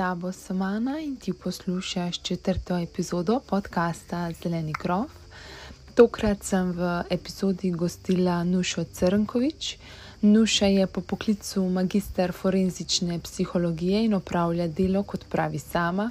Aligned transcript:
tabo 0.00 0.32
sem 0.32 0.62
Ana 0.62 1.00
in 1.00 1.16
ti 1.16 1.32
poslušaš 1.32 2.22
četrto 2.22 2.78
epizodo 2.78 3.40
podcasta 3.46 4.32
Zeleni 4.42 4.72
krov. 4.72 5.04
Tokrat 5.94 6.42
sem 6.42 6.70
v 6.72 7.02
epizodi 7.10 7.70
gostila 7.70 8.44
Nušo 8.44 8.84
Crnkovič. 8.84 9.76
Nuša 10.22 10.66
je 10.66 10.86
po 10.86 11.00
poklicu 11.00 11.68
magister 11.68 12.32
forenzične 12.32 13.18
psihologije 13.18 14.04
in 14.04 14.14
opravlja 14.14 14.68
delo, 14.68 15.02
kot 15.02 15.26
pravi 15.28 15.58
sama, 15.58 16.10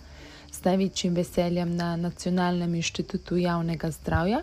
s 0.52 0.64
največjim 0.64 1.16
veseljem 1.16 1.76
na 1.76 1.96
Nacionalnem 1.96 2.76
inštitutu 2.76 3.38
javnega 3.38 3.92
zdravja. 3.92 4.42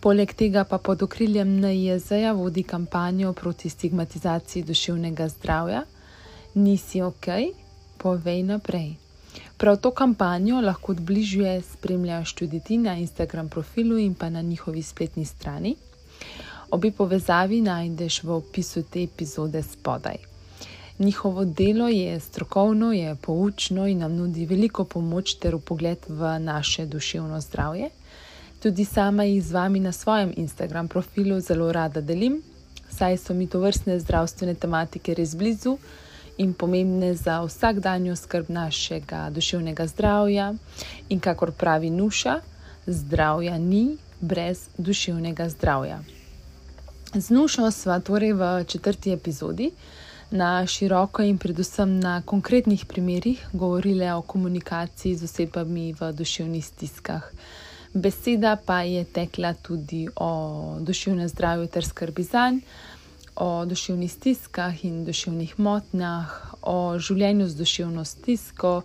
Poleg 0.00 0.34
tega 0.34 0.64
pa 0.64 0.78
pod 0.78 1.02
okriljem 1.02 1.56
NIJZ-ja 1.60 2.32
vodi 2.32 2.62
kampanjo 2.62 3.32
proti 3.32 3.70
stigmatizaciji 3.70 4.62
duševnega 4.62 5.28
zdravja. 5.28 5.82
Nisi 6.54 7.02
ok, 7.02 7.26
povej 7.98 8.42
naprej. 8.42 8.94
Prav 9.56 9.76
to 9.76 9.90
kampanjo 9.90 10.60
lahko 10.60 10.92
od 10.92 11.00
bližje 11.00 11.62
spremljaš 11.62 12.32
tudi 12.32 12.60
ti 12.60 12.78
na 12.78 12.96
Instagram 12.96 13.48
profilu 13.48 13.98
in 13.98 14.14
pa 14.14 14.30
na 14.30 14.42
njihovi 14.42 14.82
spletni 14.82 15.24
strani. 15.24 15.76
Obi 16.70 16.90
povezavi 16.90 17.60
najdeš 17.60 18.22
v 18.22 18.30
opisu 18.30 18.82
te 18.82 19.02
epizode 19.02 19.62
spodaj. 19.62 20.16
Njihovo 20.98 21.44
delo 21.44 21.88
je 21.88 22.20
strokovno, 22.20 22.92
je 22.92 23.14
poučno 23.14 23.86
in 23.86 23.98
nam 23.98 24.16
nudi 24.16 24.46
veliko 24.46 24.84
pomoč 24.84 25.34
ter 25.34 25.54
upogled 25.54 25.98
v 26.08 26.38
naše 26.38 26.86
duševno 26.86 27.40
zdravje. 27.40 27.90
Tudi 28.62 28.84
sama 28.84 29.24
jih 29.24 29.44
z 29.44 29.52
vami 29.52 29.80
na 29.80 29.92
svojem 29.92 30.32
Instagram 30.36 30.88
profilu 30.88 31.40
zelo 31.40 31.72
rada 31.72 32.00
delim, 32.00 32.42
saj 32.90 33.16
so 33.16 33.34
mi 33.34 33.46
to 33.46 33.60
vrstne 33.60 34.00
zdravstvene 34.00 34.54
tematike 34.54 35.14
res 35.14 35.36
blizu 35.36 35.78
in 36.38 36.54
pomembne 36.54 37.14
za 37.14 37.42
vsakdanjo 37.44 38.16
skrb 38.16 38.50
našega 38.50 39.30
duševnega 39.30 39.86
zdravja. 39.86 40.54
In 41.08 41.20
kakor 41.20 41.52
pravi 41.52 41.90
Nuša, 41.90 42.40
zdravja 42.86 43.58
ni 43.58 43.96
brez 44.20 44.68
duševnega 44.78 45.48
zdravja. 45.48 46.00
Z 47.14 47.30
Nušo 47.30 47.70
sva 47.70 48.00
torej 48.00 48.32
v 48.32 48.64
četrti 48.64 49.12
epizodi 49.12 49.70
na 50.30 50.66
široko 50.66 51.22
in 51.22 51.38
predvsem 51.38 52.00
na 52.00 52.22
konkretnih 52.22 52.84
primerih 52.86 53.46
govorili 53.52 54.10
o 54.10 54.22
komunikaciji 54.22 55.16
z 55.16 55.24
osebami 55.24 55.92
v 55.92 56.12
duševnih 56.12 56.66
stiskah. 56.66 57.30
Beseda 57.94 58.56
pa 58.66 58.82
je 58.82 59.04
tekla 59.04 59.54
tudi 59.54 60.08
o 60.16 60.76
duševnem 60.80 61.28
zdravju 61.28 61.66
ter 61.66 61.84
skrbi 61.84 62.22
zanj 62.22 62.60
o 63.38 63.64
duševnih 63.64 64.12
stiskah 64.12 64.84
in 64.84 65.04
duševnih 65.06 65.58
motnjah, 65.62 66.32
o 66.62 66.98
življenju 66.98 67.46
z 67.46 67.54
duševno 67.60 68.04
stisko, 68.04 68.82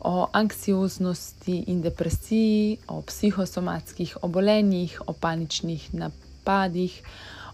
o 0.00 0.14
anksioznosti 0.32 1.58
in 1.68 1.82
depresiji, 1.84 2.78
o 2.88 3.02
psihosomatskih 3.04 4.16
obolenjih, 4.24 4.96
o 5.06 5.12
paničnih 5.12 5.90
napadih, 5.92 6.96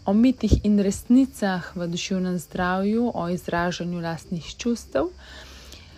o 0.06 0.14
mitih 0.14 0.54
in 0.62 0.78
resnicah 0.78 1.72
v 1.74 1.88
duševnem 1.90 2.38
zdravju, 2.38 3.10
o 3.14 3.26
izražanju 3.28 4.00
lastnih 4.00 4.54
čustev, 4.54 5.10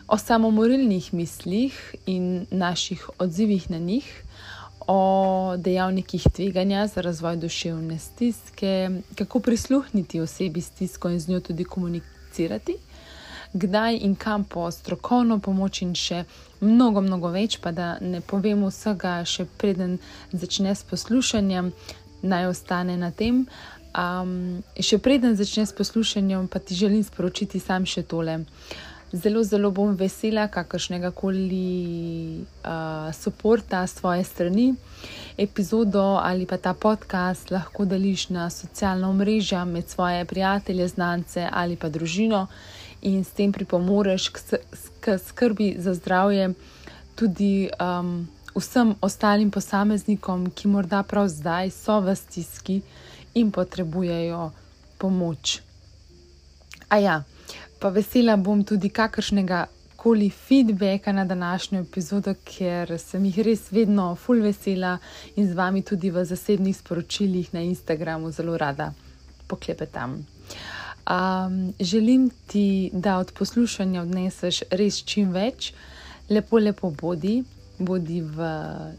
o 0.09 0.17
samomorilnih 0.17 1.13
mislih 1.13 1.77
in 2.07 2.47
naših 2.51 3.05
odzivih 3.19 3.71
na 3.71 3.79
njih 3.79 4.09
o 4.89 5.55
dejavnikih 5.57 6.23
tveganja 6.35 6.87
za 6.87 7.01
razvoj 7.01 7.37
duševne 7.37 7.99
stiske, 7.99 8.91
kako 9.15 9.41
prisluhniti 9.41 10.21
osebi 10.21 10.61
stisko 10.61 11.11
in 11.11 11.21
z 11.21 11.29
njo 11.29 11.41
tudi 11.41 11.65
komunicirati, 11.65 12.77
kdaj 13.53 13.99
in 14.01 14.15
kam 14.15 14.45
po 14.45 14.71
strokovno 14.71 15.39
pomoč 15.39 15.83
in 15.83 15.93
še 15.95 16.25
mnogo, 16.61 17.01
mnogo 17.01 17.29
več, 17.29 17.59
pa 17.61 17.73
da 17.73 17.99
ne 18.01 18.21
povem 18.21 18.65
vsega, 18.65 19.21
še 19.25 19.45
preden 19.61 19.99
začne 20.33 20.75
s 20.75 20.89
poslušanjem, 20.89 21.73
naj 22.23 22.49
ostane 22.49 22.97
na 22.97 23.11
tem. 23.11 23.45
Um, 23.93 24.63
še 24.81 24.99
preden 24.99 25.37
začne 25.37 25.67
s 25.67 25.77
poslušanjem, 25.77 26.49
pa 26.49 26.65
ti 26.65 26.75
želim 26.75 27.05
sporočiti 27.05 27.61
sam 27.61 27.85
še 27.85 28.09
tole. 28.09 28.41
Uh, 28.41 28.88
zelo, 29.13 29.43
zelo 29.43 29.71
bom 29.71 29.95
vesela 29.97 30.49
kakršnega 30.49 31.11
koli 31.11 32.45
uh, 32.65 33.33
podpora 33.43 33.87
s 33.87 33.95
tvoje 33.95 34.25
strani. 34.25 34.75
Epizodo 35.39 36.19
ali 36.23 36.47
pa 36.47 36.57
ta 36.57 36.75
podcast 36.75 37.51
lahko 37.51 37.85
deliš 37.85 38.29
na 38.29 38.51
socialna 38.51 39.13
mreža 39.13 39.65
med 39.65 39.89
svoje 39.89 40.25
prijatelje, 40.25 40.89
znance 40.89 41.49
ali 41.53 41.77
pa 41.77 41.89
družino 41.89 42.47
in 43.03 43.25
s 43.25 43.31
tem 43.31 43.53
pripomoreš 43.53 44.29
k, 44.29 44.41
k 45.01 45.19
skrbi 45.19 45.77
za 45.79 45.95
zdravje 45.95 46.55
tudi 47.15 47.71
um, 47.81 48.29
vsem 48.55 48.95
ostalim 49.01 49.51
posameznikom, 49.51 50.51
ki 50.51 50.69
morda 50.69 51.03
prav 51.03 51.29
zdaj 51.29 51.71
so 51.71 52.01
v 52.01 52.15
stiski 52.17 52.81
in 53.35 53.51
potrebujejo 53.51 54.51
pomoč. 54.99 55.61
A 56.89 56.99
ja 56.99 57.23
pa 57.79 57.89
vesela 57.89 58.37
bom 58.37 58.65
tudi 58.65 58.89
kakršnega 58.89 59.67
koli 59.99 60.31
feedbacka 60.31 61.13
na 61.13 61.25
današnjo 61.25 61.81
epizodo, 61.81 62.35
ker 62.45 62.99
sem 62.99 63.25
jih 63.25 63.39
res 63.43 63.65
vedno 63.73 64.15
full 64.15 64.43
vesela 64.43 64.99
in 65.37 65.49
z 65.49 65.57
vami 65.59 65.83
tudi 65.83 66.11
v 66.11 66.25
zasebnih 66.25 66.77
sporočilih 66.77 67.55
na 67.55 67.61
Instagramu 67.61 68.31
zelo 68.31 68.57
rada 68.57 68.93
poklepetam. 69.47 70.27
Um, 71.09 71.73
želim 71.81 72.31
ti, 72.47 72.91
da 72.93 73.19
od 73.19 73.33
poslušanja 73.33 74.03
odneseš 74.03 74.63
res 74.71 75.03
čim 75.03 75.33
več, 75.33 75.73
lepo, 76.31 76.59
lepo 76.59 76.91
bodi, 76.91 77.43
bodi 77.79 78.21
v 78.21 78.53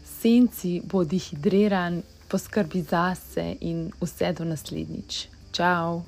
senci, 0.04 0.80
bodi 0.84 1.18
hidriran, 1.18 2.02
poskrbi 2.28 2.82
zase 2.82 3.54
in 3.60 3.88
vse 4.02 4.32
do 4.32 4.44
naslednjič. 4.44 5.26
Ciao! 5.52 6.02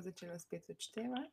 Začelo 0.00 0.38
spet 0.38 0.70
odštevati. 0.70 1.30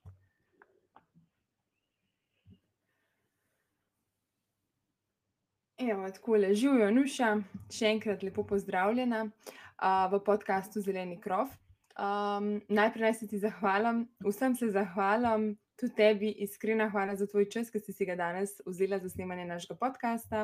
Evo, 5.79 6.09
tako 6.11 6.35
le 6.35 6.53
živijo, 6.53 6.89
Nuša, 6.91 7.37
še 7.71 7.87
enkrat 7.87 8.23
lepo 8.23 8.43
pozdravljena 8.43 9.21
uh, 9.23 10.09
v 10.11 10.19
podkastu 10.25 10.81
Zeleni 10.83 11.15
krov. 11.21 11.53
Um, 11.99 12.57
najprej 12.67 13.05
naj 13.05 13.13
se 13.13 13.27
ti 13.27 13.39
zahvalim, 13.39 14.01
vsem 14.23 14.55
se 14.55 14.67
zahvalim, 14.75 15.53
tudi 15.79 15.95
tebi 15.95 16.33
iskrena 16.43 16.89
hvala 16.91 17.15
za 17.15 17.27
tvoj 17.27 17.47
čas, 17.51 17.71
ki 17.71 17.79
si, 17.79 17.95
si 17.95 18.07
ga 18.07 18.17
danes 18.19 18.57
vzela 18.67 18.99
za 18.99 19.09
snemanje 19.09 19.45
našega 19.45 19.79
podcasta. 19.79 20.43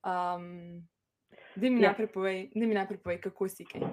Um, 0.00 0.80
da 1.56 1.68
mi 1.68 1.82
ja. 1.82 1.92
najprej 1.92 2.08
povej, 3.04 3.20
kako 3.20 3.48
si 3.48 3.68
kaj. 3.68 3.84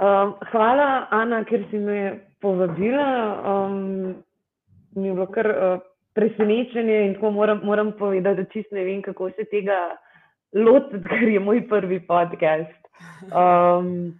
Um, 0.00 0.32
hvala, 0.48 1.08
Ana, 1.12 1.42
ker 1.44 1.66
si 1.68 1.76
me 1.76 2.20
povabila. 2.40 3.08
Um, 3.44 4.14
mi 4.96 5.08
je 5.08 5.12
bilo 5.12 5.26
kar 5.28 5.46
uh, 5.46 5.82
presenečenje 6.16 7.02
in 7.06 7.14
tako 7.14 7.30
moram, 7.30 7.60
moram 7.64 7.92
povedati, 7.98 8.42
da 8.42 8.48
čist 8.48 8.72
ne 8.72 8.84
vem, 8.84 9.02
kako 9.02 9.28
se 9.36 9.44
tega 9.50 9.76
lotiti, 10.56 11.04
ker 11.10 11.28
je 11.28 11.40
moj 11.40 11.66
prvi 11.68 12.00
podcast. 12.06 12.80
Um, 13.28 14.16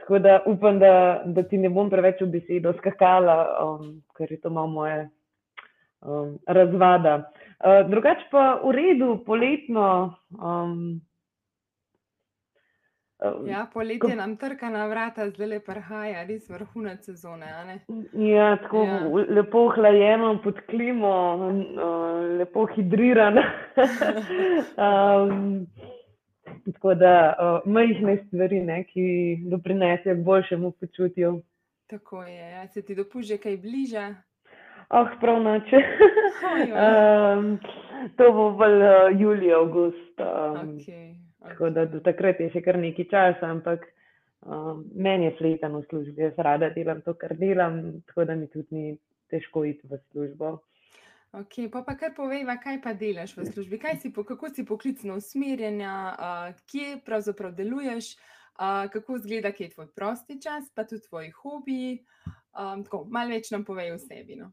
tako 0.00 0.18
da 0.18 0.40
upam, 0.46 0.78
da, 0.78 1.22
da 1.26 1.42
ti 1.42 1.58
ne 1.58 1.68
bom 1.68 1.90
preveč 1.92 2.24
v 2.24 2.30
besedo 2.32 2.72
skakala, 2.78 3.36
um, 3.60 3.98
ker 4.16 4.32
je 4.32 4.40
to 4.40 4.50
malo 4.50 4.72
moje 4.78 5.10
um, 6.00 6.38
razvada. 6.48 7.18
Uh, 7.60 7.84
drugače 7.90 8.30
pa 8.32 8.62
v 8.64 8.72
redu, 8.72 9.18
poletno. 9.26 10.14
Um, 10.40 11.02
Ja, 13.46 13.66
poletje 13.72 14.16
nam 14.16 14.36
trka 14.36 14.68
na 14.70 14.86
vrata, 14.86 15.24
zdaj 15.30 15.48
le 15.50 15.58
prihaja, 15.60 16.22
res 16.26 16.46
vrhunec 16.50 17.02
sezone. 17.04 17.48
Ja, 18.14 18.52
tako 18.62 18.84
ja. 18.86 18.98
lepo 19.34 19.64
hlajeno 19.74 20.36
pod 20.44 20.60
klimo, 20.70 21.10
lepo 22.38 22.66
hidrirano. 22.76 23.42
um, 24.86 25.66
tako 26.72 26.94
da 26.94 27.34
uh, 27.34 27.72
majhne 27.72 28.20
stvari, 28.26 28.62
ne, 28.62 28.84
ki 28.84 29.36
doprinesejo 29.50 30.14
k 30.14 30.24
boljšemu 30.24 30.70
počutju. 30.70 31.42
Tako 31.90 32.22
je, 32.22 32.50
ja. 32.50 32.66
se 32.68 32.82
ti 32.82 32.94
dopuže 32.94 33.42
kaj 33.42 33.56
bližje. 33.56 34.14
Oh, 34.88 35.08
prav 35.20 35.42
noč. 35.42 35.72
um, 35.74 37.58
to 38.16 38.32
bo 38.32 38.50
bolj 38.50 38.82
uh, 38.82 39.20
julij, 39.20 39.54
avgust. 39.54 40.20
Um, 40.20 40.78
okay. 40.78 41.27
Tako 41.42 41.70
da 41.70 41.84
do 41.86 42.00
takrat 42.02 42.40
je 42.40 42.50
še 42.50 42.62
kar 42.64 42.78
nekaj 42.78 43.06
časa, 43.10 43.50
ampak 43.50 43.84
um, 44.42 44.82
meni 44.94 45.28
je 45.28 45.36
fletan 45.38 45.76
v 45.78 45.84
službi, 45.86 46.24
jaz 46.26 46.40
rada 46.42 46.70
delam 46.74 47.02
to, 47.06 47.14
kar 47.14 47.36
delam, 47.38 48.00
tako 48.10 48.26
da 48.26 48.34
mi 48.34 48.48
tudi 48.50 48.74
ni 48.74 48.96
težko 49.30 49.62
iti 49.68 49.86
v 49.86 50.00
službo. 50.10 50.56
Ok, 51.38 51.68
pa, 51.70 51.84
pa 51.84 51.94
kar 52.00 52.14
povej, 52.16 52.46
kaj 52.62 52.80
pa 52.82 52.94
delaš 52.96 53.36
v 53.36 53.44
službi, 53.46 53.78
si, 54.00 54.10
kako 54.10 54.48
si 54.48 54.64
poklicno 54.64 55.18
usmerjena, 55.20 55.94
uh, 56.16 56.60
kje 56.66 56.98
pravzaprav 57.04 57.52
deluješ, 57.54 58.16
uh, 58.56 58.88
kako 58.90 59.16
izgleda, 59.20 59.52
kje 59.52 59.68
je 59.68 59.74
tvoj 59.76 59.90
prosti 59.94 60.40
čas, 60.40 60.72
pa 60.74 60.84
tudi 60.84 61.04
tvoji 61.06 61.30
hobiji. 61.30 62.04
Um, 62.58 62.82
tako, 62.82 63.04
malo 63.10 63.30
več 63.30 63.52
nam 63.54 63.62
povej 63.64 63.92
o 63.94 63.98
sebi. 64.00 64.40
No? 64.40 64.50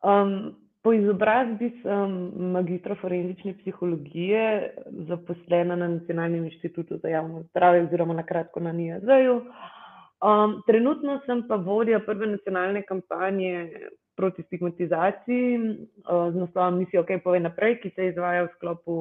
Um, 0.00 0.54
po 0.82 0.92
izobrazbi 0.92 1.70
sem 1.82 2.32
magistra 2.52 2.94
forenzične 3.00 3.54
psihologije, 3.58 4.74
zaposlena 5.08 5.76
na 5.76 5.88
Nacionalnem 5.88 6.44
inštitutu 6.44 6.98
za 7.02 7.08
javno 7.08 7.42
zdravje, 7.42 7.82
oziroma 7.82 8.14
na 8.14 8.22
kratko 8.22 8.60
na 8.60 8.72
NIAZ-ju. 8.72 9.42
Um, 10.20 10.62
trenutno 10.66 11.20
sem 11.26 11.46
pa 11.48 11.56
vodja 11.56 12.00
prve 12.00 12.26
nacionalne 12.26 12.82
kampanje 12.82 13.70
proti 14.16 14.42
stigmatizaciji 14.42 15.56
uh, 15.56 16.32
z 16.32 16.36
naslovom 16.36 16.78
Misijo, 16.78 17.04
kaj 17.08 17.22
pove 17.24 17.40
naprej, 17.40 17.78
ki 17.80 17.90
se 17.96 18.10
izvaja 18.10 18.44
v 18.44 18.52
sklopu 18.56 18.98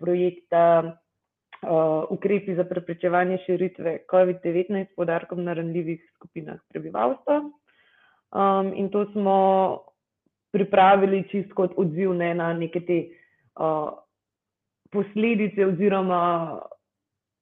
projekta 0.00 0.62
uh, 0.84 2.08
Ukrepi 2.10 2.54
za 2.56 2.64
preprečevanje 2.64 3.42
širitve 3.46 3.98
COVID-19 4.12 4.92
s 4.92 4.96
podarkom 4.96 5.44
na 5.44 5.52
ranljivih 5.52 6.00
skupinah 6.16 6.60
prebivalstva. 6.68 7.42
Um, 8.32 8.72
in 8.76 8.88
to 8.90 9.04
smo 9.12 9.36
pripravili 10.52 11.24
čisto 11.30 11.54
kot 11.54 11.72
odziv 11.76 12.14
ne, 12.14 12.34
na 12.34 12.52
neke 12.52 12.80
te 12.80 12.98
uh, 13.60 13.90
posledice 14.90 15.66
oziroma 15.66 16.60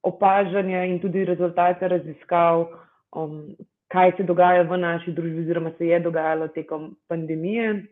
opažanja 0.02 0.84
in 0.84 1.00
tudi 1.02 1.24
rezultate 1.24 1.88
raziskav, 1.88 2.66
um, 3.16 3.42
kaj 3.88 4.12
se 4.16 4.26
dogaja 4.26 4.62
v 4.62 4.78
naši 4.78 5.12
družbi, 5.12 5.44
oziroma 5.46 5.72
se 5.78 5.86
je 5.86 6.00
dogajalo 6.00 6.48
tekom 6.54 6.96
pandemije. 7.08 7.84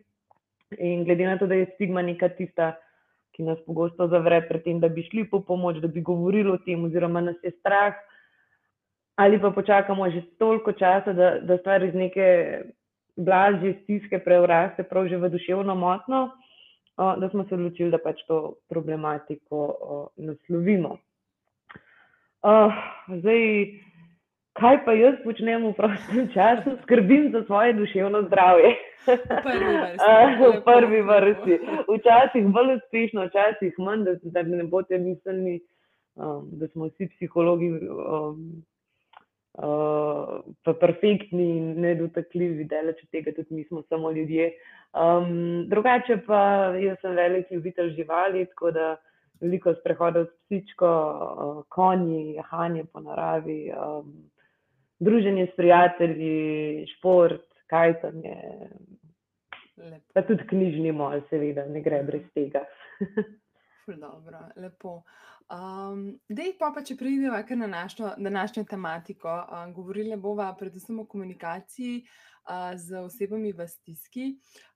In 0.79 1.05
glede 1.05 1.27
na 1.27 1.37
to, 1.37 1.47
da 1.47 1.55
je 1.55 1.69
stigma 1.75 2.01
neka 2.01 2.29
tista, 2.35 2.73
ki 3.35 3.43
nas 3.43 3.59
pogosto 3.67 4.07
zavre 4.07 4.41
pred 4.47 4.63
tem, 4.63 4.79
da 4.79 4.89
bi 4.89 5.03
šli 5.03 5.25
po 5.29 5.41
pomoč, 5.43 5.81
da 5.83 5.87
bi 5.87 6.01
govorili 6.01 6.51
o 6.51 6.57
tem, 6.57 6.83
oziroma 6.83 7.21
nas 7.21 7.35
je 7.43 7.51
strah, 7.59 7.95
ali 9.15 9.39
pa 9.41 9.51
počakamo 9.51 10.09
že 10.11 10.23
toliko 10.39 10.71
časa, 10.71 11.13
da, 11.13 11.39
da 11.39 11.57
stvar 11.57 11.83
iz 11.83 11.93
neke 11.95 12.27
blažje 13.15 13.73
stiske 13.83 14.19
preuraste 14.19 14.83
prav 14.83 15.07
že 15.07 15.17
v 15.17 15.29
duševno 15.29 15.75
motno, 15.75 16.29
da 16.97 17.29
smo 17.29 17.43
se 17.43 17.55
odločili, 17.55 17.91
da 17.91 17.97
pač 17.97 18.23
to 18.27 18.55
problematiko 18.69 20.11
naslovimo. 20.15 20.97
Zdaj, 23.07 23.41
kaj 24.55 24.77
pa 24.85 24.93
jaz 24.95 25.15
počnem 25.23 25.67
v 25.67 25.73
prostem 25.75 26.27
času, 26.35 26.77
skrbim 26.83 27.31
za 27.31 27.43
svoje 27.45 27.73
duševno 27.73 28.21
zdravje. 28.27 28.75
V 29.05 30.61
prvi 30.65 31.01
vrsti. 31.09 31.59
Včasih 31.89 32.47
bolj 32.47 32.77
uspešno, 32.77 33.27
včasih 33.27 33.73
manj, 33.77 34.05
da, 34.05 34.15
da 34.23 34.43
ne 34.43 34.63
boste 34.63 34.97
mislili, 34.97 35.59
um, 36.15 36.47
da 36.59 36.67
smo 36.67 36.87
vsi 36.89 37.09
psihologi 37.15 37.69
um, 37.69 38.63
uh, 39.57 40.41
pa 40.63 40.73
perfektni 40.79 41.47
in 41.57 41.73
nedotakljivi, 41.81 42.67
daleč 42.69 43.03
od 43.03 43.09
tega, 43.09 43.33
tudi 43.35 43.55
mi 43.55 43.63
smo 43.63 43.83
samo 43.89 44.11
ljudje. 44.11 44.51
Um, 44.93 45.65
drugače 45.69 46.21
pa 46.27 46.41
jaz 46.79 46.99
sem 47.01 47.15
velik 47.15 47.51
ljubitelj 47.51 47.95
živali, 47.95 48.45
tako 48.45 48.71
da 48.71 48.95
veliko 49.41 49.73
sprehodov 49.79 50.25
s 50.25 50.35
psičko, 50.45 50.91
uh, 50.91 51.63
konji, 51.69 52.33
jahanje 52.33 52.85
po 52.93 52.99
naravi, 52.99 53.71
um, 53.71 54.13
druženje 54.99 55.47
s 55.51 55.55
prijatelji, 55.55 56.87
šport, 56.97 57.47
kajtanje. 57.67 58.37
Lepo. 59.77 60.05
Pa 60.13 60.21
tudi 60.23 60.47
knjižni 60.47 60.91
mol, 60.95 61.19
seveda, 61.29 61.65
ne 61.67 61.81
gre 61.83 61.99
brez 62.03 62.23
tega. 62.33 62.63
Dobro, 64.05 64.39
lepo. 64.55 65.01
Um, 65.45 66.15
Dej 66.25 66.55
pa, 66.57 66.71
pa 66.73 66.81
če 66.81 66.95
pridemo 66.97 67.37
kar 67.45 67.57
na 67.57 67.67
našo 67.69 68.15
današnjo 68.17 68.63
tematiko. 68.69 69.29
Um, 69.29 69.73
govorili 69.73 70.17
bomo 70.17 70.47
predvsem 70.59 70.99
o 70.99 71.05
komunikaciji 71.05 71.99
uh, 72.01 72.73
z 72.77 73.03
osebami 73.05 73.53
v 73.53 73.67
stiski. 73.67 74.31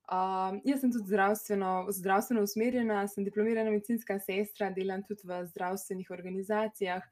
Um, 0.10 0.62
jaz 0.66 0.82
sem 0.82 0.92
tudi 0.94 1.10
zdravstveno, 1.10 1.88
zdravstveno 1.94 2.44
usmerjena, 2.46 3.08
sem 3.08 3.26
diplomirana 3.26 3.72
medicinska 3.72 4.20
sestra, 4.20 4.70
delam 4.74 5.04
tudi 5.06 5.26
v 5.26 5.44
zdravstvenih 5.50 6.12
organizacijah. 6.12 7.04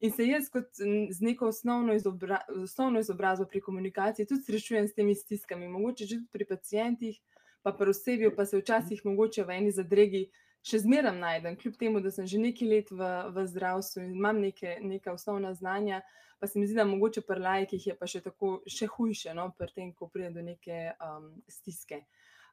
In 0.00 0.12
se 0.14 0.24
jaz, 0.26 0.48
kot 0.48 0.78
z 1.10 1.20
neko 1.20 1.50
osnovno, 1.50 1.94
izobra, 1.94 2.40
osnovno 2.62 3.02
izobrazbo 3.02 3.44
pri 3.46 3.60
komunikaciji, 3.60 4.26
tudi 4.26 4.46
srečujem 4.46 4.88
s 4.88 4.94
temi 4.94 5.14
stiskami, 5.14 5.68
mogoče 5.68 6.06
že 6.06 6.22
pri 6.32 6.46
pacijentih, 6.48 7.18
pa 7.62 7.74
pri 7.76 7.90
osebi, 7.90 8.30
pa 8.36 8.46
se 8.46 8.58
včasih 8.58 9.02
mogoče 9.04 9.44
v 9.44 9.58
eni 9.58 9.74
zadregi 9.76 10.28
še 10.66 10.82
zmeraj 10.84 11.16
najdem, 11.16 11.56
kljub 11.56 11.76
temu, 11.80 12.00
da 12.04 12.12
sem 12.12 12.26
že 12.28 12.40
nekaj 12.40 12.68
let 12.68 12.90
v, 12.92 13.10
v 13.32 13.46
zdravstvu 13.48 14.04
in 14.04 14.16
imam 14.16 14.40
neke, 14.40 14.76
neka 14.84 15.12
osnovna 15.12 15.54
znanja, 15.54 16.02
pa 16.40 16.46
se 16.46 16.58
mi 16.58 16.66
zdi, 16.66 16.76
da 16.76 16.84
mogoče 16.84 17.24
pri 17.24 17.40
lajkih 17.40 17.86
je 17.86 17.96
pa 17.96 18.08
še 18.08 18.22
tako 18.24 18.60
še 18.68 18.88
hujše, 18.88 19.34
no, 19.36 19.50
pri 19.56 19.72
tem, 19.74 19.92
ko 19.96 20.08
pride 20.12 20.34
do 20.36 20.44
neke 20.44 20.92
um, 21.00 21.32
stiske. 21.48 22.02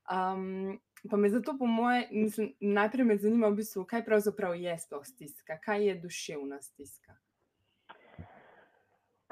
Um, 0.07 0.79
pa 1.09 1.19
me 1.19 1.29
zato, 1.29 1.57
po 1.59 1.67
moje, 1.67 2.07
mislim, 2.11 2.53
najprej 2.63 3.05
me 3.05 3.17
zanima, 3.19 3.51
v 3.51 3.59
bistvu, 3.59 3.83
kaj 3.87 4.05
pravzaprav 4.07 4.55
je 4.55 4.75
sploh 4.79 5.03
stiska, 5.07 5.59
kaj 5.63 5.87
je 5.87 5.95
duševna 6.03 6.61
stiska. 6.63 7.15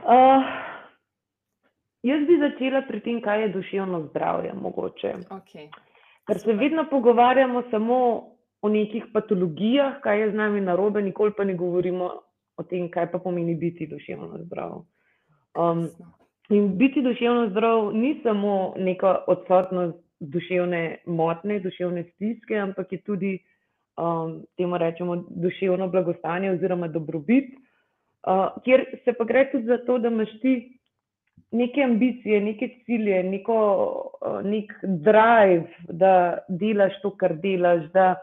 Uh, 0.04 0.44
jaz 2.04 2.28
bi 2.28 2.39
začela 2.44 2.83
pri 2.88 3.00
tem, 3.01 3.24
kaj 3.24 3.42
je 3.42 3.50
duševno 3.56 4.04
zdravje. 4.12 4.51
Okay. 5.39 5.71
Ker 6.28 6.39
se 6.39 6.54
vedno 6.54 6.88
pogovarjamo 6.92 7.63
samo 7.71 8.35
o 8.66 8.70
nekih 8.70 9.06
patologijah, 9.14 10.00
kaj 10.02 10.20
je 10.22 10.32
z 10.32 10.36
nami 10.36 10.62
narobe, 10.62 11.02
nikoli 11.06 11.34
pa 11.38 11.44
ne 11.46 11.54
govorimo 11.54 12.10
o 12.58 12.64
tem, 12.64 12.88
kaj 12.90 13.12
pa 13.12 13.20
pomeni 13.20 13.54
biti 13.56 13.86
duševno 13.88 14.40
zdrav. 14.46 14.80
Um, 15.60 15.84
in 16.50 16.72
biti 16.78 17.04
duševno 17.06 17.50
zdrav 17.52 17.92
ni 17.94 18.16
samo 18.24 18.74
neka 18.78 19.18
odsotnost 19.28 20.02
duševne 20.20 20.98
motne, 21.06 21.60
duševne 21.60 22.08
stiske, 22.14 22.58
ampak 22.58 22.92
je 22.92 23.02
tudi 23.02 23.34
um, 23.98 24.42
temu 24.58 24.78
rečemo 24.78 25.16
duševno 25.30 25.88
blagostanje 25.88 26.52
oziroma 26.52 26.88
dobrobit, 26.88 27.54
uh, 27.54 28.48
kjer 28.64 28.86
se 29.06 29.14
pa 29.14 29.24
gre 29.30 29.50
tudi 29.52 29.70
za 29.70 29.78
to, 29.86 30.00
da 30.00 30.10
imaš 30.10 30.40
ti 30.42 30.56
neke 31.52 31.84
ambicije, 31.84 32.42
neke 32.42 32.70
cilje, 32.86 33.24
neko, 33.24 33.60
uh, 34.22 34.40
nek 34.42 34.74
drive, 34.84 35.68
da 35.90 36.38
delaš 36.50 36.98
to, 37.04 37.14
kar 37.20 37.38
delaš, 37.44 37.92
da 37.94 38.16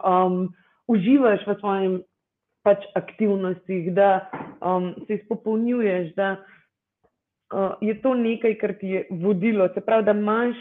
um, 0.00 0.48
uživaš 0.88 1.46
v 1.46 1.56
svojim 1.60 1.94
pač, 2.62 2.84
aktivnostih, 2.94 3.92
da 3.94 4.30
um, 4.60 4.94
se 5.06 5.20
izpopolnjuješ, 5.20 6.14
da 6.14 6.36
uh, 6.38 7.74
je 7.80 7.94
to 8.02 8.14
nekaj, 8.14 8.54
kar 8.60 8.74
ti 8.80 8.94
je 8.96 9.06
vodilo. 9.10 9.68
Se 9.74 9.80
pravi, 9.80 10.04
da 10.04 10.14
imaš 10.16 10.56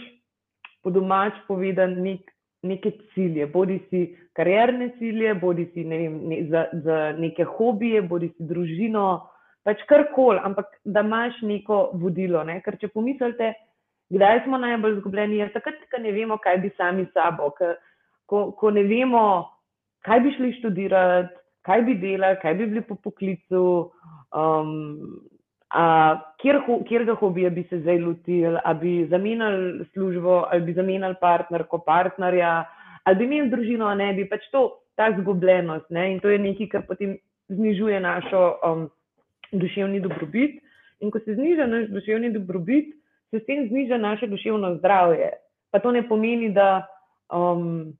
po 0.83 0.89
domač 0.89 1.37
povedan 1.47 1.99
nek, 2.01 2.25
neke 2.63 2.91
cilje, 3.13 3.45
bodi 3.47 3.79
si 3.89 4.05
karierne 4.37 4.91
cilje, 4.97 5.33
bodi 5.33 5.67
si 5.73 5.83
ne 5.85 5.97
vem, 5.97 6.17
ne, 6.29 6.39
za, 6.49 6.65
za 6.83 6.97
neke 7.17 7.45
hobije, 7.57 8.01
bodi 8.01 8.31
si 8.35 8.47
družino. 8.49 9.27
Pač 9.61 9.83
karkoli, 9.85 10.41
ampak 10.41 10.71
da 10.85 11.03
imaš 11.05 11.37
neko 11.45 11.91
vodilo. 12.01 12.41
Ne? 12.43 12.61
Ker 12.65 12.79
če 12.81 12.89
pomislite, 12.89 13.51
kdaj 14.09 14.41
smo 14.47 14.57
najbolj 14.57 14.97
izgubljeni, 14.97 15.37
je 15.37 15.51
takrat, 15.53 15.83
ko 15.91 16.01
ne 16.01 16.13
vemo, 16.15 16.39
kaj 16.41 16.57
bi 16.63 16.71
sami 16.77 17.05
sabo. 17.13 17.51
Ker 17.59 17.75
ko, 18.31 18.45
ko 18.55 18.71
ne 18.71 18.85
vemo, 18.87 19.25
kaj 20.07 20.23
bi 20.23 20.31
šli 20.37 20.53
študirati, 20.59 21.35
kaj 21.67 21.83
bi 21.87 21.97
delali, 21.99 22.39
kaj 22.41 22.55
bi 22.57 22.67
bili 22.71 22.83
po 22.87 22.95
poklicu, 23.03 23.63
um, 24.31 24.71
a, 25.69 25.83
kjer, 26.41 26.61
kjer 26.87 27.05
ga 27.09 27.15
hobija 27.19 27.51
bi 27.53 27.65
se 27.69 27.81
zdaj 27.83 27.99
lotili, 28.05 28.59
ali 28.63 28.79
bi 28.79 28.93
zamenjali 29.11 29.85
službo, 29.93 30.45
ali 30.51 30.65
bi 30.69 30.77
zamenjali 30.79 31.19
partnerko, 31.21 31.83
partnerja, 31.85 32.53
ali 33.03 33.19
bi 33.19 33.27
imeli 33.27 33.51
družino, 33.51 33.91
ali 33.91 34.05
ne 34.05 34.13
bi 34.21 34.29
pač 34.29 34.47
to, 34.51 34.65
ta 34.95 35.11
zgubljenost. 35.19 35.89
Ne? 35.89 36.11
In 36.13 36.19
to 36.23 36.31
je 36.31 36.39
nekaj, 36.39 36.71
kar 36.71 36.87
potem 36.87 37.17
znižuje 37.51 37.99
našo 37.99 38.41
um, 38.63 38.89
duševni 39.51 39.99
dobrobit. 39.99 40.59
In 41.01 41.11
ko 41.11 41.19
se 41.19 41.35
zniža 41.35 41.65
naš 41.67 41.87
duševni 41.89 42.29
dobrobit, 42.31 42.91
se 43.31 43.39
s 43.39 43.45
tem 43.47 43.67
zniža 43.67 43.97
naše 43.97 44.27
duševno 44.27 44.75
zdravje. 44.77 45.31
Pa 45.71 45.79
to 45.79 45.91
ne 45.91 46.03
pomeni, 46.07 46.51
da 46.53 46.85
um, 47.33 47.93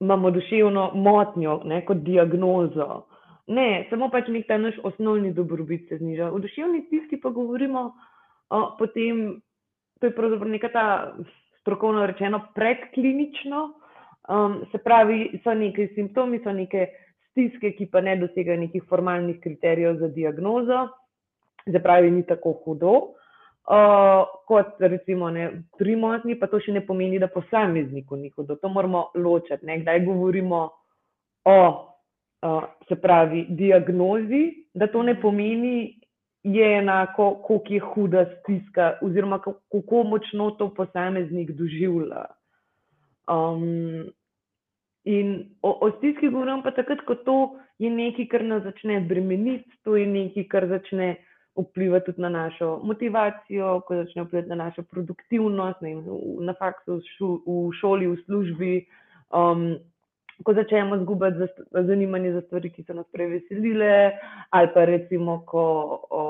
imamo 0.00 0.30
duševno 0.30 0.90
motnjo, 0.94 1.60
ne, 1.64 1.84
kot 1.86 2.02
diagnozo. 2.06 3.04
Ne, 3.46 3.86
samo 3.90 4.08
pač 4.10 4.28
nek 4.32 4.46
ta 4.48 4.58
naš 4.58 4.78
osnovni 4.82 5.32
dobrobit 5.32 5.88
se 5.88 5.98
zniža. 6.00 6.30
V 6.32 6.40
duševni 6.40 6.84
stiski 6.86 7.20
pa 7.20 7.30
govorimo 7.30 7.92
o, 8.50 8.60
potem, 8.78 9.40
to 10.00 10.06
je 10.08 10.16
pravzaprav 10.16 10.50
neka 10.50 10.68
ta 10.72 10.86
strokovno 11.60 12.06
rečeno 12.06 12.40
predklinično, 12.54 13.64
um, 14.28 14.60
se 14.72 14.78
pravi, 14.78 15.40
so 15.44 15.54
neke 15.54 15.88
simptomi, 15.94 16.40
so 16.44 16.52
neke 16.52 16.88
stiske, 17.30 17.72
ki 17.76 17.88
pa 17.92 18.00
ne 18.00 18.16
dosegajo 18.20 18.60
nekih 18.60 18.84
formalnih 18.88 19.40
kriterijev 19.40 19.98
za 20.00 20.08
diagnozo, 20.08 20.88
se 21.64 21.82
pravi, 21.82 22.10
ni 22.10 22.26
tako 22.26 22.52
hudo. 22.64 22.94
Uh, 23.64 24.26
kot 24.44 24.76
recimo 24.78 25.30
ne, 25.32 25.46
pri 25.78 25.96
motnji, 25.96 26.34
pa 26.36 26.50
to 26.52 26.58
še 26.60 26.74
ne 26.76 26.82
pomeni, 26.84 27.16
da 27.18 27.30
posamezniku 27.32 28.18
ni 28.20 28.28
hudo. 28.34 28.58
To 28.60 28.68
moramo 28.68 29.06
ločiti. 29.16 29.64
Ne. 29.64 29.78
Kdaj 29.80 30.02
govorimo 30.04 30.60
o 31.48 31.58
uh, 32.44 32.66
se 32.88 32.98
pravi, 33.00 33.46
diagnozi, 33.48 34.42
da 34.74 34.90
to 34.92 35.02
ne 35.02 35.16
pomeni, 35.20 35.94
je 36.44 36.78
enako, 36.78 37.34
koliko 37.46 37.72
je 37.72 37.80
huda 37.80 38.26
stiska, 38.40 38.98
oziroma 39.02 39.38
kako 39.38 40.02
močno 40.02 40.50
to 40.50 40.68
posameznik 40.74 41.50
doživlja. 41.56 42.26
Um, 43.32 44.04
in 45.04 45.56
o, 45.62 45.78
o 45.80 45.90
stiski 45.96 46.28
govorim 46.28 46.62
pa 46.62 46.70
takrat, 46.70 47.00
ko 47.08 47.14
to 47.14 47.56
je 47.78 47.90
nekaj, 47.90 48.28
kar 48.28 48.44
nas 48.44 48.62
začne 48.62 49.00
bremeniti, 49.00 49.70
to 49.84 49.96
je 49.96 50.06
nekaj, 50.06 50.44
kar 50.52 50.68
začne 50.68 51.16
vplivati 51.56 52.06
tudi 52.06 52.22
na 52.22 52.28
našo 52.28 52.80
motivacijo, 52.82 53.80
ko 53.86 53.96
začne 54.02 54.22
vplivati 54.22 54.48
na 54.48 54.54
našo 54.54 54.82
produktivnost, 54.82 55.82
vem, 55.82 56.04
na 56.40 56.54
faksu, 56.58 57.00
v 57.46 57.72
šoli, 57.80 58.06
v 58.10 58.22
službi. 58.26 58.86
Um, 59.34 59.76
ko 60.42 60.54
začnemo 60.54 60.98
zgubati 60.98 61.46
zanimanje 61.86 62.32
za 62.32 62.40
stvari, 62.40 62.70
ki 62.70 62.82
so 62.82 62.94
nas 62.94 63.06
prej 63.12 63.28
veselile, 63.36 64.12
ali 64.50 64.70
pa 64.74 64.84
recimo, 64.84 65.44
ko 65.46 65.64
o, 66.10 66.22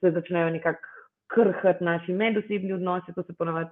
se 0.00 0.10
začnejo 0.10 0.50
nekako 0.50 0.88
krhati 1.32 1.84
naši 1.84 2.12
medosebni 2.12 2.72
odnosi, 2.72 3.14
to 3.14 3.22
se 3.22 3.32
ponavadi 3.32 3.70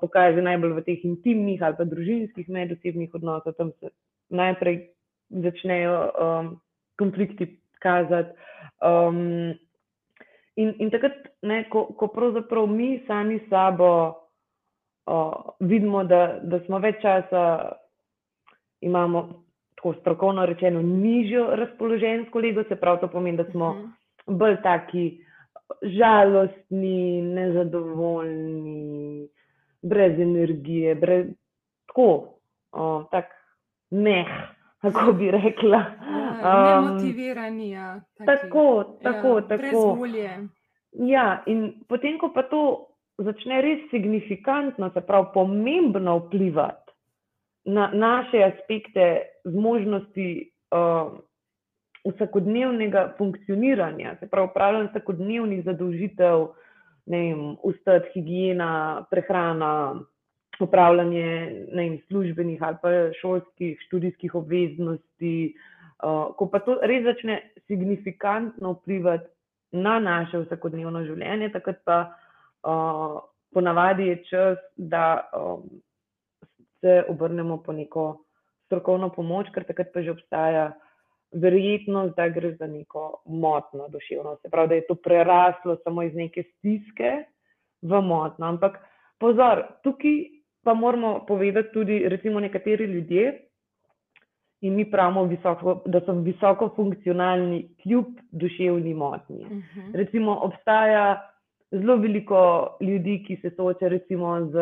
pokaže 0.00 0.42
najbolj 0.42 0.72
v 0.76 0.84
teh 0.84 1.04
intimnih 1.04 1.62
ali 1.62 1.76
pa 1.78 1.84
družinskih 1.88 2.48
medosebnih 2.48 3.14
odnosih, 3.14 3.54
tam 3.56 3.70
se 3.80 3.92
najprej 4.28 4.90
začnejo 5.30 5.94
um, 6.10 6.50
konflikti 6.98 7.46
kazati. 7.80 8.34
Um, 8.82 9.54
in, 10.56 10.74
in 10.78 10.90
takrat, 10.90 11.16
ne, 11.42 11.64
ko, 11.70 11.86
ko 11.98 12.08
pravzaprav 12.12 12.66
mi 12.68 13.02
sami 13.06 13.40
sabo 13.50 13.88
uh, 15.06 15.32
vidimo, 15.60 16.04
da, 16.04 16.38
da 16.42 16.60
smo 16.66 16.78
več 16.78 17.00
časa 17.02 17.72
imamo 18.80 19.44
tako 19.76 19.94
strokovno 20.00 20.46
rečeno 20.46 20.82
nižjo 20.82 21.46
razpoložensko 21.56 22.38
lego, 22.38 22.64
se 22.68 22.76
pravi, 22.76 23.00
to 23.00 23.08
pomeni, 23.08 23.36
da 23.36 23.50
smo 23.50 23.70
uh 23.70 23.76
mhm. 23.76 23.86
-huh. 23.86 24.38
bolj 24.38 24.62
taki 24.62 25.24
žalostni, 25.82 27.22
nezadovoljni, 27.22 29.28
brez 29.82 30.20
energije, 30.20 30.94
brez 30.94 31.26
tako, 31.86 32.28
o, 32.72 33.04
tak 33.10 33.24
meh, 33.90 34.28
kako 34.82 35.12
bi 35.12 35.30
rekla. 35.30 35.84
Ja, 36.42 36.78
um, 36.78 36.86
Nemotivirani, 36.86 37.70
ja. 37.70 38.00
Tako, 38.26 38.98
tako, 39.02 39.38
ja, 39.38 39.46
tako. 39.48 39.98
Ja, 40.92 41.42
in 41.46 41.72
potem, 41.88 42.18
ko 42.18 42.32
pa 42.34 42.42
to 42.42 42.88
začne 43.18 43.62
res 43.62 43.86
signifikantno, 43.90 44.90
se 44.92 45.00
pravi, 45.00 45.30
pomembno 45.34 46.18
vplivati 46.18 46.92
na 47.64 47.90
naše 47.94 48.42
aspekte 48.42 49.22
zmožnosti 49.44 50.50
uh, 50.74 51.12
vsakodnevnega 52.12 53.14
funkcioniranja, 53.18 54.16
se 54.20 54.28
pravi, 54.28 54.48
upravljanje 54.50 54.88
vsakodnevnih 54.90 55.64
zadolžitev, 55.64 56.48
ne 57.06 57.18
vem, 57.18 57.44
ustad, 57.62 58.08
higiena, 58.14 59.04
prehrana, 59.10 60.02
upravljanje 60.60 61.26
ne 61.72 61.82
vem, 61.82 61.98
službenih 62.06 62.62
ali 62.62 62.76
pa 62.82 62.88
šolskih, 63.20 63.78
študijskih 63.86 64.34
obveznosti. 64.34 65.54
Uh, 66.02 66.34
ko 66.36 66.48
pa 66.50 66.58
to 66.58 66.78
res 66.82 67.04
začne 67.04 67.38
signifikantno 67.70 68.72
vplivati 68.72 69.28
na 69.72 69.98
naše 70.02 70.42
vsakodnevno 70.42 71.04
življenje, 71.06 71.52
takrat 71.54 71.78
pa 71.86 71.98
uh, 72.10 73.20
ponavadi 73.54 74.08
je 74.10 74.16
čas, 74.26 74.58
da 74.76 75.30
um, 75.32 75.68
se 76.80 77.04
obrnemo 77.08 77.60
po 77.62 77.72
neko 77.72 78.06
strokovno 78.66 79.12
pomoč, 79.14 79.52
ker 79.54 79.64
takrat 79.68 79.92
pa 79.94 80.02
že 80.02 80.16
obstaja 80.16 80.72
verjetnost, 81.32 82.16
da 82.16 82.28
gre 82.28 82.54
za 82.58 82.66
neko 82.66 83.22
motno 83.26 83.88
duševno. 83.88 84.36
Se 84.42 84.50
pravi, 84.50 84.68
da 84.68 84.74
je 84.74 84.86
to 84.88 84.94
preraslo 84.94 85.78
samo 85.84 86.02
iz 86.02 86.14
neke 86.14 86.42
stiske 86.42 87.12
v 87.82 88.00
motno. 88.02 88.46
Ampak 88.46 88.78
pozor, 89.20 89.64
tukaj 89.84 90.41
pa 90.64 90.74
moramo 90.74 91.24
povedati 91.26 91.68
tudi, 91.72 92.08
recimo, 92.08 92.40
nekateri 92.40 92.84
ljudje. 92.84 93.48
In 94.60 94.74
mi 94.74 94.84
pravimo, 94.90 95.24
visoko, 95.24 95.82
da 95.86 96.00
so 96.00 96.12
visoko 96.12 96.68
funkcionalni, 96.76 97.68
kljub 97.82 98.06
duševni 98.30 98.94
motnji. 98.94 99.44
Uh 99.44 99.50
mhm. 99.50 99.58
-huh. 99.58 99.96
Recimo, 99.96 100.38
obstaja 100.42 101.32
zelo 101.70 101.96
veliko 101.96 102.68
ljudi, 102.80 103.24
ki 103.26 103.36
se 103.36 103.50
soočajo 103.50 103.98
z 104.52 104.56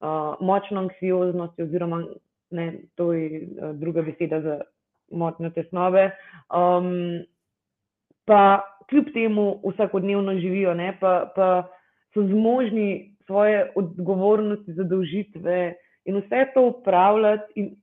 uh, 0.00 0.34
močno 0.40 0.80
anksioznost, 0.80 1.60
oziroma 1.60 2.04
ne, 2.50 2.78
to 2.94 3.12
je 3.12 3.40
uh, 3.40 3.76
druga 3.76 4.02
beseda 4.02 4.40
za 4.40 4.60
motnjo 5.10 5.50
tesnobe. 5.50 6.10
Um, 6.54 7.24
pa 8.24 8.62
kljub 8.88 9.04
temu 9.14 9.60
vsakodnevno 9.72 10.38
živijo, 10.38 10.74
ne, 10.74 10.96
pa, 11.00 11.32
pa 11.36 11.68
so 12.14 12.22
zmožni 12.22 13.13
svoje 13.26 13.72
odgovornosti, 13.74 14.72
zadolžitve 14.72 15.74
in 16.04 16.20
vse 16.20 16.46
to 16.54 16.68
upravljati. 16.74 17.52
In, 17.54 17.74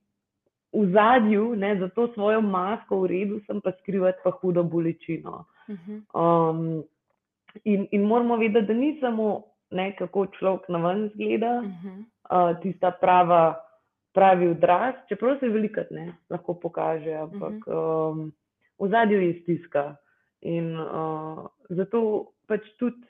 V 0.72 0.86
zadju, 0.88 1.52
ne, 1.56 1.76
za 1.76 1.88
to 1.92 2.06
svojo 2.14 2.40
masko 2.40 3.02
v 3.02 3.06
redu, 3.06 3.40
sem 3.44 3.60
pa 3.60 3.74
skrivati 3.82 4.22
pa 4.24 4.30
hudo 4.30 4.62
bolečino. 4.64 5.44
Mhm. 5.68 5.98
Um, 6.16 6.84
in, 7.64 7.86
in 7.90 8.02
moramo 8.02 8.36
vedeti, 8.36 8.66
da 8.66 8.74
ni 8.74 8.96
samo 9.00 9.44
ne, 9.70 9.96
kako 9.96 10.26
človek 10.38 10.68
na 10.68 10.78
ven 10.78 11.10
zgleda, 11.14 11.60
uh 11.60 11.64
-huh. 11.64 11.98
uh, 11.98 12.60
tista 12.62 12.90
prava, 12.90 13.60
pravi 14.14 14.48
odraz, 14.48 14.94
čeprav 15.08 15.38
se 15.40 15.48
velikrat 15.48 15.90
ne 15.90 16.14
lahko 16.30 16.54
pokaže, 16.54 17.14
ampak 17.14 17.52
uh 17.66 17.74
-huh. 17.74 18.10
um, 18.10 18.32
v 18.78 18.88
zadju 18.88 19.20
je 19.20 19.40
stiska. 19.42 19.96
In 20.40 20.80
uh, 20.80 21.46
zato 21.68 22.26
pač 22.46 22.60
tudi 22.78 23.06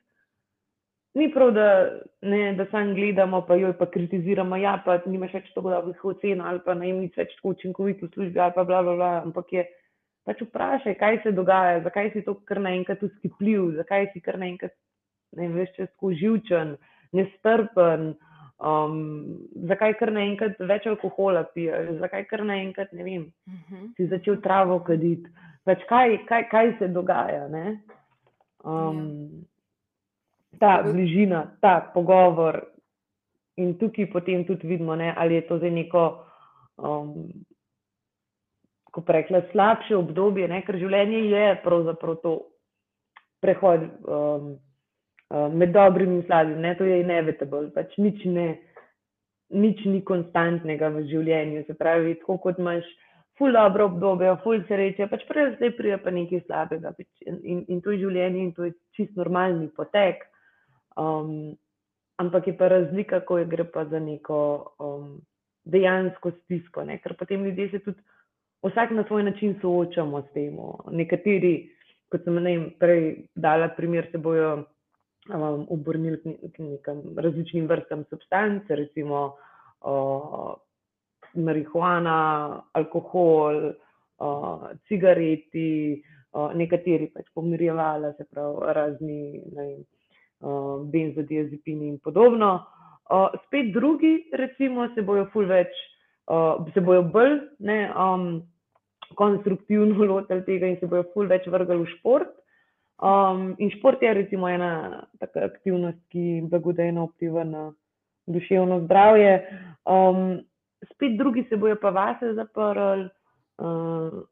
ni 1.14 1.28
prav, 1.32 1.50
da, 1.52 1.68
ne, 2.22 2.54
da 2.56 2.66
sam 2.70 2.94
gledamo, 2.94 3.42
pa 3.46 3.56
jo 3.60 3.72
pa 3.78 3.86
kritiziramo, 3.90 4.56
ja, 4.56 4.78
pa 4.84 4.98
nimaš 5.06 5.34
več 5.34 5.52
tako 5.54 5.74
dobrih 5.74 6.04
ocen, 6.04 6.40
ali 6.40 6.62
pa 6.64 6.74
naj 6.74 6.92
mi 6.96 7.10
več 7.16 7.34
tako 7.36 7.52
učinkovit 7.56 8.02
v 8.02 8.10
službi, 8.14 8.40
ali 8.40 8.56
pa 8.56 8.64
bla, 8.64 8.82
bla, 8.82 8.96
bla, 8.96 9.12
ampak 9.26 9.52
je. 9.52 9.66
Pač 10.22 10.38
vprašaj, 10.38 10.94
kaj 11.00 11.16
se 11.24 11.32
dogaja, 11.34 11.80
zakaj 11.82 12.12
si 12.12 12.20
to 12.22 12.36
kar 12.46 12.60
naenkrat 12.62 13.00
uskipljiv, 13.02 13.72
zakaj 13.80 14.04
si 14.12 14.20
kar 14.22 14.36
naenkrat 14.38 14.70
ne 15.34 15.48
veš, 15.50 15.72
če 15.76 15.86
si 15.88 16.18
živčen, 16.20 16.76
nestrpen, 17.16 18.12
um, 18.62 19.00
zakaj 19.68 19.96
kar 20.00 20.12
naenkrat 20.14 20.60
več 20.70 20.86
alkohola 20.90 21.42
piješ, 21.56 21.96
zakaj 22.04 22.26
kar 22.30 22.44
naenkrat 22.46 22.92
ne 22.92 23.06
vem, 23.08 23.24
uh 23.46 23.52
mhm. 23.52 23.74
-huh. 23.74 23.88
si 23.96 24.06
začel 24.06 24.40
travo 24.44 24.78
kaditi. 24.80 25.30
Pač 25.64 25.82
kaj, 25.88 26.18
kaj, 26.26 26.48
kaj 26.50 26.72
se 26.78 26.88
dogaja? 26.88 27.46
Um, 28.64 28.98
ja. 28.98 29.51
Ta 30.62 30.76
bližina, 30.86 31.42
ta 31.60 31.80
pogovor. 31.94 32.60
In 33.58 33.74
tukaj 33.80 34.06
potem 34.12 34.46
tudi 34.46 34.70
vidimo, 34.70 34.94
ne, 34.96 35.10
ali 35.16 35.34
je 35.40 35.46
to 35.48 35.58
zdaj 35.58 35.72
neko, 35.74 36.02
um, 36.78 37.26
ko 38.94 39.02
prekla, 39.04 39.42
slabše 39.50 39.96
obdobje, 39.98 40.46
ne, 40.48 40.62
ker 40.64 40.78
življenje 40.78 41.24
je 41.32 41.48
pravzaprav 41.64 42.20
to 42.22 42.36
prehod. 43.42 43.90
Um, 44.06 44.54
Eh, 45.32 45.48
med 45.48 45.70
dobrim 45.72 46.10
in 46.12 46.22
slabim, 46.26 46.60
ne? 46.60 46.74
to 46.76 46.84
je 46.84 46.98
inevitable, 47.00 47.70
pač 47.72 47.94
nič, 47.96 48.20
ne, 48.28 48.58
nič 49.48 49.78
ni 49.88 50.02
konstantnega 50.04 50.90
v 50.92 51.06
življenju. 51.08 51.62
Se 51.64 51.76
pravi, 51.78 52.18
tako 52.20 52.36
kot 52.42 52.60
imaš 52.60 52.84
ful 53.40 53.56
dobro 53.56 53.86
obdobje, 53.88 54.34
ful 54.42 54.60
sreče, 54.68 55.06
pač 55.08 55.24
prej 55.30 55.54
zdaj 55.54 55.72
prija 55.78 55.96
pa 56.04 56.12
nekaj 56.12 56.42
slabega 56.44 56.92
pač 56.98 57.24
in, 57.24 57.62
in 57.64 57.80
to 57.80 57.94
je 57.94 58.02
življenje 58.02 58.42
in 58.42 58.52
to 58.58 58.68
je 58.68 58.74
čist 58.98 59.16
normalni 59.16 59.70
potek. 59.72 60.20
Um, 60.96 61.56
ampak 62.20 62.46
je 62.46 62.56
pa 62.56 62.68
razlika, 62.68 63.20
ko 63.20 63.38
je 63.38 63.46
gre 63.50 63.64
pa 63.64 63.84
za 63.84 63.98
neko 63.98 64.38
um, 64.78 65.20
dejansko 65.64 66.32
stisko, 66.42 66.84
ne? 66.84 66.98
ker 66.98 67.14
potem 67.18 67.44
ljudje 67.44 67.68
se 67.70 67.78
tudi 67.78 68.02
vsak 68.62 68.90
na 68.90 69.04
svoj 69.04 69.22
način 69.22 69.58
soočamo 69.60 70.22
s 70.22 70.32
tem. 70.34 70.58
Nekateri, 70.90 71.54
kot 72.10 72.24
sem 72.24 72.42
ne, 72.42 72.56
prej 72.78 73.26
dala 73.34 73.68
primer, 73.76 74.08
se 74.12 74.18
bojo 74.18 74.52
um, 74.56 75.66
obrnili 75.70 76.20
k 76.22 76.58
nekim 76.58 77.02
različnim 77.16 77.66
vrstam 77.66 78.04
substanc, 78.10 78.70
recimo 78.70 79.24
uh, 79.80 80.52
marihuana, 81.34 82.62
alkohol, 82.72 83.72
uh, 83.72 84.68
cigareti, 84.88 86.02
uh, 86.32 86.52
nekateri 86.54 87.10
pač 87.14 87.30
pomirjevali, 87.34 88.12
se 88.18 88.28
pravi, 88.30 88.72
razni 88.76 89.22
vem, 89.56 89.82
uh, 90.42 90.82
benzodiazepini 90.90 91.88
in 91.88 91.98
podobno. 91.98 92.66
Uh, 93.10 93.30
spet 93.46 93.72
drugi, 93.72 94.28
recimo, 94.32 94.88
se 94.94 95.02
bojo 95.02 95.26
ful 95.32 95.46
več, 95.46 95.72
uh, 96.30 96.62
se 96.74 96.80
bojo 96.80 97.02
bolj 97.02 97.38
ne, 97.58 97.80
um, 97.96 98.42
konstruktivno 99.18 100.04
lotili 100.10 100.44
tega 100.46 100.70
in 100.70 100.78
se 100.80 100.90
bojo 100.90 101.06
ful 101.14 101.30
več 101.30 101.46
vrgali 101.50 101.86
v 101.86 101.92
šport. 101.98 102.32
Um, 103.02 103.56
in 103.58 103.72
šport 103.74 104.02
je 104.02 104.12
recimo 104.14 104.46
ena 104.48 105.02
taka 105.18 105.48
aktivnost, 105.48 105.98
ki 106.14 106.44
blagodejno 106.50 107.08
vpliva 107.10 107.42
na 107.44 107.64
duševno 108.30 108.84
zdravje. 108.84 109.32
Um, 109.90 110.38
spet 110.92 111.18
drugi 111.18 111.46
se 111.48 111.56
bojo 111.56 111.76
pa 111.82 111.90
vase 111.90 112.34
zaprli 112.38 113.08
um, 113.58 114.22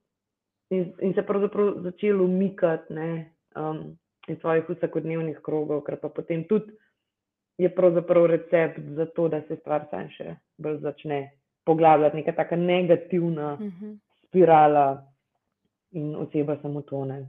in, 0.71 0.93
in 1.03 1.15
se 1.15 1.27
pravzaprav 1.27 1.83
začeli 1.83 2.23
umikati. 2.25 2.95
Um, 3.59 3.99
iz 4.31 4.39
svojih 4.41 4.69
vsakodnevnih 4.69 5.41
krogov, 5.45 5.83
ker 5.87 5.99
pa 6.01 6.09
potem 6.09 6.45
tudi 6.49 6.73
je 7.59 7.69
pravzaprav 7.75 8.27
recept 8.27 8.81
za 8.97 9.07
to, 9.07 9.29
da 9.29 9.43
se 9.49 9.57
stvar 9.57 9.85
sam 9.91 10.09
še 10.15 10.37
bolj 10.59 10.81
začne 10.81 11.21
poglabljati, 11.65 12.17
neka 12.17 12.33
taka 12.33 12.57
negativna 12.57 13.53
Uh 13.55 13.61
-huh. 13.61 13.99
spirala 14.25 15.07
in 15.91 16.17
oseba 16.17 16.57
samo 16.63 16.83
tone. 16.83 17.27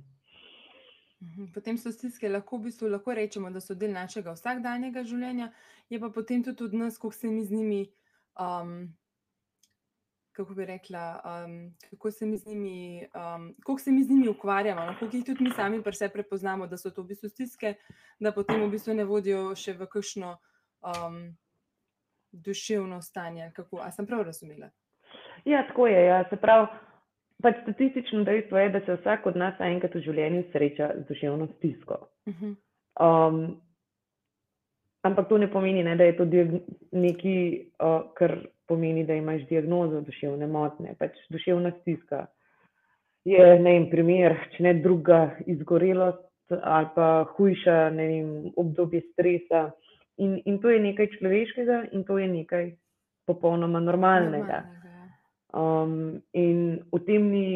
Mhm. 1.22 1.52
Potem 1.54 1.78
so 1.78 1.92
stiske 1.92 2.30
lahko, 2.30 2.58
v 2.58 2.62
bistvu 2.62 2.88
lahko 2.88 3.14
rečemo, 3.14 3.50
da 3.50 3.60
so 3.62 3.76
del 3.76 3.92
našega 3.92 4.34
vsakdanjega 4.34 5.04
življenja, 5.04 5.52
je 5.90 6.00
pa 6.00 6.10
potem 6.10 6.44
tudi 6.44 6.64
od 6.64 6.74
nas, 6.74 6.98
kako 6.98 7.12
se 7.12 7.28
mi 7.28 7.44
z 7.46 7.52
njimi, 7.52 7.92
um, 8.40 8.94
kako 10.42 10.54
bi 10.54 10.66
rekla, 10.66 11.22
um, 11.26 11.74
kako 11.90 12.12
se 12.12 12.26
mi 12.26 12.38
z 12.38 12.48
njimi, 12.48 13.08
um, 13.16 13.54
kako 13.60 13.80
se 13.80 13.92
mi 13.92 14.04
z 14.04 14.10
njimi 14.10 14.28
ukvarjamo, 14.28 14.86
no, 14.86 14.96
koliko 15.00 15.18
jih 15.18 15.26
tudi 15.26 15.44
mi 15.44 15.52
sami 15.52 15.84
pri 15.84 15.94
sebi 15.94 16.14
prepoznamo, 16.14 16.68
da 16.68 16.78
so 16.78 16.90
to 16.90 17.04
v 17.04 17.14
bistvu 17.14 17.30
stiske, 17.30 17.76
da 18.20 18.32
potem 18.32 18.64
v 18.64 18.70
bistvu 18.74 18.94
ne 18.98 19.06
vodijo 19.06 19.56
še 19.56 19.76
v 19.78 19.86
kakšno 19.86 20.36
um, 20.82 21.20
duševno 22.32 23.02
stanje. 23.02 23.52
Kako, 23.56 23.82
a 23.86 23.92
sem 23.92 24.08
prav 24.08 24.24
razumela? 24.26 24.72
Ja, 25.46 25.68
tako 25.68 25.88
je. 25.88 26.06
Ja. 26.06 26.24
Se 26.30 26.38
pravi, 26.42 26.68
pač 27.44 27.62
statistično 27.64 28.24
dejstvo 28.24 28.58
je, 28.58 28.70
da 28.70 28.82
se 28.86 28.98
vsak 29.02 29.26
od 29.26 29.38
nas 29.38 29.60
enkrat 29.60 29.96
v 29.96 30.06
življenju 30.06 30.48
sreča 30.52 30.94
z 30.98 31.06
duševno 31.10 31.48
stisko. 31.58 32.08
Uh 32.26 32.34
-huh. 32.34 32.56
Um, 32.98 33.62
ampak 35.02 35.30
to 35.30 35.38
ne 35.38 35.52
pomeni, 35.52 35.84
ne, 35.84 35.96
da 35.96 36.04
je 36.04 36.18
to 36.18 36.26
nekaj, 36.92 37.38
uh, 37.80 38.02
kar 38.18 38.38
pomeni, 38.72 39.04
da 39.04 39.20
imaš 39.20 39.44
diagnozo 39.50 40.00
duševne 40.08 40.48
motnje. 40.48 40.96
Pač 41.00 41.20
duševna 41.30 41.74
stiska 41.82 42.26
je 43.28 43.60
ne 43.60 43.74
vem, 43.76 43.88
primer, 43.92 44.38
če 44.56 44.64
ne 44.64 44.76
druga, 44.82 45.24
izgorelost 45.52 46.28
ali 46.52 46.88
pa 46.96 47.08
hujša 47.36 47.76
ne 47.96 48.06
vem, 48.08 48.32
obdobje 48.60 49.04
stresa. 49.12 49.70
In, 50.20 50.36
in 50.46 50.60
to 50.60 50.70
je 50.70 50.82
nekaj 50.84 51.08
človeškega, 51.18 51.78
in 51.96 52.04
to 52.08 52.18
je 52.20 52.28
nekaj 52.28 52.66
popolnoma 53.30 53.80
normalnega. 53.80 54.64
Um, 55.56 56.22
in 56.36 56.82
v 56.92 57.00
tem 57.08 57.28
ni 57.32 57.48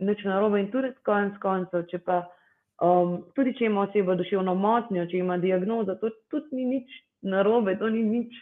nič 0.00 0.24
narobe, 0.24 0.60
in 0.60 0.70
tudi 0.72 0.92
konec 1.04 1.36
koncev, 1.40 1.86
če 1.88 2.00
pa 2.04 2.22
um, 2.84 3.22
tudi 3.36 3.54
če 3.58 3.68
ima 3.68 3.86
oseba 3.86 4.16
duševno 4.20 4.54
motnjo, 4.56 5.06
če 5.08 5.20
ima 5.20 5.36
diagnozo, 5.40 5.96
to 6.00 6.12
tudi 6.32 6.60
ni 6.60 6.68
nič 6.76 7.00
narobe, 7.24 7.76
to 7.80 7.88
ni 7.92 8.04
nič 8.08 8.36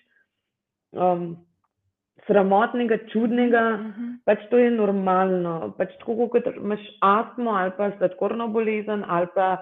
um, 0.95 1.35
sramotnega, 2.31 2.99
čudnega, 3.11 3.65
Uh 3.75 3.87
-huh. 3.87 4.17
pač 4.25 4.39
to 4.51 4.59
je 4.59 4.71
normalno. 4.71 5.75
Pač 5.79 5.91
tako 5.99 6.29
kot 6.29 6.47
imaš 6.57 6.81
astmo 7.01 7.51
ali 7.51 7.73
pa 7.77 7.91
sladkorno 7.99 8.49
bolezen 8.49 9.05
ali 9.09 9.27
pa 9.35 9.57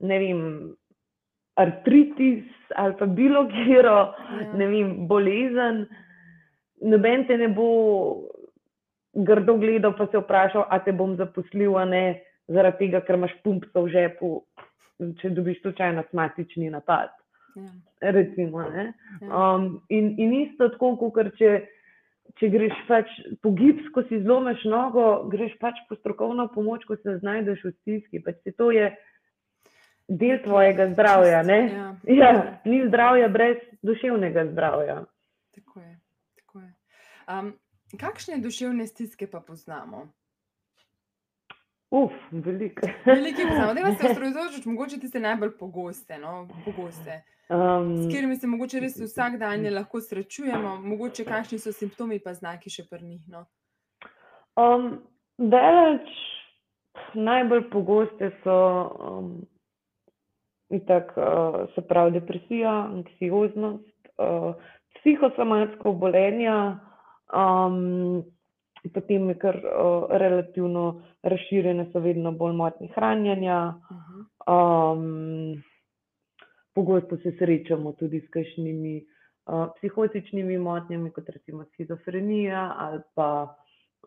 ne 0.00 0.18
vem. 0.18 0.72
Artritis 1.56 2.44
ali 2.76 2.94
pa 2.98 3.06
bilo 3.06 3.46
kjero, 3.48 4.14
Ja. 4.40 4.52
ne 4.56 4.66
vem, 4.66 5.06
bolezen, 5.08 5.86
noben 6.80 7.26
te 7.26 7.36
ne 7.36 7.48
bo 7.48 7.66
grdo 9.14 9.58
gledal, 9.58 9.92
pa 9.96 10.06
se 10.06 10.18
vprašal, 10.18 10.64
a 10.70 10.78
te 10.78 10.92
bom 10.92 11.16
zaposlil, 11.16 11.76
a 11.76 11.84
ne, 11.84 12.22
zaradi 12.48 12.78
tega, 12.78 13.00
ker 13.00 13.14
imaš 13.18 13.34
pumpco 13.44 13.82
v 13.84 13.88
žepu, 13.92 14.30
če 15.20 15.30
dobiš 15.30 15.60
slučajno 15.62 16.00
astmatični 16.00 16.70
napad. 16.70 17.10
Ja. 17.56 17.68
Recimo, 18.12 18.62
ne. 18.62 18.92
Ja. 19.20 19.28
Um, 19.54 19.82
in, 19.88 20.14
in 20.18 20.32
isto 20.32 20.68
tako, 20.68 20.96
kot 20.96 21.34
če, 21.36 21.66
če 22.40 22.48
greš 22.52 22.76
pač 22.88 23.10
po 23.42 23.52
gips, 23.56 23.88
ko 23.94 24.04
si 24.08 24.20
zlomiš 24.22 24.64
nogo, 24.70 25.06
greš 25.32 25.54
pač 25.60 25.80
po 25.88 25.98
strokovno 25.98 26.48
pomoč, 26.54 26.86
ko 26.88 26.96
se 27.00 27.18
znajdeš 27.20 27.64
v 27.64 27.74
stiski. 27.80 28.22
Pač 28.24 28.40
to 28.56 28.70
je 28.74 28.90
del 30.08 30.38
tvojega 30.44 30.90
zdravja. 30.92 31.42
Ne? 31.46 31.60
Ja. 31.72 31.88
Ja, 32.06 32.32
ni 32.64 32.82
zdravja 32.88 33.28
brez 33.32 33.60
duševnega 33.82 34.46
zdravja. 34.52 35.02
Tako 35.54 35.80
je. 35.80 35.92
Tako 36.40 36.64
je. 36.64 36.72
Um, 37.28 37.52
kakšne 38.00 38.40
duševne 38.42 38.86
stiske 38.86 39.30
pa 39.30 39.40
poznamo? 39.40 40.08
Uf, 41.92 42.12
veliko. 42.32 42.88
Veliki 43.04 43.42
poznamo. 43.48 43.74
Da 43.74 43.94
se 43.94 44.08
osredotočiti, 44.12 44.68
mogoče 44.68 45.00
tiste 45.00 45.20
najbolj 45.20 45.50
pogoste. 45.58 46.18
No? 46.18 46.48
pogoste. 46.64 47.22
Um, 47.52 47.96
S 48.02 48.06
katerimi 48.06 48.36
se 48.36 48.46
mogoče 48.46 48.80
res 48.80 48.96
vsak 48.96 49.36
dan 49.38 49.66
lahko 49.74 50.00
srečujemo, 50.00 50.76
mogoče 50.80 51.24
kakšni 51.24 51.58
so 51.58 51.72
simptomi, 51.72 52.16
pa 52.18 52.32
znaki 52.32 52.72
še 52.72 52.86
pri 52.88 53.04
njih. 53.04 53.26
No? 53.28 53.44
um, 54.56 55.02
daleč 55.36 56.08
najbolj 57.14 57.66
pogoste 57.70 58.30
so 58.44 58.56
um, 59.08 59.30
itak, 60.72 61.12
uh, 61.16 61.66
se 61.74 61.84
pravi 61.88 62.16
depresija, 62.16 62.72
anksioznost, 62.88 64.08
uh, 64.16 64.54
psihosomatsko 65.00 65.92
obolenja, 65.92 66.56
um, 67.36 68.24
potem 68.90 69.28
je 69.28 69.38
kar 69.38 69.56
uh, 69.56 70.10
relativno 70.10 71.02
razširjene, 71.22 71.86
so 71.92 72.00
vedno 72.00 72.32
bolj 72.32 72.56
motnje 72.58 72.88
hranjenja. 72.94 73.74
Uh. 73.90 74.02
Um, 74.46 75.62
pogosto 76.74 77.16
se 77.16 77.32
srečamo 77.38 77.92
tudi 77.92 78.20
s 78.20 78.30
kakšnimi 78.30 79.04
uh, 79.46 79.68
psihotičnimi 79.76 80.58
motnjami, 80.58 81.10
kot 81.10 81.28
recimo 81.28 81.64
schizofrenija 81.64 82.74
ali 82.78 83.00
pa 83.14 83.56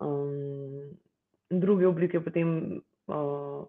um, 0.01 0.81
druge 1.49 1.87
oblike. 1.87 2.19
Potem, 2.19 2.81
uh, 3.07 3.63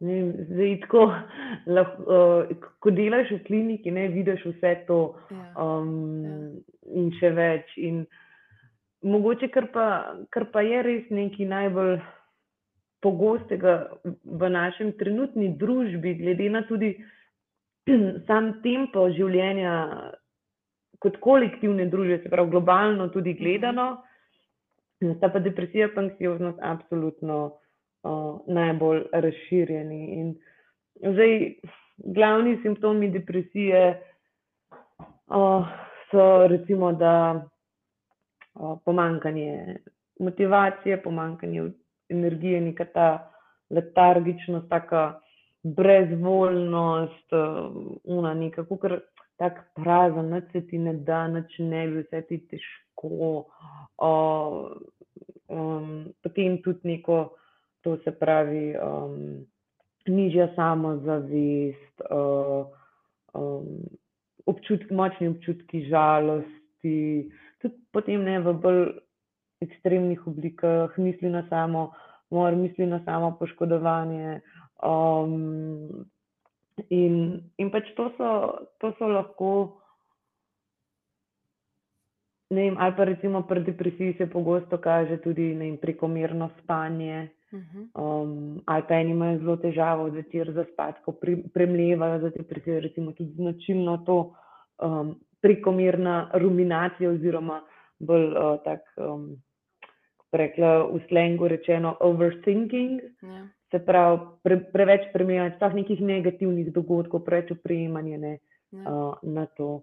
vem, 0.00 0.32
zdaj, 0.50 0.80
tako, 0.80 1.06
lahko, 1.66 2.02
uh, 2.02 2.68
ko 2.78 2.90
delaš 2.90 3.30
v 3.30 3.44
kliniki, 3.46 3.90
ne 3.90 4.08
vidiš 4.08 4.44
vse 4.50 4.74
to 4.86 5.00
ja. 5.30 5.46
um, 5.56 5.96
Ja. 6.24 6.36
in 6.92 7.12
še 7.20 7.30
več. 7.30 7.78
In 7.78 8.04
mogoče, 9.02 9.48
kar 9.48 9.68
pa, 9.72 9.86
kar 10.30 10.46
pa 10.52 10.62
je 10.62 10.82
res 10.82 11.10
nekaj 11.10 11.46
najbolj 11.48 11.96
pogostega 13.02 13.90
v 14.24 14.50
našem 14.50 14.92
trenutni 14.98 15.50
družbi, 15.58 16.14
glede 16.20 16.48
na 16.50 16.62
tudi 16.68 16.94
sam 18.28 18.54
tempo 18.62 19.08
življenja 19.10 19.74
kot 21.02 21.18
kolektivne 21.18 21.88
družbe, 21.90 22.20
se 22.22 22.30
pravi 22.30 22.52
globalno 22.52 23.08
tudi 23.10 23.34
gledano, 23.34 24.04
sta 25.16 25.32
pa 25.34 25.42
depresija 25.42 25.88
in 25.90 25.98
anksioznost 26.04 26.60
absolutno 26.62 27.38
uh, 27.50 28.38
najbolj 28.46 29.02
razširjeni. 29.10 30.02
In 30.20 30.28
zdaj, 31.02 31.34
glavni 32.14 32.54
simptomi 32.62 33.10
depresije 33.10 33.82
uh, 35.26 35.66
so 36.12 36.46
recimo, 36.46 36.92
da 36.92 37.42
pomankanje 38.84 39.76
motivacije, 40.18 41.02
pomankanje 41.02 41.70
energije, 42.08 42.60
neka 42.60 42.84
ta 42.84 43.32
letargičnost, 43.70 44.68
taka 44.68 45.20
brezvoljnost, 45.62 47.32
uh, 47.32 47.76
una 48.04 48.34
nekako, 48.34 48.76
ker 48.76 48.98
tak 49.38 49.60
prazen, 49.74 50.30
nič 50.34 50.50
se 50.52 50.60
ti 50.66 50.78
ne 50.78 50.94
da, 51.06 51.26
nič 51.28 51.58
ne 51.58 51.86
bi, 51.88 52.02
vse 52.02 52.22
ti 52.28 52.38
težko. 52.50 53.46
Uh, 54.02 54.74
um, 55.48 56.12
potem 56.22 56.58
tudi 56.62 56.94
neko, 56.94 57.36
to 57.82 57.96
se 58.04 58.12
pravi, 58.18 58.74
um, 58.76 59.46
nižja 60.06 60.50
samozavest, 60.56 62.04
uh, 62.10 62.66
um, 63.34 63.82
občutki, 64.46 64.94
močni 64.94 65.30
občutki 65.30 65.86
žalosti, 65.88 67.30
tudi 67.62 67.78
potem 67.94 68.24
ne 68.24 68.38
v 68.42 68.54
bolj 68.58 68.82
ekstremnih 69.62 70.26
oblikah, 70.26 70.94
misli 70.98 71.30
na 71.30 71.44
samo, 71.48 71.92
mor, 72.30 72.56
misli 72.58 72.86
na 72.86 73.00
samo 73.04 73.36
poškodovanje. 73.38 74.40
Um, 74.82 76.06
in, 76.90 77.14
in 77.58 77.70
pač 77.70 77.92
to 77.96 78.10
so, 78.18 78.30
to 78.82 78.90
so 78.98 79.06
lahko, 79.06 79.52
ne 82.52 82.66
vem, 82.68 82.76
ali 82.78 82.96
pa 82.98 83.06
recimo 83.08 83.44
pri 83.48 83.62
depresiji 83.64 84.18
se 84.18 84.26
pogosto 84.26 84.78
kaže 84.82 85.20
tudi 85.22 85.52
vem, 85.54 85.78
prekomerno 85.78 86.50
spanje. 86.62 87.30
Uh 87.52 87.60
-huh. 87.60 87.84
Um, 87.94 88.60
ali 88.66 88.82
pa 88.88 88.94
eni 88.94 89.10
imajo 89.10 89.38
zelo 89.38 89.56
težavo 89.56 90.10
zvečer 90.10 90.52
zaspati, 90.52 91.02
ko 91.04 91.12
pre, 91.12 91.36
premlevajo 91.54 92.20
za 92.20 92.30
depresijo, 92.30 92.80
recimo 92.80 93.12
tudi 93.12 93.32
značilno 93.32 93.96
to 94.06 94.34
um, 94.82 95.14
prekomerna 95.42 96.30
ruminacija 96.34 97.10
oziroma 97.10 97.60
bolj 97.98 98.26
uh, 98.32 98.56
tak, 98.64 98.80
um, 98.96 99.36
kako 100.16 100.36
rekla 100.40 100.70
v 100.86 101.00
slengu 101.08 101.48
rečeno, 101.48 101.96
overthinking, 102.00 103.00
Ja. 103.22 103.46
se 103.70 103.78
pravi 103.86 104.18
pre, 104.42 104.58
preveč 104.72 105.06
premlevanja, 105.12 105.54
sploh 105.56 105.74
nekih 105.74 106.00
negativnih 106.00 106.72
dogodkov, 106.72 107.24
preveč 107.24 107.50
opremanja 107.52 108.18
ne, 108.18 108.38
Ja. 108.72 108.90
uh, 108.90 109.14
na 109.22 109.46
to. 109.46 109.82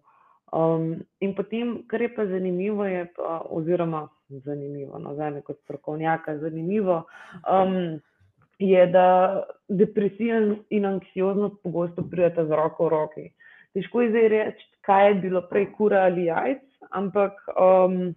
Um, 0.52 1.04
in 1.22 1.36
potem, 1.36 1.84
kar 1.88 2.02
je 2.02 2.10
pa 2.15 2.26
zanimivo, 2.26 2.86
je 2.86 3.06
pa, 3.15 3.41
oziroma 3.50 4.08
zanimivo, 4.30 4.98
no, 5.00 5.13
za 5.15 5.30
me 5.30 5.41
kot 5.41 5.60
strokovnjaka 5.63 6.38
zanimivo, 6.38 7.04
um, 7.45 8.00
je, 8.60 8.88
da 8.88 9.43
depresija 9.69 10.56
in 10.69 10.86
anksioznost 10.86 11.62
pogosto 11.63 12.04
prideta 12.12 12.45
z 12.45 12.50
roko 12.50 12.86
v 12.86 12.89
roki. 12.89 13.26
Težko 13.73 14.01
je 14.01 14.10
zdaj 14.10 14.27
reči, 14.34 14.65
kaj 14.86 15.08
je 15.08 15.15
bilo 15.25 15.43
prej 15.49 15.69
kura 15.77 16.03
ali 16.10 16.25
jajc, 16.25 16.63
ampak 16.95 17.38
um, 17.53 18.15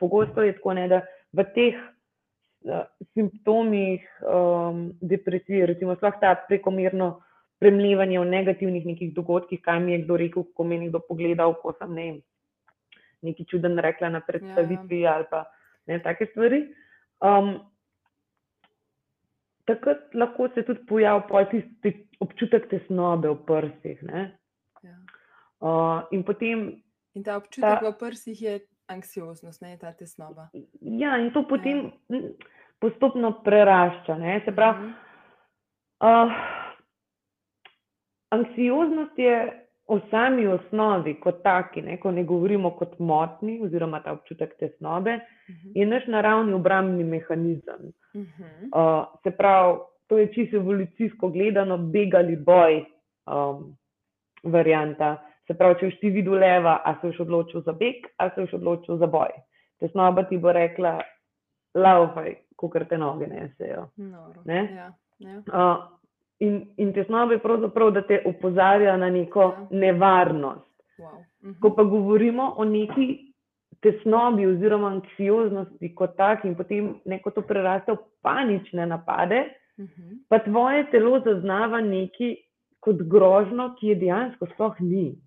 pogosto 0.00 0.42
je 0.42 0.54
tako, 0.56 0.74
ne, 0.78 0.88
da 0.88 1.02
v 1.36 1.44
teh 1.54 1.76
uh, 1.76 2.84
simptomih 3.12 4.04
um, 4.22 4.88
depresije, 5.00 5.66
recimo, 5.66 5.96
sploh 5.96 6.16
ta 6.20 6.34
prekomerno 6.48 7.18
premljevanje 7.58 8.20
v 8.20 8.30
negativnih 8.30 8.86
nekih 8.86 9.14
dogodkih, 9.14 9.60
kaj 9.62 9.80
mi 9.82 9.92
je 9.92 10.02
kdo 10.04 10.16
rekel, 10.16 10.46
ko 10.54 10.64
me 10.64 10.78
je 10.78 10.86
nekdo 10.86 11.02
pogledal, 11.04 11.56
ko 11.60 11.74
sem 11.78 11.94
ne, 11.94 12.08
nekaj 13.26 13.48
čuden 13.50 13.78
rekla 13.82 14.12
na 14.14 14.20
predstavitvi 14.24 15.00
ja, 15.02 15.10
ja. 15.10 15.16
ali 15.16 15.26
pa 15.30 15.44
ne, 15.90 15.98
take 16.02 16.30
stvari. 16.30 16.68
Um, 17.20 17.58
takrat 19.66 20.14
lahko 20.14 20.48
se 20.54 20.62
tudi 20.62 20.86
pojavi 20.88 21.44
tisti 21.50 21.94
občutek 22.20 22.68
tesnobe 22.70 23.28
v 23.28 23.40
prsih. 23.46 24.04
Ja. 24.06 24.28
Uh, 25.58 26.06
in, 26.10 26.22
potem, 26.22 26.82
in 27.14 27.22
ta 27.26 27.36
občutek 27.36 27.80
ta, 27.80 27.90
v 27.90 27.96
prsih 27.98 28.42
je 28.42 28.60
anksioznost, 28.86 29.62
ne 29.62 29.76
ta 29.80 29.92
tesnoba. 29.92 30.48
Ja, 30.80 31.18
in 31.18 31.32
to 31.34 31.42
potem 31.48 31.90
ja. 32.08 32.20
postopno 32.78 33.32
prerašča. 33.44 34.18
Ne? 34.18 34.40
Se 34.44 34.54
pravi, 34.54 34.86
mhm. 34.86 34.92
uh, 36.00 36.32
anksioznost 38.30 39.18
je 39.18 39.34
v 39.88 40.00
sami 40.10 40.46
osnovi, 40.46 41.16
kot 41.20 41.42
taki, 41.42 41.82
ne? 41.82 41.96
ko 41.98 42.10
ne 42.12 42.24
govorimo 42.24 42.70
kot 42.76 42.98
motni, 43.00 43.58
oziroma 43.64 44.02
ta 44.04 44.12
občutek 44.12 44.54
tesnobe, 44.60 45.14
uh 45.16 45.54
mhm. 45.54 45.68
-huh. 45.68 45.72
je 45.74 45.86
naš 45.86 46.06
naravni 46.06 46.52
obrambni 46.52 47.04
mehanizem. 47.04 47.92
Uh 48.14 48.22
-huh. 48.22 48.68
uh, 48.74 49.06
se 49.22 49.30
pravi, 49.30 49.78
to 50.06 50.18
je 50.18 50.32
čisto 50.32 50.56
evolucijsko 50.56 51.28
gledano, 51.28 51.78
begali 51.78 52.36
boj, 52.36 52.84
um, 53.26 53.76
varianta. 54.42 55.27
Se 55.48 55.56
pravi, 55.56 55.78
če 55.80 55.88
boš 55.88 56.00
ti 56.02 56.10
videl 56.12 56.34
leva, 56.42 56.74
a 56.84 56.94
se 57.00 57.08
boš 57.08 57.22
odločil 57.24 57.62
za 57.64 57.72
beg, 57.72 58.04
a 58.20 58.28
se 58.30 58.44
boš 58.44 58.58
odločil 58.58 58.98
za 59.00 59.06
boj. 59.08 59.30
Tesnoba 59.80 60.26
ti 60.28 60.36
bo 60.36 60.52
rekla, 60.52 60.98
laufaj, 61.78 62.34
kot 62.56 62.74
te 62.90 62.98
noge 63.00 63.26
nesejo. 63.30 63.86
Ne? 64.44 64.58
Ja, 64.76 64.88
ja. 65.24 65.38
Uh, 65.48 65.86
in, 66.44 66.66
in 66.76 66.92
tesnoba 66.92 67.38
je 67.38 67.42
pravzaprav, 67.44 67.94
da 67.96 68.02
te 68.04 68.20
opozarja 68.28 68.96
na 69.00 69.08
neko 69.10 69.46
ja. 69.46 69.66
nevarnost. 69.70 70.66
Wow. 70.98 71.06
Uh 71.06 71.18
mhm. 71.40 71.50
-huh. 71.50 71.60
Ko 71.60 71.70
pa 71.74 71.82
govorimo 71.82 72.54
o 72.56 72.64
neki 72.64 73.32
tesnobi 73.80 74.46
oziroma 74.46 74.88
anksioznosti 74.88 75.94
kot 75.94 76.16
tak 76.16 76.44
in 76.44 76.54
potem 76.56 76.94
neko 77.04 77.30
to 77.30 77.42
preraste 77.42 77.92
v 77.92 77.98
panične 78.22 78.86
napade, 78.86 79.44
uh 79.78 79.84
mhm. 79.84 80.02
-huh. 80.02 80.18
pa 80.28 80.38
tvoje 80.38 80.90
telo 80.90 81.20
zaznava 81.24 81.80
nekaj 81.80 82.34
kot 82.80 82.96
grožno, 82.96 83.74
ki 83.80 83.86
je 83.86 83.94
dejansko 83.94 84.46
sploh 84.46 84.80
ni. 84.80 85.18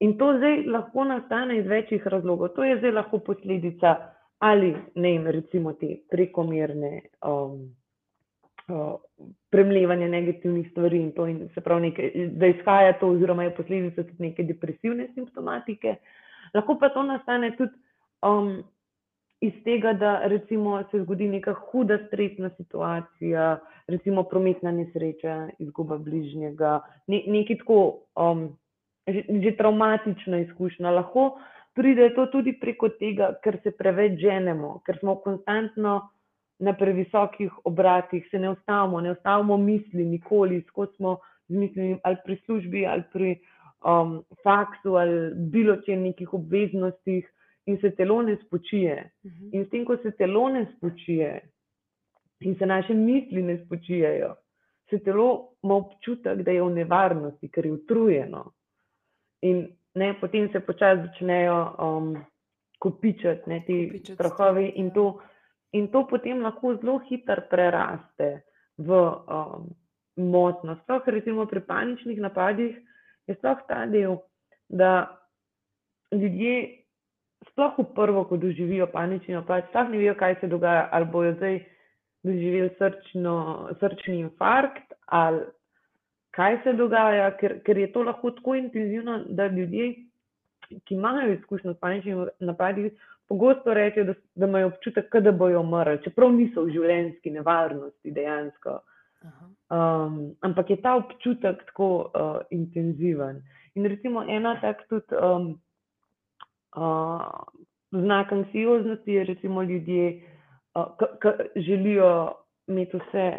In 0.00 0.16
to 0.18 0.32
zdaj 0.36 0.62
lahko 0.66 1.04
nastane 1.04 1.58
iz 1.58 1.66
večjih 1.66 2.06
razlogov. 2.06 2.48
To 2.56 2.64
je 2.64 2.78
zdaj 2.78 2.92
lahko 2.92 3.18
posledica 3.18 3.96
ali 4.38 4.74
ne, 4.94 5.32
recimo 5.32 5.72
te 5.72 5.96
prekomerne 6.10 7.00
um, 7.28 7.76
uh, 8.68 8.94
premljevanja 9.50 10.08
negativnih 10.08 10.70
stvari 10.70 11.00
in 11.00 11.12
to, 11.12 11.26
in 11.26 11.48
se 11.54 11.60
pravi, 11.60 11.82
nekaj, 11.82 12.10
da 12.40 12.46
izhaja 12.46 12.92
to, 12.98 13.08
oziroma 13.08 13.44
je 13.44 13.54
posledica 13.54 14.02
tudi 14.02 14.22
neke 14.22 14.42
depresivne 14.42 15.08
simptomatike. 15.14 15.96
Lahko 16.54 16.78
pa 16.80 16.88
to 16.88 17.02
nastane 17.02 17.52
tudi 17.56 17.72
um, 18.22 18.62
iz 19.40 19.52
tega, 19.64 19.92
da 19.92 20.20
recimo 20.28 20.82
se 20.90 21.02
zgodi 21.02 21.28
neka 21.28 21.52
huda 21.52 21.98
stresna 22.06 22.50
situacija, 22.56 23.58
recimo 23.88 24.22
prometna 24.22 24.72
nesreča, 24.72 25.48
izguba 25.58 25.98
bližnjega, 25.98 26.80
ne, 27.06 27.22
nekaj 27.26 27.58
tako, 27.62 27.78
um, 28.16 28.50
že, 29.08 29.24
že 29.42 29.56
traumatična 29.56 30.42
izkušnja. 30.44 30.90
Lahko 30.90 31.38
pride 31.74 32.10
to 32.14 32.26
tudi 32.26 32.52
preko 32.60 32.88
tega, 33.00 33.32
ker 33.42 33.58
se 33.62 33.72
preveč 33.72 34.20
ženemo, 34.20 34.80
ker 34.86 34.98
smo 35.00 35.16
konstantno 35.24 36.00
na 36.60 36.74
previsokih 36.76 37.52
obratih, 37.64 38.26
se 38.30 38.38
ne 38.38 38.50
ustavimo, 38.50 39.00
ne 39.00 39.14
ustavimo 39.16 39.56
misli, 39.56 40.04
nikoli, 40.04 40.60
skozi 40.68 40.96
smo 40.96 41.16
z 41.48 41.56
mislimi 41.56 41.98
ali 42.04 42.16
pri 42.24 42.36
službi, 42.44 42.86
ali 42.86 43.02
pri 43.12 43.30
um, 43.84 44.20
faksu, 44.44 44.96
ali 45.00 45.32
bilo 45.34 45.80
če 45.86 45.96
nekih 45.96 46.34
obveznostih, 46.36 47.24
in 47.66 47.78
se 47.80 47.90
telo 47.90 48.22
ne 48.22 48.36
spočije. 48.46 49.10
Mhm. 49.24 49.48
In 49.52 49.64
s 49.64 49.70
tem, 49.70 49.84
ko 49.84 49.96
se 49.96 50.10
telo 50.10 50.48
ne 50.48 50.66
spočije, 50.76 51.40
in 52.40 52.56
se 52.58 52.66
naše 52.66 52.94
misli 52.94 53.42
ne 53.42 53.58
spočijajo, 53.64 54.34
se 54.90 54.98
telo 54.98 55.48
ima 55.62 55.74
občutek, 55.74 56.42
da 56.42 56.50
je 56.50 56.62
v 56.62 56.70
nevarnosti, 56.70 57.48
ker 57.48 57.66
je 57.66 57.72
utrujeno. 57.72 58.52
In 59.42 59.68
ne, 59.94 60.14
potem 60.20 60.48
se 60.52 60.60
počasi 60.60 61.02
začnejo 61.06 61.76
um, 61.78 62.16
kopičati 62.78 63.50
ne, 63.50 63.62
ti 63.66 64.00
strahovi, 64.04 64.72
in 64.76 64.86
ja. 64.86 64.92
to 64.94 65.20
In 65.72 65.88
to 65.88 66.02
potem 66.06 66.42
lahko 66.42 66.74
zelo 66.82 66.98
hitro 67.06 67.46
preraste 67.50 68.42
v 68.78 68.90
um, 68.90 69.70
motno. 70.18 70.74
Sploh 70.82 71.06
recimo 71.06 71.46
pri 71.46 71.62
paničnih 71.62 72.18
napadih 72.18 72.74
je 73.30 73.36
sploh 73.38 73.62
ta 73.68 73.86
del, 73.86 74.18
da 74.66 75.14
ljudje 76.10 76.79
sploh 77.48 77.78
v 77.78 77.86
prvo, 77.94 78.24
ko 78.28 78.36
doživijo 78.36 78.86
panični 78.92 79.34
napad, 79.34 79.68
sploh 79.70 79.88
ne 79.88 79.98
vejo, 79.98 80.14
kaj 80.14 80.36
se 80.40 80.46
dogaja, 80.46 80.88
ali 80.92 81.06
bojo 81.12 81.34
zdaj 81.38 81.60
doživeli 82.22 82.70
srčno, 82.78 83.36
srčni 83.80 84.18
infarkt 84.20 84.92
ali 85.06 85.40
kaj 86.30 86.58
se 86.64 86.72
dogaja, 86.72 87.30
ker, 87.40 87.58
ker 87.66 87.78
je 87.78 87.92
to 87.92 88.02
lahko 88.02 88.30
tako 88.30 88.54
intenzivno, 88.54 89.24
da 89.28 89.46
ljudje, 89.46 89.94
ki 90.84 90.94
imajo 90.94 91.32
izkušnjo 91.32 91.74
s 91.74 91.80
paničnimi 91.80 92.26
napadi, 92.40 92.90
pogosto 93.28 93.74
rečejo, 93.74 94.04
da, 94.04 94.14
da 94.34 94.46
imajo 94.46 94.66
občutek, 94.66 95.16
da 95.16 95.32
bojo 95.32 95.60
umrli, 95.60 95.98
čeprav 96.04 96.32
niso 96.32 96.64
v 96.64 96.74
življenjski 96.76 97.30
nevarnosti 97.34 98.14
dejansko. 98.14 98.78
Um, 99.70 100.34
ampak 100.40 100.70
je 100.70 100.76
ta 100.82 100.94
občutek 100.96 101.64
tako 101.66 101.90
uh, 101.98 102.38
intenziven. 102.50 103.42
In 103.74 103.86
recimo 103.86 104.22
ena 104.22 104.56
tak 104.60 104.86
tudi 104.88 105.14
um, 105.14 105.52
znak 107.90 108.32
anksioznosti 108.32 109.12
je, 109.12 109.24
recimo 109.24 109.62
ljudje, 109.62 110.22
uh, 110.74 111.08
ki 111.20 111.60
želijo 111.60 112.32
imeti 112.66 112.96
vse, 112.96 113.38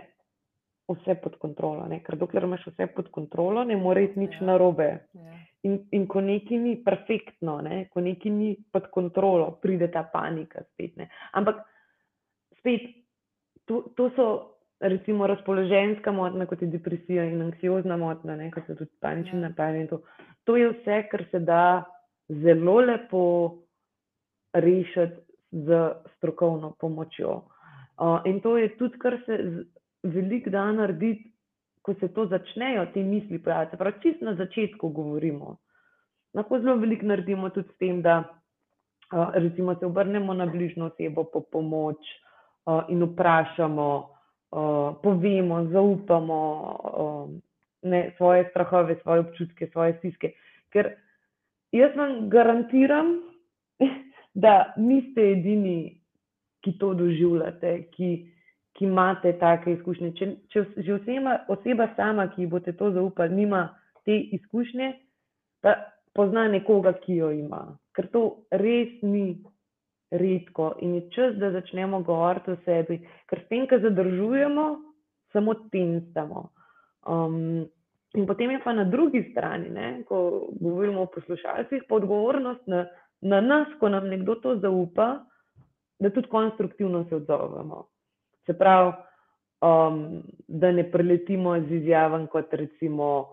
vse 0.87 1.15
pod 1.23 1.37
kontrolo. 1.37 1.87
Ne? 1.87 2.01
Ker 2.03 2.17
dokler 2.19 2.43
imaš 2.43 2.67
vse 2.67 2.87
pod 2.95 3.11
kontrolo, 3.11 3.63
ne 3.63 3.77
more 3.77 4.03
iti 4.03 4.19
nič 4.19 4.35
ja. 4.41 4.47
narobe. 4.47 4.89
Ja. 5.13 5.37
In, 5.63 5.77
in 5.91 6.07
ko 6.07 6.21
nekaj 6.21 6.57
ni 6.57 6.75
perfektno, 6.83 7.61
ne? 7.61 7.85
ko 7.93 8.01
nekaj 8.01 8.31
ni 8.31 8.55
pod 8.73 8.89
kontrolo, 8.91 9.51
pride 9.61 9.91
ta 9.91 10.03
panika 10.03 10.63
spet. 10.73 10.97
Ne? 10.97 11.09
Ampak 11.37 11.61
spet, 12.59 12.89
to, 13.65 13.83
to 13.95 14.09
so 14.15 14.27
recimo 14.81 15.27
razpoloženjska 15.27 16.11
motnja, 16.11 16.45
kot 16.49 16.61
je 16.61 16.67
depresija 16.67 17.27
in 17.29 17.41
anksiozna 17.45 17.97
motnja, 17.97 18.35
kot 18.53 18.67
so 18.67 18.75
tudi 18.75 18.91
panični 18.99 19.39
ja. 19.39 19.47
napadi. 19.49 19.87
To. 19.87 20.01
to 20.43 20.57
je 20.57 20.71
vse, 20.73 21.03
kar 21.11 21.25
se 21.31 21.39
da 21.39 21.61
zelo 22.43 22.79
lepo 22.79 23.23
rešiti 24.53 25.21
z 25.51 25.91
strokovno 26.17 26.73
pomočjo. 26.79 27.41
Uh, 27.99 28.19
in 28.25 28.39
to 28.41 28.57
je 28.57 28.69
tudi, 28.77 28.97
kar 28.97 29.19
se 29.25 29.65
veliko 30.03 30.49
da 30.49 30.71
narediti 30.71 31.31
ko 31.81 31.93
se 31.93 32.07
to 32.13 32.25
začnejo, 32.25 32.85
te 32.93 33.03
misli 33.03 33.39
pojavljati, 33.43 33.77
prav 33.77 33.93
čist 34.01 34.21
na 34.21 34.35
začetku 34.35 34.89
govorimo. 34.89 35.57
Lahko 36.33 36.59
zelo 36.59 36.75
veliko 36.75 37.05
naredimo 37.05 37.49
tudi 37.49 37.69
s 37.73 37.77
tem, 37.77 38.01
da 38.01 38.19
uh, 38.21 39.33
recimo 39.33 39.75
se 39.75 39.85
obrnemo 39.85 40.33
na 40.33 40.45
bližnjo 40.45 40.85
osebo 40.85 41.23
po 41.23 41.41
pomoč 41.41 41.97
uh, 41.97 42.83
in 42.89 43.03
vprašamo, 43.03 43.87
uh, 44.51 44.95
povemo, 45.03 45.63
zaupamo 45.73 46.39
uh, 46.93 47.29
ne, 47.81 48.13
svoje 48.17 48.47
strahove, 48.49 48.99
svoje 49.01 49.19
občutke, 49.19 49.67
svoje 49.71 49.97
stiske. 49.97 50.33
Ker 50.69 50.93
jaz 51.71 51.95
vam 51.97 52.29
garantiram, 52.29 53.15
da 54.43 54.73
niste 54.77 55.31
edini, 55.31 55.97
ki 56.61 56.77
to 56.79 56.93
doživljate, 56.93 57.77
ki 57.95 58.11
ki 58.73 58.85
imate 58.85 59.33
take 59.39 59.75
izkušnje. 59.75 60.11
Če, 60.17 60.27
če 60.51 60.65
že 60.85 60.95
oseba, 60.95 61.37
oseba 61.53 61.89
sama, 61.97 62.27
ki 62.33 62.47
boste 62.51 62.73
to 62.79 62.91
zaupali, 62.95 63.43
nima 63.43 63.67
te 64.07 64.15
izkušnje, 64.37 64.91
pa 65.61 65.75
pozna 66.17 66.47
nekoga, 66.51 66.95
ki 67.03 67.19
jo 67.19 67.31
ima. 67.35 67.61
Ker 67.95 68.07
to 68.13 68.23
res 68.63 68.95
ni 69.03 69.35
redko 70.11 70.73
in 70.83 70.95
je 70.97 71.03
čas, 71.15 71.35
da 71.39 71.51
začnemo 71.53 72.01
govoriti 72.07 72.55
o 72.55 72.61
sebi, 72.65 72.99
ker 73.29 73.43
s 73.43 73.51
tem, 73.51 73.67
kar 73.67 73.83
zadržujemo, 73.83 74.65
samo 75.35 75.55
tensamo. 75.71 76.47
Um, 77.07 77.67
in 78.13 78.25
potem 78.27 78.51
je 78.51 78.59
pa 78.63 78.73
na 78.73 78.83
drugi 78.83 79.23
strani, 79.31 79.69
ne, 79.69 80.03
ko 80.07 80.47
govorimo 80.59 81.01
o 81.01 81.11
poslušalcih, 81.13 81.83
pa 81.89 81.95
odgovornost 81.95 82.67
na, 82.67 82.85
na 83.21 83.41
nas, 83.41 83.67
ko 83.79 83.89
nam 83.89 84.07
nekdo 84.07 84.35
to 84.35 84.55
zaupa, 84.59 85.23
da 85.99 86.09
tudi 86.09 86.27
konstruktivno 86.27 87.05
se 87.09 87.15
odzovemo. 87.15 87.85
Se 88.45 88.57
pravi, 88.57 88.91
um, 89.61 90.23
da 90.47 90.71
ne 90.71 90.91
preletimo 90.91 91.59
z 91.59 91.71
izjavam, 91.71 92.27
kot 92.27 92.53
recimo, 92.53 93.27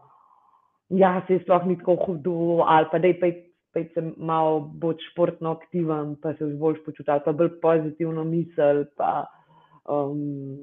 ja, 0.88 1.22
se 1.26 1.34
je 1.34 1.42
sploh 1.42 1.66
ni 1.66 1.78
tako 1.78 1.96
hudo, 2.06 2.64
ali 2.66 2.86
pa 2.92 2.98
da 2.98 3.06
je 3.06 3.20
pej 3.20 3.88
se 3.94 4.02
malo 4.16 4.60
bolj 4.60 4.96
športno 5.10 5.50
aktiven, 5.50 6.16
pa 6.22 6.34
se 6.34 6.46
boš 6.46 6.78
počutil, 6.84 7.12
ali 7.12 7.22
pa 7.24 7.32
bolj 7.32 7.50
pozitivno 7.60 8.24
misel, 8.24 8.84
pa, 8.96 9.26
um, 9.88 10.58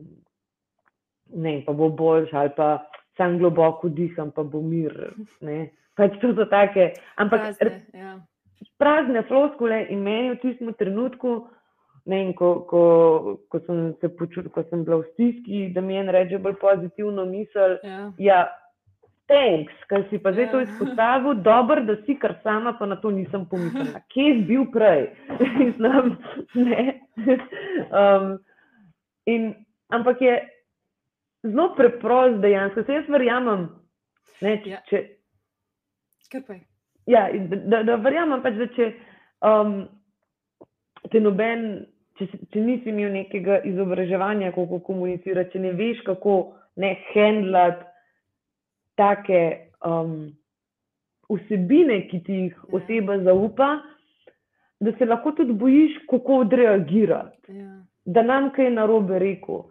ne, 1.34 1.64
pa 1.66 1.74
bo 1.74 1.90
boljš, 1.90 2.34
ali 2.34 2.50
pa 2.58 2.86
sam 3.18 3.38
globoko 3.40 3.90
diham, 3.90 4.32
pa 4.32 4.44
bo 4.44 4.62
mir. 4.62 4.94
Ne. 5.42 5.70
Pač 5.96 6.18
to 6.22 6.34
so 6.36 6.46
take, 6.52 6.94
ampak 7.18 7.56
prazne, 7.56 7.82
ja. 7.96 8.16
prazne 8.78 9.24
floskule 9.30 9.86
in 9.90 10.04
meni 10.04 10.34
v 10.34 10.42
tistem 10.42 10.74
trenutku, 10.76 11.46
ne, 12.12 12.20
ko, 12.36 12.50
ko, 12.68 12.82
ko 13.48 13.62
sem 13.64 13.94
se 14.02 14.10
počutil, 14.12 14.52
ko 14.52 14.66
sem 14.70 14.84
bila 14.84 15.00
v 15.02 15.10
stiski, 15.14 15.70
da 15.74 15.82
mi 15.82 15.96
je 15.96 16.04
en 16.04 16.12
reče 16.12 16.42
bolj 16.44 16.60
pozitivno 16.60 17.26
misel. 17.30 17.80
Ja. 17.84 18.12
ja 18.20 18.40
Thanks, 19.26 19.74
ker 19.90 20.04
si 20.12 20.20
pa 20.22 20.36
zdaj 20.36 20.52
to 20.52 20.60
ja. 20.62 20.66
izpostavil, 20.68 21.40
dobro, 21.42 21.82
da 21.82 21.96
si 22.06 22.14
kar 22.22 22.36
sama, 22.44 22.76
pa 22.78 22.86
na 22.86 23.00
to 23.02 23.10
nisem 23.10 23.48
pomislila. 23.50 24.04
Kje 24.14 24.34
si 24.36 24.44
bil 24.46 24.68
prej? 24.70 25.08
Znam, 25.78 26.12
um, 28.02 28.38
in, 29.26 29.56
ampak 29.90 30.22
je 30.22 30.36
zelo 31.46 31.72
preprost 31.78 32.42
dejansko. 32.44 32.84
Se 32.86 33.00
jaz 33.00 33.10
verjamem, 33.10 33.68
ne, 34.42 34.56
če, 34.64 34.72
ja. 34.76 34.82
če, 34.90 35.04
ja, 37.12 37.26
da, 37.52 37.60
da, 37.74 37.84
da 37.92 37.98
verjamem, 38.04 38.42
pač, 38.44 38.58
da 38.60 38.70
če 38.76 38.92
um, 39.46 39.78
te 41.12 41.22
noben 41.22 41.68
če, 42.20 42.28
če 42.54 42.64
nisi 42.64 42.92
imel 42.92 43.12
nekega 43.16 43.60
izobraževanja, 43.68 44.54
kako 44.56 44.80
komunicirati, 44.86 45.54
če 45.56 45.64
ne 45.66 45.74
veš, 45.78 46.02
kako 46.08 46.38
ne 46.82 46.94
handlati 47.12 47.86
take 49.00 49.42
um, 49.84 50.30
vsebine, 51.32 52.06
ki 52.10 52.22
ti 52.24 52.40
jih 52.46 52.56
ja. 52.56 52.70
oseba 52.80 53.20
zaupa, 53.26 53.70
da 54.84 54.92
se 54.98 55.08
lahko 55.08 55.34
tudi 55.36 55.56
bojiš, 55.56 55.98
kako 56.12 56.42
odreagirati. 56.46 57.58
Ja. 57.60 57.74
Da 58.06 58.22
nam 58.22 58.52
kaj 58.56 58.70
narobe 58.76 59.20
rekel. 59.20 59.64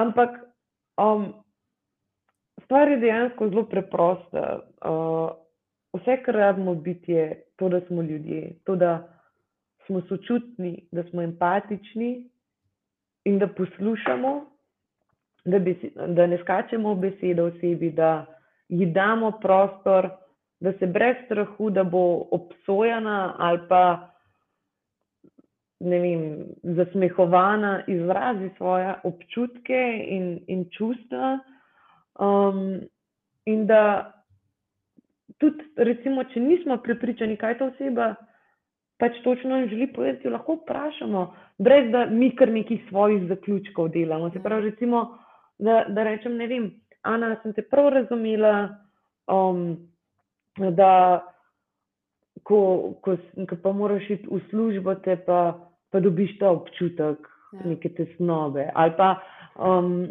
Ampak 0.00 0.36
um, 0.96 1.32
stvar 2.64 2.88
je 2.88 2.96
dejansko 2.96 3.48
zelo 3.48 3.64
preprosta. 3.68 4.60
Uh, 4.84 5.30
vse, 6.00 6.22
kar 6.22 6.34
rabimo 6.34 6.74
biti, 6.74 7.12
je 7.12 7.42
to, 7.56 7.68
da 7.68 7.80
smo 7.86 8.02
ljudje. 8.02 8.56
To, 8.64 8.76
da 8.76 9.08
smo 9.86 10.00
sočutni, 10.00 10.88
da 10.92 11.02
smo 11.02 11.22
empatični 11.22 12.30
in 13.24 13.38
da 13.38 13.48
poslušamo, 13.48 14.46
da, 15.44 15.58
besi, 15.58 15.92
da 16.06 16.26
ne 16.26 16.38
skačemo 16.38 16.94
v 16.94 17.00
besede 17.00 17.42
osebi, 17.42 17.90
da 17.90 18.26
ji 18.68 18.86
damo 18.86 19.30
prostor, 19.42 20.08
da 20.60 20.72
se 20.72 20.86
brez 20.86 21.16
strahu, 21.24 21.70
da 21.70 21.84
bo 21.84 22.28
obsojena 22.30 23.34
ali 23.38 23.60
pa 23.68 24.13
ne 25.80 25.98
vem, 26.00 26.24
zasmehovana, 26.62 27.84
izrazi 27.86 28.50
svoje 28.56 28.94
občutke 29.04 29.80
in, 30.08 30.38
in 30.46 30.64
čustva. 30.70 31.38
Um, 32.18 32.80
in 33.44 33.66
da 33.66 34.12
tudi, 35.38 35.64
recimo, 35.76 36.24
če 36.24 36.40
nismo 36.40 36.78
prepričani, 36.82 37.36
kaj 37.36 37.58
ta 37.58 37.68
oseba 37.72 38.14
pač 38.98 39.18
točno 39.24 39.66
želi 39.66 39.90
povedati, 39.92 40.30
lahko 40.30 40.54
vprašamo, 40.60 41.24
brez 41.58 41.90
da 41.92 42.06
mi 42.06 42.30
kar 42.36 42.48
nekih 42.52 42.86
svojih 42.88 43.26
zaključkov 43.28 43.88
delamo. 43.88 44.30
Se 44.30 44.42
pravi, 44.42 44.70
recimo, 44.70 45.18
da, 45.58 45.84
da 45.88 46.04
rečem, 46.06 46.36
ne 46.36 46.46
vem, 46.46 46.70
Ana, 47.04 47.34
sem 47.42 47.52
te 47.52 47.62
prav 47.68 47.90
razumela, 47.92 48.68
um, 49.28 49.76
da 50.56 51.20
ko, 52.42 52.94
ko, 53.02 53.16
ko 53.48 53.56
pa 53.62 53.72
moraš 53.72 54.10
iti 54.10 54.28
v 54.30 54.40
službo, 54.50 54.94
te 55.04 55.16
pa, 55.26 55.54
pa 55.90 56.00
dobiš 56.00 56.38
ta 56.38 56.50
občutek 56.50 57.22
ja. 57.52 57.62
neke 57.64 57.92
tesnobe. 57.94 58.68
Ali 58.74 58.92
pa 58.98 59.14
um, 59.54 60.10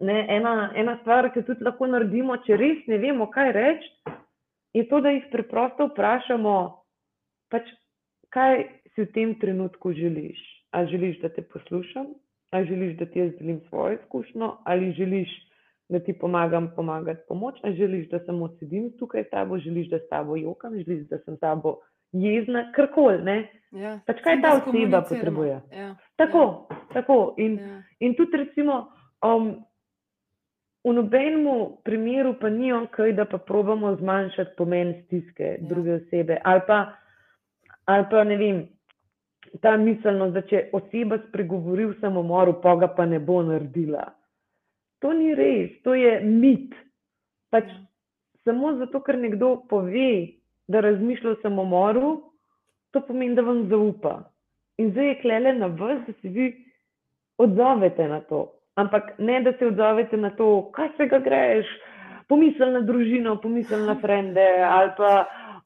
ne, 0.00 0.18
ena, 0.28 0.70
ena 0.76 0.98
stvar, 1.00 1.32
ki 1.34 1.44
tudi 1.46 1.64
lahko 1.66 1.90
naredimo, 1.90 2.38
če 2.46 2.58
res 2.60 2.86
ne 2.90 2.98
vemo, 3.02 3.28
kaj 3.32 3.52
reči, 3.56 3.92
je 4.76 4.86
to, 4.88 5.02
da 5.04 5.12
jih 5.12 5.28
preprosto 5.32 5.90
vprašamo. 5.90 6.56
Pač, 7.52 7.68
kaj 8.32 8.64
si 8.94 9.04
v 9.04 9.12
tem 9.12 9.34
trenutku 9.40 9.92
želiš? 9.92 10.40
Ali 10.72 10.88
želiš, 10.88 11.18
da 11.20 11.28
te 11.28 11.42
poslušam, 11.44 12.14
ali 12.56 12.68
želiš, 12.70 12.96
da 12.96 13.06
ti 13.06 13.20
jaz 13.20 13.32
delim 13.38 13.60
svojo 13.68 13.98
izkušnjo, 13.98 14.48
ali 14.64 14.92
želiš, 14.96 15.32
da 15.92 16.00
ti 16.00 16.12
pomagam 16.12 16.70
pomagati 16.76 17.20
pomoč, 17.28 17.58
ali 17.62 17.76
želiš, 17.76 18.08
da 18.08 18.20
samo 18.26 18.48
sedim 18.58 18.92
tukaj 18.98 19.24
s 19.24 19.30
tabo, 19.30 19.58
želiš, 19.58 19.88
da 19.88 19.98
s 19.98 20.08
tabo 20.08 20.36
jokam, 20.36 20.78
želiš, 20.78 21.08
da 21.08 21.18
sem 21.18 21.36
s 21.36 21.40
tabo 21.40 21.78
jezna, 22.12 22.72
karkoli. 22.72 23.44
Ja. 23.70 23.98
Pač 24.06 24.22
kaj 24.24 24.40
ta 24.42 24.54
oseba 24.56 25.02
potrebuje. 25.08 25.60
Ja. 25.72 25.94
Tako, 26.16 26.66
ja. 26.70 26.76
tako. 26.92 27.34
In, 27.38 27.58
ja. 27.58 27.82
in 28.00 28.14
tudi, 28.16 28.36
recimo, 28.36 28.86
um, 29.24 29.54
v 30.84 30.96
nobenem 30.96 31.46
primeru 31.84 32.34
pa 32.40 32.50
ni 32.50 32.72
kaj, 32.90 33.12
da 33.12 33.24
pa 33.24 33.38
probamo 33.38 33.96
zmanjšati 33.96 34.56
pomen 34.56 34.94
stiske 35.04 35.44
ja. 35.44 35.68
druge 35.68 35.94
osebe. 35.94 36.40
Ali 36.44 36.60
pa 36.66 36.86
ali 37.84 38.06
pa 38.10 38.24
ne 38.24 38.36
vem, 38.36 38.68
ta 39.60 39.76
miselnost, 39.76 40.34
da 40.34 40.42
če 40.46 40.68
oseba 40.76 41.18
spregovori 41.28 41.86
v 41.90 41.96
samomoru, 42.00 42.60
pa 42.62 42.76
ga 42.80 42.88
pa 42.96 43.06
ne 43.06 43.18
bo 43.20 43.42
naredila. 43.42 44.06
To 45.02 45.12
ni 45.12 45.34
res, 45.34 45.74
to 45.82 45.94
je 45.98 46.20
mit. 46.22 46.74
Pač 47.50 47.68
samo 48.46 48.76
zato, 48.78 49.02
ker 49.02 49.18
nekdo 49.18 49.56
pove, 49.70 50.12
da 50.70 50.80
razmišlja 50.80 51.34
o 51.34 51.40
samomoru, 51.42 52.12
to 52.94 53.02
pomeni, 53.06 53.34
da 53.34 53.42
vam 53.42 53.66
zaupa. 53.70 54.20
In 54.78 54.92
zdaj 54.92 55.08
je 55.08 55.20
klele 55.22 55.52
na 55.58 55.66
vas, 55.66 56.00
da 56.06 56.14
se 56.20 56.28
vi 56.28 56.52
odzovete 57.42 58.08
na 58.08 58.20
to. 58.28 58.46
Ampak 58.78 59.18
ne, 59.18 59.40
da 59.42 59.52
se 59.58 59.66
odzovete 59.66 60.16
na 60.16 60.30
to, 60.36 60.70
kaj 60.72 60.94
se 60.96 61.06
ga 61.10 61.18
greš, 61.18 61.68
pomisel 62.28 62.72
na 62.72 62.80
družino, 62.86 63.36
pomisel 63.42 63.84
na 63.86 63.98
frende 64.00 64.48
ali 64.68 64.92
pa. 64.96 65.14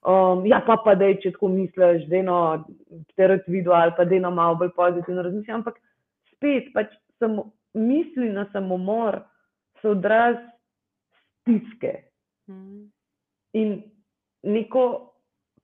Um, 0.07 0.44
ja, 0.46 0.61
pa 0.62 0.77
pa 0.85 0.92
da 0.94 1.09
je, 1.09 1.16
če 1.22 1.31
tako 1.35 1.49
misliš, 1.51 2.05
da 2.07 2.18
je 2.20 2.25
te 3.18 3.27
rad 3.27 3.46
videl 3.51 3.72
ali 3.75 3.90
pa 3.96 4.05
da 4.07 4.14
je 4.14 4.20
malo 4.22 4.55
bolj 4.55 4.68
pozitivno 4.77 5.22
razmišljati. 5.27 5.55
Ampak 5.57 5.81
spet, 6.31 6.68
pač 6.75 6.92
samo, 7.18 7.49
misli 7.76 8.30
na 8.32 8.46
samomor 8.52 9.20
so 9.82 9.92
odraz 9.94 10.36
stiske. 11.40 11.92
Mm. 12.50 12.88
In 13.52 13.82
neko 14.42 15.12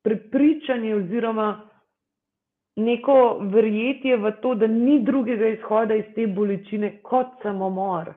prepričanje, 0.02 0.94
oziroma 0.94 1.48
neko 2.76 3.16
verjetje 3.52 4.16
v 4.16 4.32
to, 4.42 4.54
da 4.54 4.66
ni 4.66 5.00
drugega 5.04 5.48
izhoda 5.56 5.94
iz 5.94 6.08
te 6.14 6.26
bolečine 6.26 6.98
kot 7.02 7.42
samomor. 7.42 8.14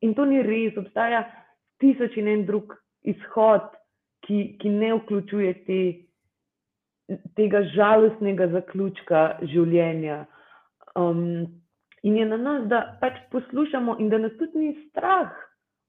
In 0.00 0.14
to 0.14 0.24
ni 0.28 0.42
res, 0.42 0.76
obstaja 0.76 1.24
tisoč 1.80 2.16
in 2.20 2.28
en 2.28 2.44
drug 2.46 2.74
izhod 3.02 3.72
ki, 4.26 4.56
ki 4.60 4.68
ne 4.68 4.92
vključuje 4.94 5.52
te, 5.66 5.80
tega 7.36 7.62
žalostnega 7.74 8.48
zaključka 8.54 9.24
življenja. 9.52 10.24
Um, 10.98 11.63
in 12.04 12.16
je 12.20 12.26
na 12.28 12.36
nas, 12.36 12.64
da 12.68 12.80
pač 13.00 13.18
poslušamo, 13.32 13.96
in 13.98 14.08
da 14.12 14.18
nas 14.20 14.32
tudi 14.38 14.58
ni 14.58 14.72
strah 14.88 15.32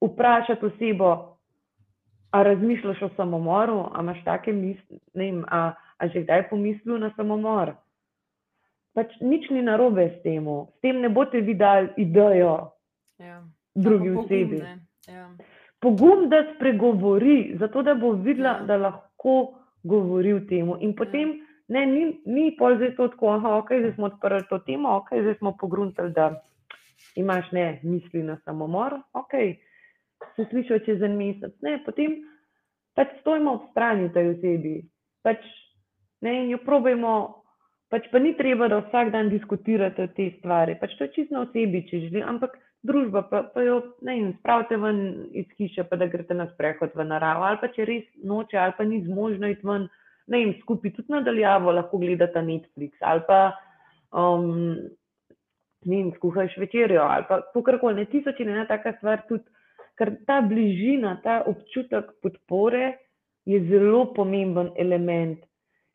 vprašati 0.01 0.65
osebo, 0.65 1.12
a 2.32 2.43
razmišljaš 2.43 3.01
o 3.01 3.10
samomoru, 3.15 3.80
a 3.93 4.01
imaš 4.01 4.23
take 4.23 4.54
misli, 4.54 4.99
ne 5.13 5.25
vem, 5.25 5.43
a, 5.47 5.73
a 5.97 6.08
že 6.08 6.23
kdaj 6.23 6.49
pomislil 6.49 6.99
na 6.99 7.12
samomor. 7.15 7.75
Pač 8.95 9.12
nič 9.21 9.49
ni 9.51 9.62
narobe 9.63 10.08
s 10.10 10.23
tem, 10.23 10.47
s 10.47 10.82
tem 10.82 11.01
ne 11.04 11.10
boste 11.10 11.41
videli 11.43 11.91
idejo 11.97 12.71
ja. 13.19 13.43
drugi 13.75 14.10
osebi. 14.15 14.63
Ja 15.08 15.28
pogum, 15.86 16.30
da 16.30 16.43
spregovori, 16.56 17.56
zato 17.60 17.84
da 17.84 17.93
bo 17.93 18.12
videla, 18.12 18.49
ja. 18.49 18.65
da 18.65 18.78
lahko 18.78 19.54
govori 19.84 20.34
o 20.34 20.39
tem. 20.39 20.71
In 20.80 20.95
ja. 20.97 21.44
Ne, 21.67 21.86
ni, 21.86 22.04
ni 22.25 22.51
pol 22.58 22.78
zdaj 22.78 22.95
to 22.95 23.08
tako, 23.13 23.38
da 23.43 23.56
okay, 23.60 23.93
smo 23.95 24.12
odprli 24.12 24.43
to 24.49 24.60
temo, 24.67 24.97
okay, 24.99 25.21
zdaj 25.21 25.38
smo 25.39 25.56
pogruntali, 25.60 26.13
da 26.13 26.32
imaš 27.15 27.51
ne 27.51 27.80
misli 27.84 28.23
na 28.23 28.38
samomor. 28.45 28.99
Okay. 29.13 29.56
Se 30.36 30.45
slišiš 30.49 30.86
čez 30.86 31.01
en 31.01 31.17
mesec, 31.17 31.54
ne, 31.62 31.78
potem 31.86 32.21
pač 32.95 33.12
stojimo 33.21 33.54
ob 33.58 33.71
strani 33.71 34.12
tej 34.13 34.36
osebi. 34.36 34.75
Pač, 35.23 35.41
ne, 36.23 36.43
in 36.43 36.54
jo 36.54 36.60
probujemo, 36.63 37.15
pač 37.91 38.08
pa 38.12 38.19
ni 38.19 38.36
treba, 38.38 38.69
da 38.71 38.84
vsak 38.86 39.12
dan 39.12 39.30
diskutirate 39.34 40.08
o 40.08 40.13
tej 40.15 40.36
stvari. 40.39 40.78
Pač 40.80 40.95
to 40.97 41.08
je 41.08 41.15
čisto 41.17 41.41
osebi, 41.43 41.84
če 41.89 42.06
želi, 42.08 42.23
ampak 42.23 42.56
družba, 42.86 43.25
pa, 43.30 43.41
pa 43.51 43.65
jo 43.65 43.82
ne 44.06 44.15
vem, 44.15 44.32
spravite 44.39 44.78
ven 44.78 44.99
iz 45.34 45.49
hiše, 45.58 45.88
pa 45.89 45.97
da 45.99 46.08
greste 46.10 46.38
na 46.38 46.47
sprehod 46.54 46.93
v 46.95 47.08
naravo, 47.10 47.45
ali 47.47 47.60
pa 47.62 47.71
če 47.73 47.88
res 47.89 48.06
noče, 48.23 48.58
ali 48.62 48.78
pa 48.78 48.86
ni 48.88 49.01
zmožno 49.06 49.49
iti 49.51 49.65
ven, 49.65 49.89
ne 50.27 50.41
vem, 50.41 50.53
skupaj 50.61 50.93
tudi 50.95 51.13
nadaljavo 51.13 51.71
lahko 51.71 51.97
gledate 52.01 52.41
Netflix, 52.41 52.97
ali 53.01 53.21
pa 53.27 53.39
um, 54.11 54.77
in 55.85 56.11
skuhaš 56.15 56.57
večerjo 56.57 57.01
ali 57.01 57.25
pa 57.29 57.41
kakorkoli, 57.53 57.95
ne 57.95 58.05
tisoč 58.05 58.39
in 58.39 58.49
ena 58.49 58.65
taka 58.67 58.95
stvar 58.97 59.21
tudi, 59.29 59.43
ker 59.97 60.15
ta 60.27 60.41
bližina, 60.41 61.19
ta 61.23 61.41
občutek 61.47 62.15
podpore 62.21 62.95
je 63.45 63.59
zelo 63.69 64.05
pomemben 64.13 64.71
element 64.77 65.45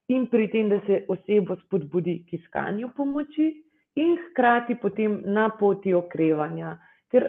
in 0.09 0.27
pri 0.27 0.49
tem, 0.51 0.69
da 0.69 0.81
se 0.87 1.05
osebo 1.09 1.57
spodbudi 1.65 2.23
k 2.29 2.39
iskanju 2.39 2.91
pomoči 2.97 3.51
in 3.95 4.17
hkrati 4.17 4.75
potem 4.75 5.21
na 5.25 5.49
poti 5.59 5.95
okrevanja. 5.95 6.77
Ker 7.11 7.29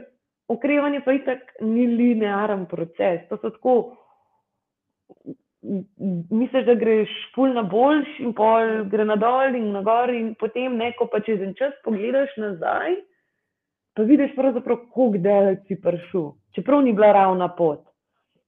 okrevanje 0.50 1.02
pa 1.06 1.14
itak 1.14 1.54
ni 1.62 1.88
linearen 1.88 2.66
proces, 2.70 3.26
to 3.30 3.38
so 3.42 3.50
tako 3.50 3.76
misliš, 6.30 6.65
da 6.65 6.76
greš 6.76 7.10
pol 7.36 7.54
na 7.54 7.63
boljš, 7.63 8.19
in 8.19 8.34
pol 8.34 8.86
gre 8.89 9.06
na 9.06 9.15
dol 9.15 9.56
in 9.56 9.71
na 9.71 9.82
gor, 9.86 10.10
in 10.10 10.34
potem 10.39 10.78
neko 10.78 11.08
pa 11.12 11.21
čez 11.26 11.41
en 11.41 11.54
čas 11.58 11.74
pogledaš 11.86 12.34
nazaj, 12.38 12.95
pa 13.95 14.04
vidiš 14.08 14.34
pravzaprav, 14.36 14.82
kako 14.88 15.12
daleč 15.17 15.67
si 15.67 15.78
prišel, 15.82 16.32
čeprav 16.56 16.82
ni 16.82 16.93
bila 16.93 17.12
ravna 17.13 17.50
pot. 17.56 17.86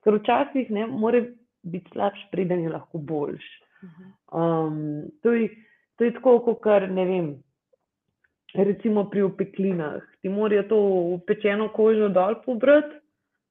Ker 0.04 0.17
včasih 0.17 0.71
ne 0.71 0.88
more 0.88 1.21
biti 1.63 1.91
slabš, 1.93 2.26
preden 2.32 2.63
je 2.63 2.73
lahko 2.73 2.97
boljš. 2.97 3.45
Um, 4.34 5.04
to, 5.21 5.34
je, 5.34 5.49
to 5.97 6.04
je 6.04 6.13
tako, 6.17 6.39
kot 6.39 6.62
kar 6.63 6.89
ne 6.91 7.06
vem. 7.06 7.30
Recimo 8.54 9.08
pri 9.10 9.23
opeklinah, 9.26 10.02
ti 10.21 10.30
morajo 10.30 10.63
to 10.69 10.80
upečeno 11.15 11.69
kožo 11.73 12.10
dol 12.10 12.36
pobrati, 12.45 12.99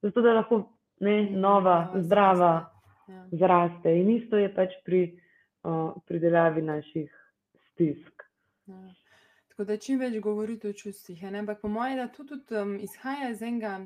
zato 0.01 0.21
da 0.21 0.37
lahko 0.39 0.61
ne, 1.03 1.29
nova, 1.31 1.91
zdrava 1.95 2.72
ja. 3.07 3.27
zraste. 3.31 3.95
In 3.99 4.09
isto 4.17 4.37
je 4.37 4.49
pač 4.55 4.75
pri 4.85 5.03
uh, 5.63 5.93
pridelavi 6.07 6.61
naših 6.61 7.11
stisk. 7.71 8.23
Ja. 8.65 8.83
Tako 9.53 9.67
da 9.69 9.77
čim 9.77 9.99
več 9.99 10.17
govorite 10.19 10.69
o 10.69 10.73
čustvih. 10.73 11.23
Ampak 11.29 11.61
po 11.61 11.69
mojem, 11.69 11.99
da 12.01 12.07
to 12.07 12.23
tudi 12.25 12.57
um, 12.57 12.77
izhaja 12.81 13.29
iz 13.29 13.41
enega 13.41 13.79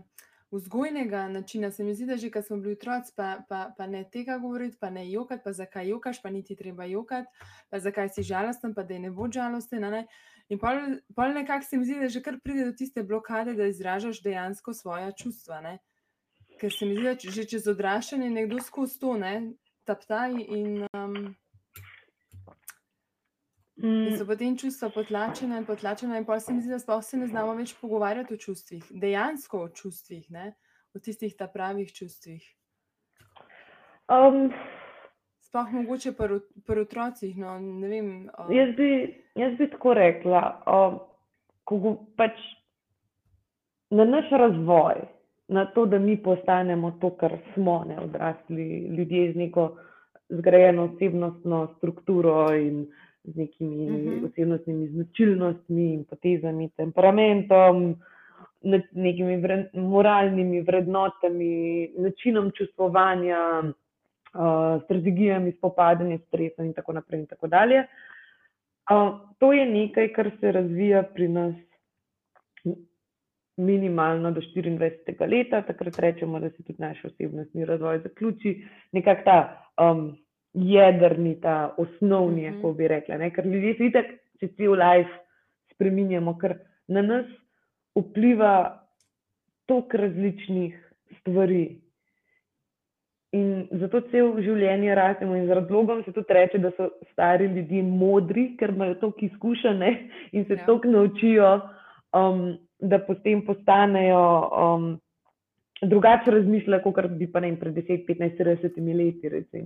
vzgojnega 0.52 1.28
načina. 1.28 1.72
Se 1.72 1.84
mi 1.84 1.96
zdi, 1.96 2.06
da 2.06 2.18
že 2.18 2.30
ko 2.32 2.42
smo 2.42 2.58
bili 2.58 2.78
otroci, 2.78 3.12
pa, 3.16 3.38
pa, 3.50 3.74
pa 3.78 3.88
ne 3.88 4.04
tega 4.12 4.38
govoriti, 4.38 4.78
pa 4.80 4.90
ne 4.90 5.10
jokati, 5.12 5.44
pa 5.44 5.54
zakaj 5.54 5.90
jokaš, 5.90 6.22
pa 6.22 6.30
niti 6.30 6.56
treba 6.56 6.86
jokati, 6.86 7.28
pa 7.70 7.80
zakaj 7.80 8.10
si 8.10 8.24
žalosten, 8.24 8.74
pa 8.74 8.84
da 8.84 9.00
ne 9.00 9.12
bo 9.12 9.28
žalosten. 9.32 9.82
Ne? 9.92 10.06
In 10.50 10.60
pol, 10.60 10.80
pol 11.16 11.36
nekako 11.36 11.66
se 11.66 11.78
mi 11.78 11.86
zdi, 11.86 12.00
da 12.00 12.10
že 12.10 12.24
kar 12.24 12.40
pride 12.44 12.66
do 12.66 12.72
tiste 12.72 13.04
blokade, 13.04 13.54
da 13.54 13.68
izražaš 13.68 14.24
dejansko 14.24 14.74
svoje 14.74 15.12
čustva. 15.20 15.62
Ne? 15.62 15.78
Ker 16.60 16.74
se 16.74 16.86
mi 16.86 16.96
zdi, 16.96 17.04
da 17.04 17.32
že 17.38 17.46
čez 17.50 17.68
odraščanje 17.68 18.30
nekdo 18.30 18.62
skozi 18.64 19.00
to 19.00 19.18
ne 19.18 19.34
taptaj 19.88 20.34
in, 20.36 20.84
um, 20.92 21.16
in 23.78 24.18
so 24.18 24.24
mm. 24.24 24.28
potem 24.28 24.58
čustva 24.60 24.90
potlačena 24.92 25.62
in 25.62 25.66
potlačena, 25.66 26.18
in 26.20 26.26
pa 26.26 26.40
se 26.40 26.54
mi 26.54 26.62
zdi, 26.62 26.74
da 26.76 26.80
sploh 26.84 27.04
se 27.04 27.18
ne 27.18 27.28
znamo 27.28 27.56
več 27.56 27.76
pogovarjati 27.82 28.36
o 28.36 28.42
čustvih, 28.42 28.84
dejansko 28.92 29.64
o 29.64 29.70
čustvih, 29.70 30.28
ne? 30.32 30.54
o 30.96 31.00
tistih 31.04 31.36
ta 31.38 31.48
pravih 31.48 31.92
čustvih. 31.94 32.44
Um, 34.10 34.50
sploh 35.46 35.72
mogoče 35.72 36.14
pri 36.18 36.82
otrocih. 36.82 37.36
No, 37.38 37.58
vem, 37.84 38.30
um. 38.32 38.54
jaz, 38.56 38.72
bi, 38.78 38.90
jaz 39.36 39.58
bi 39.60 39.70
tako 39.72 39.94
rekla, 40.00 40.42
um, 40.66 41.00
ko 41.68 41.94
pač 42.18 42.40
na 43.92 44.08
naš 44.08 44.32
razvoj 44.32 45.06
na 45.48 45.66
to, 45.66 45.86
da 45.86 46.00
mi 46.00 46.18
postanemo 46.18 46.92
to, 47.02 47.10
kar 47.10 47.38
smo, 47.54 47.86
ne 47.88 48.00
odrasli 48.00 48.80
ljudje 48.80 49.34
z 49.34 49.36
neko 49.36 49.78
zgrajeno 50.30 50.84
osebnostno 50.84 51.68
strukturo 51.78 52.56
in 52.56 52.88
z 53.24 53.36
nekimi 53.36 53.92
uh 53.92 53.98
mhm. 53.98 54.10
-huh. 54.10 54.26
osebnostnimi 54.26 54.88
značilnostmi 54.88 55.94
in 55.94 56.04
potezami, 56.04 56.70
temperamentom, 56.70 57.96
nekimi 58.92 59.38
vred, 59.38 59.66
moralnimi 59.74 60.62
vrednotami, 60.62 61.90
načinom 61.98 62.52
čustvovanja, 62.52 63.64
uh, 63.64 64.84
strategijami 64.84 65.52
spopadanja 65.52 66.18
s 66.18 66.22
stresom 66.22 66.66
in 66.66 66.74
tako 66.74 66.94
naprej. 66.94 67.20
In 67.20 67.26
tako 67.26 67.48
uh, 67.48 69.20
to 69.40 69.54
je 69.54 69.66
nekaj, 69.66 70.14
kar 70.14 70.32
se 70.40 70.52
razvija 70.52 71.04
pri 71.04 71.28
nas 71.28 71.56
minimalno 73.58 74.32
do 74.32 74.42
24. 74.42 75.30
leta, 75.30 75.62
takrat 75.62 76.00
rečemo, 76.00 76.40
da 76.40 76.50
se 76.50 76.64
tudi 76.64 76.76
naš 76.78 77.06
osebnostni 77.06 77.66
razvoj 77.66 78.00
zaključi, 78.00 78.64
nekako 78.92 79.22
ta 79.26 79.40
um, 79.82 80.18
jedrni, 80.54 81.42
ta 81.42 81.76
osnovni, 81.78 82.42
mm 82.42 82.54
-hmm. 82.54 82.56
kako 82.56 82.74
bi 82.74 82.88
rekla. 82.88 83.18
Ne? 83.18 83.34
Ker 83.34 83.46
ljudje 83.46 83.74
se 83.74 83.86
itak, 83.86 84.06
če 84.40 84.48
cel 84.48 84.72
life 84.72 85.12
spreminjamo, 85.74 86.38
ker 86.38 86.58
na 86.88 87.02
nas 87.02 87.26
vpliva 87.96 88.84
toliko 89.66 89.98
različnih 89.98 90.94
stvari. 91.20 91.82
In 93.32 93.68
zato 93.72 94.02
cel 94.02 94.42
življenje 94.42 94.96
rastemo, 94.96 95.36
in 95.36 95.48
z 95.48 95.50
razlogom 95.50 96.04
se 96.04 96.12
tudi 96.12 96.34
reče, 96.34 96.58
da 96.58 96.72
so 96.78 96.90
stari 97.12 97.46
ljudje 97.46 97.84
modri, 97.84 98.56
ker 98.58 98.70
imajo 98.70 98.96
toliko 98.96 99.26
izkušenj 99.26 99.84
in 100.32 100.46
se 100.46 100.54
ja. 100.54 100.66
toliko 100.66 100.88
naučijo. 100.88 101.62
Um, 102.14 102.67
da 102.80 103.00
potem 103.00 103.42
postanejo 103.46 104.24
um, 104.50 104.90
drugače 105.82 106.32
razmišljati, 106.32 106.94
kot 106.94 107.08
bi 107.18 107.32
pa 107.32 107.40
ne 107.40 107.56
pred 107.60 107.74
10, 107.74 108.06
15, 108.08 108.38
30 108.44 108.98
leti. 108.98 109.64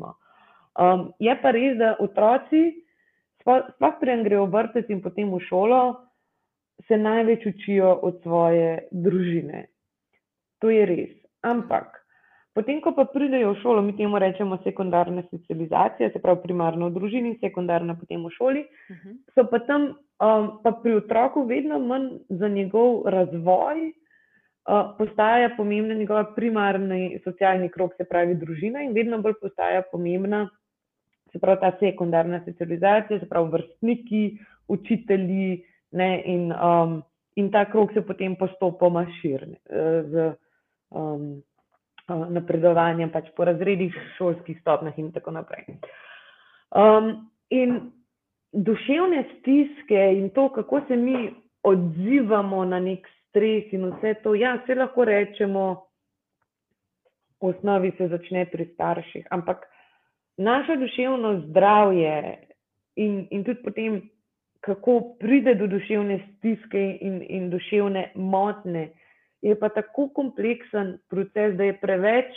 Um, 0.79 1.11
je 1.19 1.35
pa 1.41 1.51
res, 1.51 1.77
da 1.77 1.95
otroci, 1.99 2.63
sploh 3.41 3.97
preden 3.99 4.23
grejo 4.23 4.45
v 4.45 4.55
vrtec 4.55 4.89
in 4.89 5.01
potem 5.01 5.31
v 5.33 5.39
šolo, 5.47 5.81
se 6.87 6.97
največ 6.97 7.45
učijo 7.45 7.93
od 8.03 8.21
svoje 8.23 8.87
družine. 8.91 9.67
To 10.59 10.69
je 10.69 10.85
res. 10.85 11.13
Ampak. 11.41 12.00
Potem, 12.53 12.81
ko 12.83 12.91
pa 12.91 13.05
pridejo 13.07 13.53
v 13.53 13.59
šolo, 13.61 13.81
mi 13.81 13.93
temu 13.95 14.19
rečemo 14.19 14.57
sekundarna 14.63 15.23
socializacija, 15.29 16.09
se 16.11 16.19
pravi 16.19 16.41
primarno 16.43 16.89
v 16.89 16.97
družini, 16.97 17.37
sekundarna 17.39 17.95
potem 17.95 18.25
v 18.25 18.31
šoli, 18.35 18.63
uh 18.67 18.95
mhm. 18.95 19.09
-huh. 19.09 19.17
so 19.35 19.47
pa 19.47 19.59
tam 19.59 19.95
um, 20.21 20.59
pa 20.63 20.71
pri 20.71 20.95
otroku 20.95 21.43
vedno 21.43 21.79
manj 21.79 22.09
za 22.29 22.47
njegov 22.47 23.03
razvoj, 23.05 23.91
uh, 24.67 24.95
postaja 24.97 25.49
pomembna 25.57 25.93
njegova 25.93 26.33
primarni 26.35 27.19
socialni 27.23 27.69
krok, 27.69 27.93
se 27.97 28.03
pravi 28.03 28.35
družina, 28.35 28.83
in 28.83 28.93
vedno 28.93 29.21
bolj 29.21 29.33
postaja 29.41 29.81
pomembna, 29.91 30.49
se 31.31 31.39
pravi 31.39 31.59
ta 31.61 31.71
sekundarna 31.79 32.41
socializacija, 32.45 33.19
se 33.19 33.29
pravi 33.29 33.49
vrstniki, 33.51 34.37
učitelji, 34.67 35.63
ne, 35.91 36.23
in, 36.25 36.51
um, 36.51 37.01
in 37.35 37.51
ta 37.51 37.65
krok 37.71 37.93
se 37.93 38.01
potem 38.01 38.35
postopoma 38.35 39.05
širi. 39.21 39.55
Uh, 39.69 40.33
um, 40.89 41.41
napredovanjem 42.29 43.11
pač 43.11 43.29
po 43.35 43.45
razredih, 43.45 43.95
šolskih 44.17 44.59
stopnjah 44.61 44.97
in 44.99 45.11
tako 45.11 45.31
naprej. 45.31 45.65
Um, 46.71 47.31
in 47.49 47.91
duševne 48.51 49.23
stiske 49.37 50.01
in 50.17 50.29
to, 50.29 50.49
kako 50.49 50.81
se 50.87 50.95
mi 50.95 51.33
odzivamo 51.63 52.65
na 52.65 52.79
nek 52.79 53.07
stres 53.29 53.71
in 53.71 53.85
vse 53.91 54.13
to, 54.23 54.35
ja, 54.35 54.57
vse 54.63 54.75
lahko 54.75 55.05
rečemo, 55.05 55.65
v 57.41 57.49
osnovi 57.49 57.91
se 57.97 58.07
začne 58.07 58.45
pri 58.45 58.65
starših, 58.73 59.27
ampak 59.31 59.65
naše 60.37 60.75
duševno 60.77 61.39
zdravje 61.47 62.37
in, 62.95 63.27
in 63.31 63.43
tudi 63.43 63.63
potem, 63.63 64.01
kako 64.61 65.15
pride 65.19 65.55
do 65.55 65.67
duševne 65.67 66.19
stiske 66.27 66.81
in, 67.01 67.21
in 67.29 67.49
duševne 67.49 68.11
motne, 68.15 68.91
je 69.41 69.59
pa 69.59 69.69
tako 69.69 70.09
kompleksen 70.13 70.97
proces, 71.09 71.55
da 71.57 71.63
je 71.63 71.77
preveč 71.81 72.35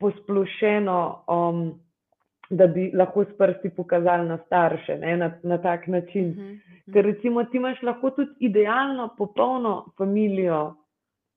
posplošeno, 0.00 1.24
um, 1.28 1.80
da 2.50 2.66
bi 2.66 2.90
lahko 2.94 3.24
s 3.24 3.36
prsti 3.38 3.70
pokazali 3.76 4.28
na 4.28 4.38
starše 4.46 4.96
ne, 4.98 5.16
na, 5.16 5.32
na 5.42 5.58
tak 5.58 5.86
način. 5.86 6.30
Uh 6.30 6.36
-huh, 6.36 6.52
uh 6.52 6.58
-huh. 6.86 6.92
Ker 6.92 7.04
recimo 7.04 7.44
ti 7.44 7.56
imaš 7.56 7.82
lahko 7.82 8.10
tudi 8.10 8.30
idealno, 8.40 9.14
popolno 9.18 9.92
družino, 9.98 10.76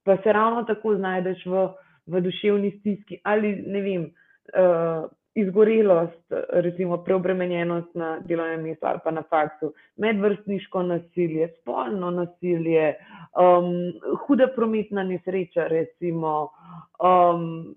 pa 0.03 0.17
se 0.23 0.33
ravno 0.33 0.63
tako 0.63 0.95
znajdeš 0.95 1.45
v, 1.45 1.67
v 2.07 2.21
duševni 2.21 2.71
stiski 2.79 3.19
ali 3.23 3.63
ne 3.67 3.81
vem. 3.81 4.01
Uh, 4.01 5.09
izgorelost, 5.35 6.33
recimo 6.49 6.97
preobremenjenost 7.03 7.95
na 7.95 8.19
delovnem 8.19 8.61
mestu 8.61 8.85
ali 8.85 8.99
pa 9.03 9.11
na 9.11 9.23
faksu, 9.29 9.73
medvrstniško 9.95 10.83
nasilje, 10.83 11.47
spolno 11.61 12.11
nasilje, 12.11 12.95
um, 13.39 13.93
huda 14.25 14.47
prometna 14.55 15.03
nesreča, 15.03 15.67
recimo, 15.67 16.49
um, 16.99 17.75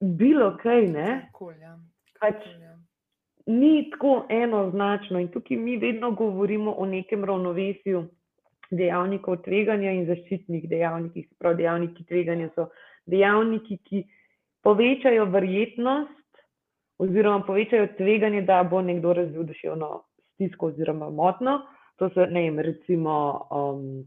bilo 0.00 0.56
kaj. 0.62 0.84
Ja. 1.60 1.78
Pač 2.20 2.44
ni 3.46 3.90
tako 3.90 4.26
enoznačno 4.30 5.18
in 5.20 5.28
tukaj 5.28 5.56
mi 5.56 5.76
vedno 5.76 6.10
govorimo 6.10 6.74
o 6.78 6.86
nekem 6.86 7.24
ravnovesju 7.24 8.04
dejavnikov 8.70 9.42
tveganja 9.42 9.90
in 9.92 10.06
zaščitnih 10.06 10.68
dejavnikih. 10.68 11.28
Prav 11.38 11.56
dejavniki 11.56 12.04
tveganja 12.04 12.48
so 12.54 12.68
dejavniki, 13.06 13.78
ki 13.84 14.04
povečajo 14.62 15.24
verjetnost, 15.32 16.21
oziroma 16.98 17.44
povečajo 17.46 17.86
tveganje, 17.96 18.42
da 18.42 18.62
bo 18.62 18.82
nekdo 18.82 19.12
razvil 19.12 19.42
duševno 19.48 20.02
stisko 20.34 20.66
oziroma 20.66 21.10
motno, 21.10 21.60
To 22.02 22.10
so, 22.10 22.26
ne 22.26 22.40
vem, 22.42 22.58
recimo, 22.58 23.46
um, 23.50 24.02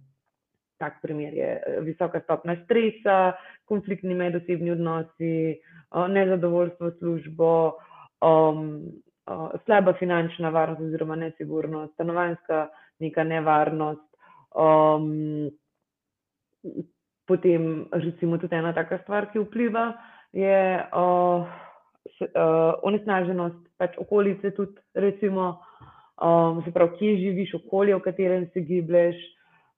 tak 0.78 1.00
primer 1.02 1.34
je 1.34 1.80
visoka 1.88 2.20
stopna 2.20 2.58
stresa, 2.66 3.38
konfliktni 3.66 4.16
medosebni 4.16 4.72
odnosi, 4.72 5.56
uh, 5.96 6.08
nezadovoljstvo 6.12 6.92
službo, 7.00 7.52
um, 8.20 8.66
uh, 9.32 9.48
slaba 9.66 9.94
finančna 9.94 10.50
varnost 10.50 10.82
oziroma 10.82 11.16
nesigurnost, 11.16 11.94
stanovanjska 11.94 12.68
neka 13.00 13.24
nevarnost. 13.24 14.10
Um, 14.52 15.50
potem, 17.28 17.86
recimo, 17.92 18.38
tudi 18.38 18.56
ena 18.56 18.74
taka 18.74 19.00
stvar, 19.06 19.30
ki 19.32 19.46
vpliva, 19.46 19.94
je 20.36 20.84
uh, 20.92 21.48
uh, 22.22 22.74
onesnaženost 22.84 23.62
pač 23.78 23.98
okolice, 24.00 24.52
tudi 24.56 24.80
recimo, 24.94 25.56
um, 26.22 26.62
se 26.66 26.72
pravi, 26.72 26.98
kje 27.00 27.16
živiš, 27.22 27.56
okolje, 27.62 27.96
v 27.96 28.04
katerem 28.06 28.50
se 28.54 28.62
giblješ. 28.62 29.16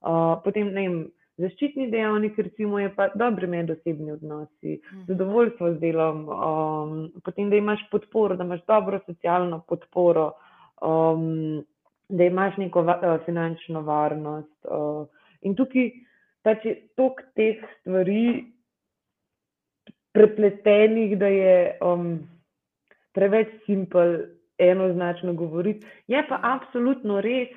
Uh, 0.02 0.38
potem, 0.44 0.70
ne 0.74 0.84
vem, 0.86 0.98
zaščitni 1.42 1.90
dejavnik, 1.92 2.38
recimo, 2.38 2.80
je 2.82 2.90
pa 2.96 3.10
dobri 3.16 3.48
medosebni 3.48 4.12
odnosi, 4.12 4.80
mhm. 4.80 5.06
zadovoljstvo 5.08 5.72
z 5.74 5.80
delom, 5.82 6.26
um, 6.30 7.00
potem, 7.26 7.50
da 7.50 7.62
imaš 7.62 7.86
podporo, 7.92 8.36
da 8.36 8.46
imaš 8.46 8.66
dobro 8.68 9.00
socialno 9.06 9.62
podporo, 9.68 10.32
um, 10.82 11.64
da 12.10 12.24
imaš 12.24 12.58
neko 12.58 12.82
va, 12.88 13.18
finančno 13.26 13.82
varnost. 13.82 14.56
Uh, 14.66 15.08
in 15.42 15.56
tukaj 15.56 15.92
pač 16.48 16.66
je 16.66 16.76
toliko 16.96 17.26
teh 17.36 17.64
stvari 17.82 18.46
prepletenih, 20.18 21.14
da 21.20 21.30
je 21.30 21.78
um, 21.86 22.18
preveč 23.14 23.54
simpel, 23.66 24.18
enoznačno 24.58 25.34
govoriti. 25.38 25.86
Je 26.10 26.24
pa 26.30 26.40
absolutno 26.42 27.22
res, 27.22 27.54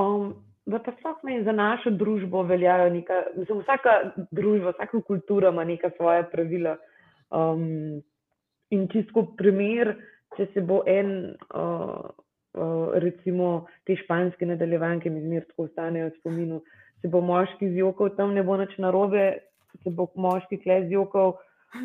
um, 0.00 0.32
da 0.64 0.80
pa 0.80 0.94
sploh 0.96 1.20
ne 1.28 1.42
za 1.44 1.52
našo 1.52 1.92
družbo 1.92 2.42
veljajo 2.48 2.88
neka, 2.94 3.20
mislim, 3.36 3.60
vsaka 3.60 3.98
družba, 4.32 4.72
vsaka 4.72 5.00
kultura 5.04 5.52
ima 5.52 5.64
neka 5.64 5.90
svoja 5.96 6.24
pravila. 6.32 6.76
Um, 7.30 8.00
in 8.72 8.88
čisto 8.88 9.26
primer, 9.36 9.92
če 10.36 10.48
se 10.54 10.64
bo 10.64 10.80
en, 10.88 11.34
uh, 11.52 12.08
uh, 12.56 12.96
recimo, 13.04 13.66
te 13.84 13.96
španske 14.00 14.48
nadaljevanke, 14.48 15.12
mi 15.12 15.20
zmer 15.26 15.44
tako 15.50 15.68
ostanejo 15.68 16.08
v 16.08 16.16
spominu, 16.22 16.62
se 17.02 17.12
bo 17.12 17.20
moški 17.20 17.74
zjokal, 17.76 18.14
tam 18.16 18.32
ne 18.34 18.42
bo 18.42 18.56
nič 18.56 18.78
narobe, 18.80 19.34
se 19.82 19.90
bo 19.90 20.06
moški 20.16 20.60
kle 20.62 20.84
zjokal, 20.88 21.34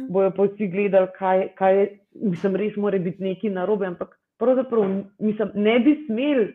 bojo 0.10 0.32
pa 0.36 0.44
vsi 0.44 0.68
gledali, 0.68 1.08
kaj, 1.18 1.48
kaj 1.58 1.78
je, 1.80 1.86
mislim, 2.22 2.56
res 2.56 2.76
mora 2.78 3.00
biti 3.00 3.24
nekaj 3.24 3.54
narobe, 3.56 3.88
ampak 3.88 4.14
pravzaprav 4.40 4.86
mislim, 5.20 5.52
ne 5.56 5.80
bi 5.80 5.96
smel 6.06 6.46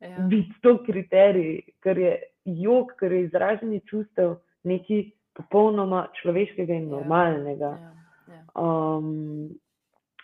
ja. 0.00 0.16
biti 0.30 0.54
to 0.62 0.76
kriterij, 0.86 1.60
ker 1.82 1.98
je 1.98 2.14
jog, 2.44 2.94
ker 3.00 3.12
je 3.12 3.24
izražanje 3.24 3.80
čustev 3.90 4.38
nekaj 4.64 5.08
popolnoma 5.34 6.06
človeškega 6.20 6.74
in 6.74 6.88
ja. 6.88 6.96
normalnega. 6.96 7.74
Ja. 7.80 7.92
Ja. 8.34 8.42
Um, 8.54 9.50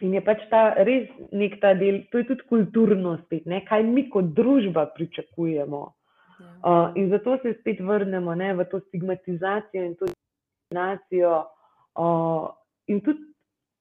in 0.01 0.15
je 0.15 0.23
pač 0.25 0.45
ta 0.51 0.63
res 0.87 1.11
nek 1.33 1.59
ta 1.61 1.75
del, 1.77 2.05
to 2.13 2.23
je 2.23 2.31
tudi 2.31 2.47
kulturnost, 2.49 3.43
ne, 3.47 3.65
kaj 3.67 3.83
mi 3.85 4.09
kot 4.13 4.33
družba 4.37 4.87
pričakujemo. 4.97 5.89
Uh, 6.41 6.93
in 6.97 7.11
zato 7.11 7.37
se 7.43 7.53
spet 7.59 7.81
vrnemo 7.85 8.35
ne, 8.35 8.55
v 8.57 8.65
to 8.71 8.81
stigmatizacijo 8.81 9.85
in 9.85 9.95
to 10.01 10.09
diskriminacijo. 10.71 11.45
Uh, 11.95 12.49
in 12.87 13.01
tudi, 13.01 13.21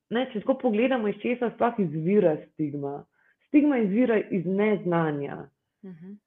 ne, 0.10 0.26
če 0.34 0.42
tako 0.42 0.58
pogledamo, 0.64 1.08
iz 1.08 1.16
česa 1.22 1.52
sploh 1.56 1.80
izvira 1.80 2.36
stigma. 2.54 3.04
Stigma 3.48 3.78
izvira 3.78 4.20
iz 4.20 4.46
neznanja. 4.46 5.50
Uh 5.84 5.90
mhm. 5.90 6.06
-huh. 6.06 6.18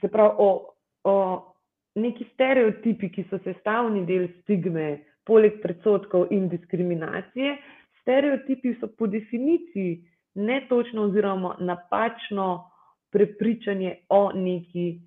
Se 0.00 0.08
pravi, 0.08 0.34
o, 0.38 0.74
o 1.04 1.54
neki 1.94 2.24
stereotipi, 2.34 3.08
ki 3.08 3.24
so 3.30 3.38
sestavni 3.44 4.06
del 4.06 4.28
stigme, 4.42 5.04
poleg 5.24 5.60
predsotkov 5.62 6.26
in 6.30 6.48
diskriminacije. 6.48 7.56
Stereotipi 8.00 8.74
so 8.80 8.86
po 8.98 9.06
definiciji 9.06 10.04
netočno 10.34 11.02
oziroma 11.02 11.56
napačno 11.60 12.70
prepričanje 13.10 13.96
o 14.08 14.32
neki 14.32 15.00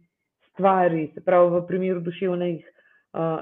stvari, 0.49 1.11
se 1.13 1.21
pravi, 1.21 1.49
v 1.49 1.67
primeru 1.67 1.99
duševnih, 1.99 2.76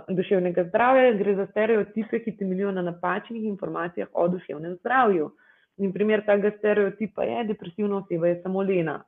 duševnega 0.07 0.63
zdravja, 0.63 1.13
gre 1.13 1.36
za 1.36 1.45
stereotipe, 1.51 2.20
ki 2.24 2.38
temeljijo 2.38 2.72
na 2.72 2.82
napačnih 2.82 3.43
informacijah 3.43 4.07
o 4.13 4.28
duševnem 4.28 4.76
zdravju. 4.76 5.32
In 5.78 5.91
primer 5.93 6.24
tega 6.26 6.51
stereotipa 6.57 7.24
je, 7.24 7.43
da 7.43 7.53
depresivna 7.53 7.97
oseba 7.97 8.28
je 8.28 8.41
samo 8.41 8.61
lena. 8.63 9.03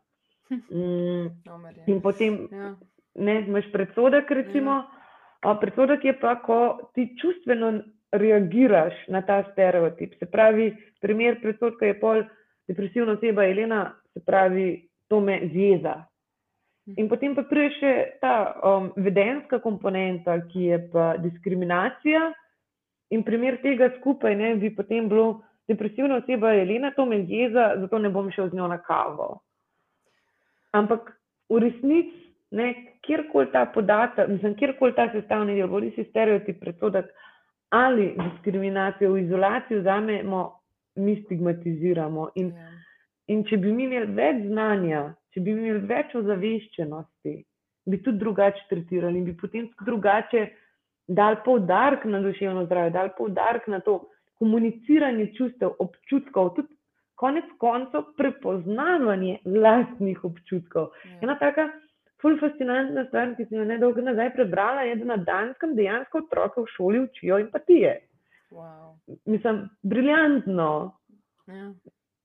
Mm, 0.50 1.28
in 1.88 2.02
potem 2.02 2.48
ja. 2.52 2.76
ne 3.16 3.42
imaš 3.42 3.72
predsodek, 3.72 4.32
recimo. 4.32 4.72
Ja. 5.44 5.56
Predsodek 5.62 6.06
je 6.06 6.20
pa, 6.20 6.36
ko 6.42 6.90
ti 6.96 7.16
čustveno 7.22 7.72
reagiraš 8.12 8.94
na 9.08 9.22
ta 9.22 9.44
stereotip. 9.52 10.14
Se 10.20 10.26
pravi, 10.26 10.76
primer 11.02 11.42
predsodka 11.42 11.86
je 11.86 12.00
pol, 12.00 12.24
depresivna 12.68 13.14
oseba 13.14 13.44
je 13.44 13.56
lena, 13.56 13.82
se 14.14 14.24
pravi, 14.26 14.90
to 15.08 15.20
me 15.20 15.40
zjeza, 15.54 16.04
In 16.96 17.10
potem 17.12 17.34
pa 17.36 17.44
pride 17.44 17.74
še 17.82 17.94
ta 18.24 18.34
um, 18.64 18.92
vedenska 18.96 19.60
komponenta, 19.60 20.38
ki 20.48 20.70
je 20.70 20.78
pa 20.94 21.08
diskriminacija. 21.20 22.30
In 23.12 23.26
primer 23.28 23.60
tega 23.64 23.90
skupaj 23.98 24.36
ne, 24.40 24.54
bi 24.62 24.72
potem 24.76 25.10
bilo, 25.12 25.42
depresivna 25.68 26.22
oseba 26.22 26.54
je 26.56 26.64
Elena, 26.64 26.94
to 26.96 27.06
me 27.06 27.20
jeza, 27.28 27.74
zato 27.82 28.00
ne 28.00 28.12
bom 28.12 28.32
šel 28.32 28.52
z 28.52 28.60
njo 28.60 28.70
na 28.72 28.80
kavo. 28.84 29.42
Ampak 30.76 31.12
v 31.52 31.60
resnici, 31.66 32.24
kjerkoli 33.04 33.52
ta 33.52 33.66
podatek, 33.74 34.30
mislim, 34.32 34.56
kjerkoli 34.56 34.96
ta 34.96 35.10
sestavni 35.12 35.56
del, 35.60 35.68
bodi 35.68 35.92
si 35.96 36.08
stereotip, 36.08 36.60
predsodek 36.64 37.12
ali 37.76 38.14
diskriminacijo 38.16 39.12
v 39.12 39.26
izolacijo, 39.26 39.82
vzamemo, 39.82 40.42
mi 41.04 41.18
stigmatiziramo. 41.26 42.30
In, 42.36 42.54
ja. 42.56 42.70
in 43.28 43.44
če 43.44 43.60
bi 43.60 43.74
mi 43.76 43.84
imeli 43.84 44.14
več 44.16 44.46
znanja, 44.46 45.02
če 45.38 45.44
bi 45.46 45.54
imeli 45.54 45.84
več 45.86 46.16
ozaveščenosti, 46.18 47.32
bi 47.86 47.98
tudi 48.02 48.18
drugače 48.18 48.64
tretirali 48.72 49.20
in 49.22 49.26
bi 49.28 49.36
potem 49.38 49.68
drugače 49.86 50.40
dali 51.20 51.38
poudarek 51.46 52.08
na 52.10 52.24
duševno 52.24 52.64
zdravje, 52.66 52.96
dali 52.96 53.12
poudarek 53.18 53.68
na 53.70 53.78
to 53.86 54.00
komuniciranje 54.42 55.28
čustev, 55.38 55.76
občutkov, 55.84 56.56
tudi 56.56 56.74
konec 57.22 57.52
koncev 57.62 58.08
prepoznavanje 58.18 59.36
vlastnih 59.46 60.26
občutkov. 60.26 60.90
Ja. 61.06 61.20
Ena 61.28 61.38
taka 61.38 61.68
ful 62.22 62.40
fascinantna 62.42 63.06
stvar, 63.12 63.36
ki 63.38 63.46
sem 63.46 63.60
jo 63.62 63.68
nedolgo 63.70 64.02
nazaj 64.02 64.32
prebrala, 64.40 64.88
je, 64.90 64.96
da 65.04 65.12
na 65.14 65.20
Danskem 65.30 65.78
dejansko 65.78 66.24
otroke 66.26 66.64
v 66.66 66.74
šoli 66.74 67.04
učijo 67.06 67.38
empatije. 67.46 67.94
Wow. 68.58 68.98
Mislim, 69.30 69.68
briljantno. 69.86 70.72
Ja 71.54 71.70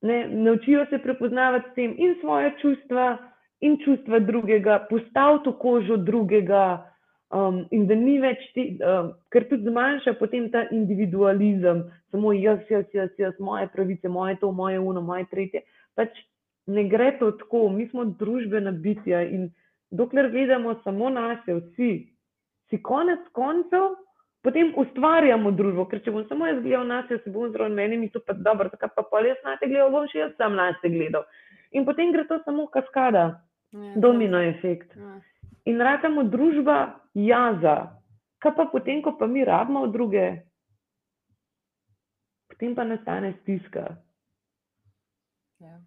ne, 0.03 0.27
naučijo 0.27 0.85
se 0.89 0.99
prepoznavati 0.99 1.69
s 1.71 1.75
tem 1.75 1.95
in 1.97 2.15
svoje 2.21 2.51
čustva, 2.61 3.17
in 3.61 3.77
čustva 3.85 4.19
drugega, 4.19 4.85
postaviti 4.89 5.49
v 5.49 5.53
kožo 5.59 5.97
drugega, 5.97 6.65
um, 7.31 7.63
in 7.71 7.87
da 7.87 7.95
ni 7.95 8.17
več 8.19 8.43
ti, 8.53 8.65
um, 8.83 9.13
ker 9.31 9.47
tudi 9.47 9.69
zmanjša 9.71 10.17
potem 10.19 10.49
ta 10.51 10.65
individualizem, 10.75 11.85
samo 12.11 12.33
jaz, 12.35 12.59
jaz, 12.69 12.85
jaz, 12.93 13.09
jaz, 13.17 13.39
moje 13.39 13.69
pravice, 13.73 14.11
moje 14.11 14.35
to, 14.43 14.51
moje 14.51 14.79
uno, 14.79 15.01
moje 15.01 15.25
tretje. 15.31 15.63
Pač 15.95 16.11
ne 16.67 16.83
gre 16.91 17.13
to 17.19 17.31
tako, 17.39 17.69
mi 17.69 17.87
smo 17.89 18.05
družbena 18.19 18.71
bitja 18.71 19.23
in 19.23 19.49
dokler 19.91 20.29
gledamo 20.31 20.75
samo 20.83 21.09
nas, 21.09 21.39
vsi, 21.47 21.91
si 22.69 22.81
konec 22.83 23.23
koncev 23.31 23.93
potem 24.43 24.73
ustvarjamo 24.77 25.51
družbo. 25.55 25.87
Ker 25.89 26.01
če 26.03 26.13
bom 26.13 26.25
samo 26.29 26.49
jaz 26.49 26.59
gledal 26.61 26.85
na 26.89 27.01
sebe, 27.07 27.21
se 27.23 27.33
bom 27.33 27.51
zelo 27.53 27.69
meni, 27.71 27.97
mi 27.97 28.11
to 28.11 28.21
pa 28.25 28.35
dobro, 28.37 28.69
zakaj 28.73 28.91
pa 28.95 29.05
pol 29.09 29.29
jaz 29.31 29.39
na 29.47 29.55
te 29.61 29.69
gledal, 29.71 29.91
bom 29.93 30.07
še 30.11 30.19
jaz 30.25 30.35
sam 30.37 30.57
na 30.59 30.71
sebe 30.81 30.97
gledal. 30.97 31.25
In 31.73 31.87
potem 31.87 32.11
gre 32.13 32.27
to 32.29 32.37
samo 32.45 32.67
kaskada, 32.73 33.23
ja, 33.73 33.93
domino 33.97 34.41
efekt. 34.43 34.93
Ja. 34.99 35.17
In 35.71 35.79
ratamo 35.81 36.25
družba 36.27 36.79
jaza. 37.15 37.77
Kaj 38.43 38.55
pa 38.57 38.67
potem, 38.67 38.99
ko 39.01 39.15
pa 39.15 39.29
mi 39.31 39.45
rabimo 39.47 39.85
druge, 39.87 40.27
potem 42.51 42.75
pa 42.75 42.83
nastane 42.83 43.31
stiska. 43.39 43.87
Ja. 45.63 45.79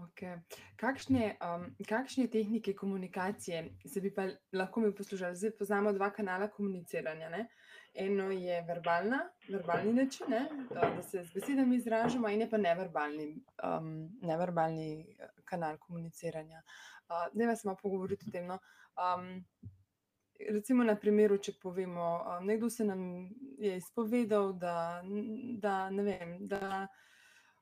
Okay. 0.00 0.40
Kakšne, 0.80 1.36
um, 1.44 1.66
kakšne 1.88 2.24
tehnike 2.32 2.72
komunikacije 2.74 3.64
se 3.84 4.00
bi 4.00 4.14
pa 4.14 4.28
lahko 4.52 4.80
mi 4.80 4.94
poslušali? 4.94 5.36
Zdaj 5.36 5.50
poznamo 5.58 5.92
dva 5.92 6.10
kanala 6.10 6.48
komuniciranja. 6.48 7.28
Ne? 7.28 7.48
Eno 7.94 8.30
je 8.30 8.62
verbalna, 8.68 9.18
verbalni 9.48 9.92
način, 9.92 10.26
ne? 10.28 10.46
da 10.70 11.02
se 11.02 11.24
z 11.24 11.34
besedami 11.34 11.76
izražamo, 11.76 12.28
in 12.28 12.40
je 12.40 12.50
pa 12.50 12.56
neverbalni, 12.56 13.28
um, 13.64 14.08
neverbalni 14.22 15.04
uh, 15.18 15.44
kanal 15.44 15.76
komuniciranja. 15.78 16.62
Uh, 17.08 17.28
ne 17.34 17.46
vas 17.46 17.60
samo 17.60 17.76
pogovoriti 17.82 18.24
o 18.28 18.32
tem. 18.32 18.46
No? 18.46 18.58
Um, 18.96 19.44
recimo, 20.48 20.84
na 20.84 20.96
primeru, 20.96 21.38
če 21.38 21.58
povemo, 21.62 22.12
um, 22.24 22.46
nekdo 22.46 22.70
se 22.70 22.84
nam 22.84 23.02
je 23.58 23.76
izpovedal, 23.76 24.52
da, 24.52 25.02
da 25.60 25.90
ne 25.90 26.02
vem. 26.02 26.38
Da, 26.48 26.86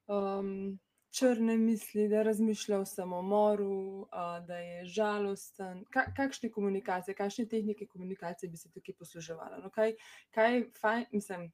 um, 0.07 0.79
črne 1.11 1.57
misli, 1.57 2.09
da 2.09 2.23
razmišlja 2.23 2.79
o 2.79 2.85
samomoru, 2.85 4.07
da 4.47 4.59
je 4.59 4.85
žalosten. 4.85 5.85
Kakšne 6.17 6.51
komunikacije, 6.51 7.15
kakšne 7.15 7.47
tehnike 7.49 7.87
komunikacije 7.87 8.51
bi 8.51 8.57
se 8.57 8.71
tukaj 8.73 8.95
posluževala? 8.99 9.59
No, 9.63 9.71
kaj, 9.71 9.95
kaj 10.31 10.63
fajn, 10.81 11.07
mislim, 11.13 11.53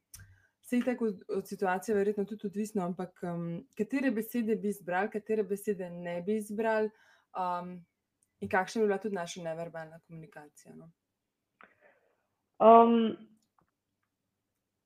se 0.61 0.77
je 0.77 0.85
tako 0.85 1.13
od 1.29 1.49
situacije 1.49 1.95
verjetno 1.95 2.25
tudi 2.25 2.47
odvisno, 2.47 2.85
ampak 2.85 3.21
um, 3.23 3.67
katere 3.79 4.11
besede 4.11 4.57
bi 4.57 4.69
izbrali, 4.69 5.11
katere 5.11 5.43
besede 5.43 5.91
ne 5.91 6.23
bi 6.23 6.37
izbrali 6.37 6.91
um, 7.37 7.85
in 8.41 8.49
kakšna 8.49 8.81
bi 8.83 8.87
bila 8.87 8.99
tudi 8.99 9.15
naša 9.15 9.43
neverbalna 9.43 10.01
komunikacija? 10.07 10.75
No? 10.75 10.91
Um, 12.59 13.17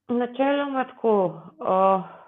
načeloma 0.09 0.85
tako. 0.85 1.43
Uh, 1.61 2.19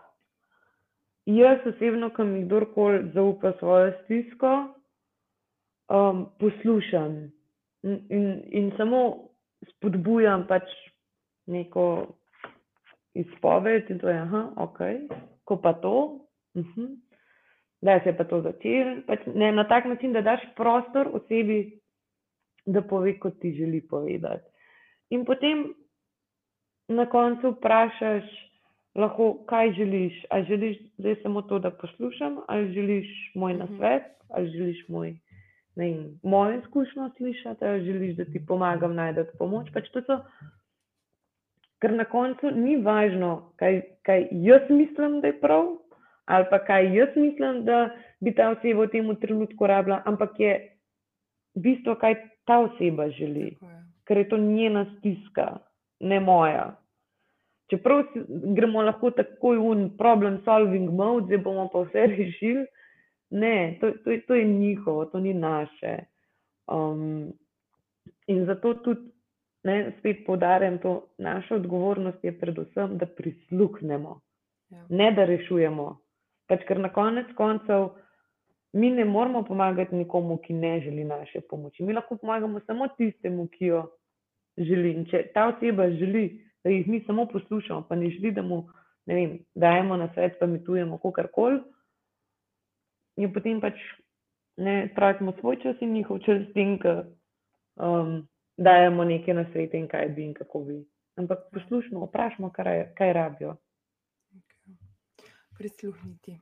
Jaz 1.31 1.66
osebno, 1.66 2.11
ko 2.11 2.24
mi 2.24 2.45
kdorkoli 2.45 3.11
zaupa 3.14 3.53
svojo 3.59 3.93
stisko, 4.05 4.53
um, 5.91 6.24
poslušam 6.39 7.31
in, 7.83 7.99
in, 8.09 8.43
in 8.51 8.72
samo 8.76 9.28
spodbujam 9.68 10.47
pač 10.49 10.66
neko 11.47 11.85
izpoved, 13.14 13.91
in 13.91 13.99
to 13.99 14.09
je, 14.09 14.18
aha, 14.18 14.43
ok, 14.57 14.78
ko 15.45 15.57
pa 15.62 15.72
to, 15.72 15.97
uh 16.55 16.64
-huh. 16.64 16.97
da 17.83 18.01
se 18.01 18.09
je 18.09 18.16
pa 18.16 18.24
to 18.24 18.41
začel. 18.41 19.03
Pač 19.07 19.20
ne, 19.26 19.53
na 19.53 19.68
tak 19.68 19.85
način, 19.85 20.12
da 20.12 20.22
daš 20.22 20.41
prostor 20.57 21.09
osebi, 21.12 21.81
da 22.66 22.83
pove, 22.83 23.18
kot 23.18 23.41
ti 23.41 23.53
želi 23.53 23.87
povedati. 23.89 24.51
In 25.11 25.24
potem 25.24 25.74
na 26.89 27.07
koncu 27.07 27.51
vprašaš, 27.51 28.50
lahko, 28.95 29.34
kaj 29.47 29.72
želiš. 29.72 30.24
Ali 30.30 30.45
želiš 30.45 30.78
zdaj 30.99 31.16
samo 31.22 31.43
to, 31.43 31.59
da 31.59 31.70
poslušam, 31.70 32.38
ali 32.49 32.72
želiš 32.72 33.32
moj 33.34 33.55
mhm. 33.55 33.61
nasvet, 33.61 34.03
ali 34.28 34.51
želiš 34.51 34.88
moj, 34.88 35.16
vem, 35.76 36.20
mojo 36.22 36.59
izkušnjo 36.59 37.11
slišati, 37.16 37.64
ali 37.64 37.84
želiš, 37.84 38.16
da 38.16 38.24
ti 38.24 38.47
pomagam 38.47 38.95
najti 38.95 39.30
pomoč. 39.38 39.70
Pač 39.72 39.91
so, 39.93 40.18
ker 41.80 41.93
na 41.93 42.05
koncu 42.05 42.51
ni 42.55 42.76
važno, 42.76 43.53
kaj, 43.57 43.80
kaj 44.03 44.28
jaz 44.30 44.70
mislim, 44.70 45.20
da 45.20 45.26
je 45.26 45.41
prav, 45.41 45.76
ali 46.24 46.47
pa 46.51 46.59
kaj 46.64 46.97
jaz 46.97 47.16
mislim, 47.16 47.64
da 47.64 47.91
bi 48.20 48.34
ta 48.34 48.51
oseba 48.51 48.84
v 48.84 48.91
tem 48.93 49.16
trenutku 49.16 49.66
rabila, 49.66 50.03
ampak 50.07 50.41
je 50.41 50.53
bistvo, 51.55 51.95
kaj 51.95 52.14
ta 52.47 52.59
oseba 52.59 53.09
želi, 53.11 53.57
ker 54.05 54.18
je 54.18 54.28
to 54.28 54.36
njena 54.36 54.84
stiska, 54.99 55.59
ne 56.01 56.20
moja 56.20 56.76
čeprav 57.71 58.03
gremo 58.57 58.83
lahko 58.83 59.11
takoj 59.14 59.59
v 59.59 59.89
problem 59.99 60.41
solving 60.45 60.91
mode, 60.91 61.27
zdaj 61.27 61.43
bomo 61.45 61.68
pa 61.73 61.85
vse 61.87 62.07
rešili. 62.16 62.66
Ne, 63.31 63.79
to, 63.81 63.93
to, 64.05 64.16
to 64.27 64.35
je 64.35 64.45
njihovo, 64.45 65.05
to 65.05 65.21
ni 65.21 65.35
naše. 65.35 65.99
Um, 66.66 67.33
in 68.27 68.47
zato 68.47 68.75
tudi, 68.75 69.11
ne, 69.64 69.93
spet 69.99 70.25
poudarjam, 70.27 70.79
to 70.79 71.07
naša 71.18 71.55
odgovornost 71.55 72.25
je 72.25 72.39
predvsem, 72.39 72.99
da 72.99 73.07
prisluhnemo, 73.07 74.21
ja. 74.71 74.85
ne 74.89 75.12
da 75.12 75.25
rešujemo. 75.25 75.87
Pač, 76.51 76.66
ker 76.66 76.81
na 76.83 76.91
konec 76.91 77.31
koncev 77.39 77.93
mi 78.73 78.91
ne 78.91 79.05
moramo 79.05 79.43
pomagati 79.43 79.95
nikomu, 79.95 80.37
ki 80.43 80.55
ne 80.55 80.81
želi 80.81 81.05
naše 81.05 81.41
pomoči. 81.41 81.83
Mi 81.83 81.93
lahko 81.93 82.16
pomagamo 82.16 82.61
samo 82.66 82.89
tistemu, 82.89 83.47
ki 83.47 83.66
jo 83.66 83.85
želi. 84.57 84.95
In 84.95 85.07
če 85.11 85.25
ta 85.35 85.49
oseba 85.51 85.91
želi, 85.91 86.50
da 86.65 86.71
jih 86.71 86.89
mi 86.89 87.05
samo 87.07 87.27
poslušamo, 87.27 87.87
pa 87.89 87.97
ne 87.97 88.11
želi, 88.11 88.33
da 88.33 88.43
mu 88.43 88.69
ne 89.07 89.15
vem, 89.15 89.39
dajemo 89.55 89.97
na 89.97 90.09
svet, 90.15 90.37
pa 90.41 90.47
mi 90.47 90.65
tujemo 90.65 90.99
kakorkoli, 90.99 91.61
in 93.17 93.33
potem 93.33 93.61
pač 93.61 93.79
ne 94.57 94.93
tratimo 94.95 95.33
svoj 95.41 95.57
čas 95.63 95.81
in 95.81 95.93
njihov 95.93 96.19
čas, 96.19 96.43
in 96.55 96.77
da 96.83 97.05
um, 97.77 98.29
dajemo 98.57 99.05
nekaj 99.05 99.35
na 99.35 99.45
svet 99.53 99.75
in 99.75 99.89
kaj 99.89 100.09
bi 100.09 100.25
in 100.25 100.35
kako 100.35 100.65
bi. 100.65 100.79
Ampak 101.17 101.49
poslušamo, 101.53 102.07
vprašamo, 102.07 102.51
kaj, 102.51 102.93
kaj 102.95 103.13
rabijo. 103.13 103.57
Okay. 104.35 104.77
Prisluhniti. 105.59 106.39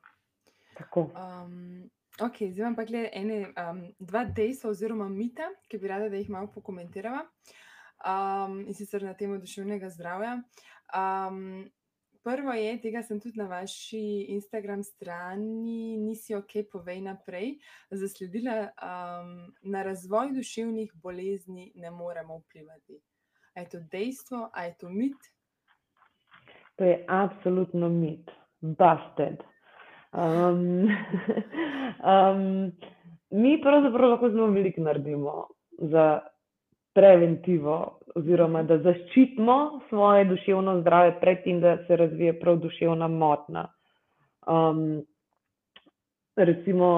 Tako. 0.79 1.01
Um, 1.01 1.91
ok, 2.21 2.43
zdaj 2.51 2.64
vam 2.64 2.77
pa 2.77 2.85
ene, 3.12 3.41
um, 3.55 3.81
dva 3.99 4.25
dejstva 4.25 4.71
oziroma 4.71 5.09
mita, 5.09 5.49
ki 5.69 5.79
bi 5.79 5.89
rada, 5.89 6.09
da 6.09 6.16
jih 6.16 6.31
malo 6.31 6.51
pokomentiramo. 6.55 7.23
Uh, 7.23 7.68
um, 8.05 8.61
in 8.66 8.74
sicer 8.74 9.03
na 9.03 9.14
temo 9.14 9.38
duševnega 9.38 9.90
zdravja. 9.90 10.38
Um, 10.94 11.68
prvo 12.24 12.53
je, 12.53 12.76
tega 12.82 13.03
sem 13.03 13.20
tudi 13.20 13.38
na 13.38 13.46
vaši 13.49 14.26
Instagram 14.34 14.82
strani, 14.82 15.96
nisi 15.96 16.34
ok, 16.34 16.61
povej 16.72 17.01
naprej, 17.01 17.55
zasledila, 17.90 18.68
um, 18.68 19.53
na 19.62 19.82
razvoj 19.82 20.32
duševnih 20.36 20.92
bolezni 21.03 21.72
ne 21.74 21.90
moremo 21.90 22.38
vplivati. 22.38 23.01
A 23.57 23.61
je 23.61 23.68
to 23.68 23.80
dejstvo, 23.90 24.51
a 24.53 24.64
je 24.64 24.74
to 24.78 24.90
mit? 24.90 25.30
To 26.76 26.84
je 26.84 27.05
absolutno 27.09 27.88
mit, 27.88 28.30
busted. 28.61 29.42
Um, 30.12 30.88
um, 32.12 32.72
mi 33.42 33.61
pravzaprav 33.62 34.11
lahko 34.11 34.30
zelo 34.30 34.46
veliko 34.46 34.80
naredimo 34.80 35.46
za 35.78 36.20
preventivo, 36.99 37.76
oziroma 38.18 38.64
da 38.66 38.80
zaščitimo 38.82 39.59
svoje 39.88 40.24
duševno 40.24 40.80
zdravje, 40.80 41.14
predtem, 41.20 41.61
da 41.62 41.76
se 41.86 41.96
razvije 41.96 42.34
prav 42.40 42.59
duševna 42.64 43.09
motnja. 43.09 43.68
Um, 44.49 45.05
recimo, 46.36 46.88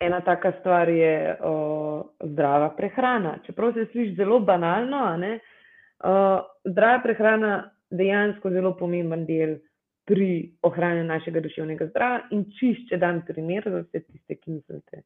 ena 0.00 0.20
taka 0.24 0.52
stvar 0.60 0.88
je 0.88 1.36
uh, 1.36 2.00
zdrava 2.30 2.70
prehrana. 2.76 3.36
Čeprav 3.46 3.72
se 3.72 3.86
sliši 3.92 4.14
zelo 4.16 4.40
banalno, 4.40 5.04
uh, 5.12 6.40
zdrava 6.64 7.02
prehrana 7.02 7.54
je 7.56 7.70
dejansko 7.98 8.50
zelo 8.50 8.74
pomemben 8.76 9.26
del 9.26 9.58
pri 10.04 10.52
ohranjanju 10.62 11.04
našega 11.08 11.40
duševnega 11.40 11.86
zdravja. 11.92 12.22
In 12.30 12.44
čišče 12.58 12.96
dan 12.96 13.22
primer 13.26 13.64
za 13.66 13.82
vse 13.84 14.00
tiste, 14.00 14.36
ki 14.40 14.58
mislite, 14.58 15.02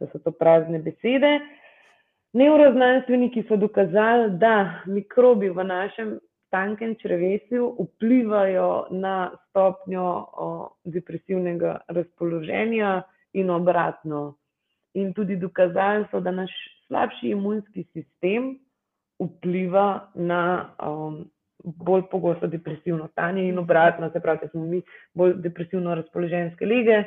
da 0.00 0.08
so 0.12 0.18
to 0.18 0.32
prazne 0.32 0.78
besede. 0.78 1.38
Neuroznanstveniki 2.32 3.42
so 3.48 3.56
dokazali, 3.56 4.30
da 4.40 4.80
mikrobi 4.86 5.50
v 5.50 5.64
našem 5.64 6.18
tankem 6.50 6.94
črvesju 7.00 7.76
vplivajo 7.80 8.86
na 8.90 9.30
stopnjo 9.48 10.04
o, 10.32 10.46
depresivnega 10.84 11.80
razpoloženja 11.88 13.02
in 13.32 13.50
obratno. 13.50 14.36
In 14.94 15.12
tudi 15.12 15.36
dokazali 15.36 16.06
so, 16.10 16.20
da 16.20 16.30
naš 16.30 16.52
slabši 16.86 17.28
imunski 17.28 17.84
sistem 17.92 18.58
vpliva 19.20 20.08
na 20.14 20.72
um, 20.80 21.24
bolj 21.64 22.02
pogosto 22.10 22.46
depresivno 22.46 23.08
stanje 23.08 23.44
in 23.48 23.58
obratno, 23.58 24.10
se 24.10 24.20
pravi, 24.20 24.38
da 24.42 24.48
smo 24.48 24.64
mi 24.64 24.82
bolj 25.14 25.34
depresivno 25.36 25.94
razpoloženske 25.94 26.66
lige, 26.66 27.04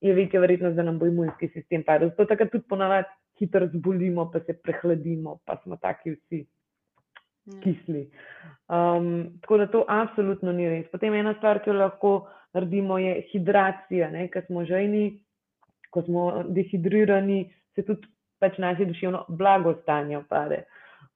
je 0.00 0.14
večja 0.14 0.40
verjetnost, 0.40 0.76
da 0.76 0.82
nam 0.82 0.98
bo 0.98 1.06
imunski 1.06 1.48
sistem 1.48 1.82
padel. 1.86 2.10
Zato 2.10 2.24
takrat 2.24 2.50
tudi 2.50 2.64
ponavadi 2.68 3.08
hitro 3.38 3.68
zbolimo, 3.72 4.30
pa 4.32 4.40
se 4.46 4.56
prehladimo, 4.62 5.38
pa 5.44 5.58
smo 5.62 5.76
taki 5.76 6.10
vsi 6.16 6.40
ja. 6.42 7.60
kisli. 7.62 8.08
Um, 8.68 9.38
tako 9.40 9.58
da 9.58 9.66
to 9.66 9.84
absolutno 9.88 10.52
ni 10.52 10.68
res. 10.68 10.90
Potem 10.92 11.14
ena 11.14 11.34
stvar, 11.38 11.62
ki 11.64 11.70
jo 11.70 11.78
lahko 11.78 12.12
naredimo, 12.54 12.98
je 12.98 13.22
hidracija. 13.32 14.10
Ker 14.32 14.44
smo 14.46 14.64
žejni, 14.64 15.06
ko 15.90 16.02
smo 16.02 16.26
dehidrirani, 16.48 17.46
se 17.74 17.86
tudi 17.86 18.08
pač 18.38 18.58
naše 18.58 18.86
duševno 18.86 19.24
blagostanje 19.28 20.18
opade. 20.18 20.62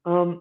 Um, 0.05 0.41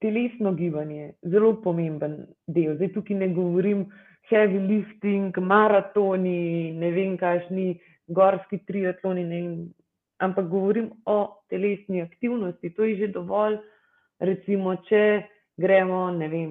telesno 0.00 0.52
gibanje 0.52 0.96
je 0.96 1.12
zelo 1.32 1.54
pomemben 1.62 2.26
del. 2.46 2.74
Zdaj 2.76 2.92
tukaj 2.92 3.16
ne 3.16 3.28
govorim 3.34 3.86
heavy 4.30 4.60
lifting, 4.68 5.38
maratoni, 5.38 6.72
ne 6.72 6.90
vem, 6.90 7.16
kakšni 7.18 7.76
gorski 8.08 8.58
triatloni, 8.66 9.24
ne 9.24 9.40
vem, 9.40 9.56
ampak 10.18 10.48
govorim 10.48 10.90
o 11.04 11.42
telesni 11.50 12.02
aktivnosti. 12.02 12.70
To 12.74 12.84
je 12.84 12.96
že 12.96 13.12
dovolj, 13.12 13.58
recimo, 14.20 14.76
če 14.88 15.22
gremo, 15.56 16.10
ne 16.10 16.28
vem, 16.28 16.50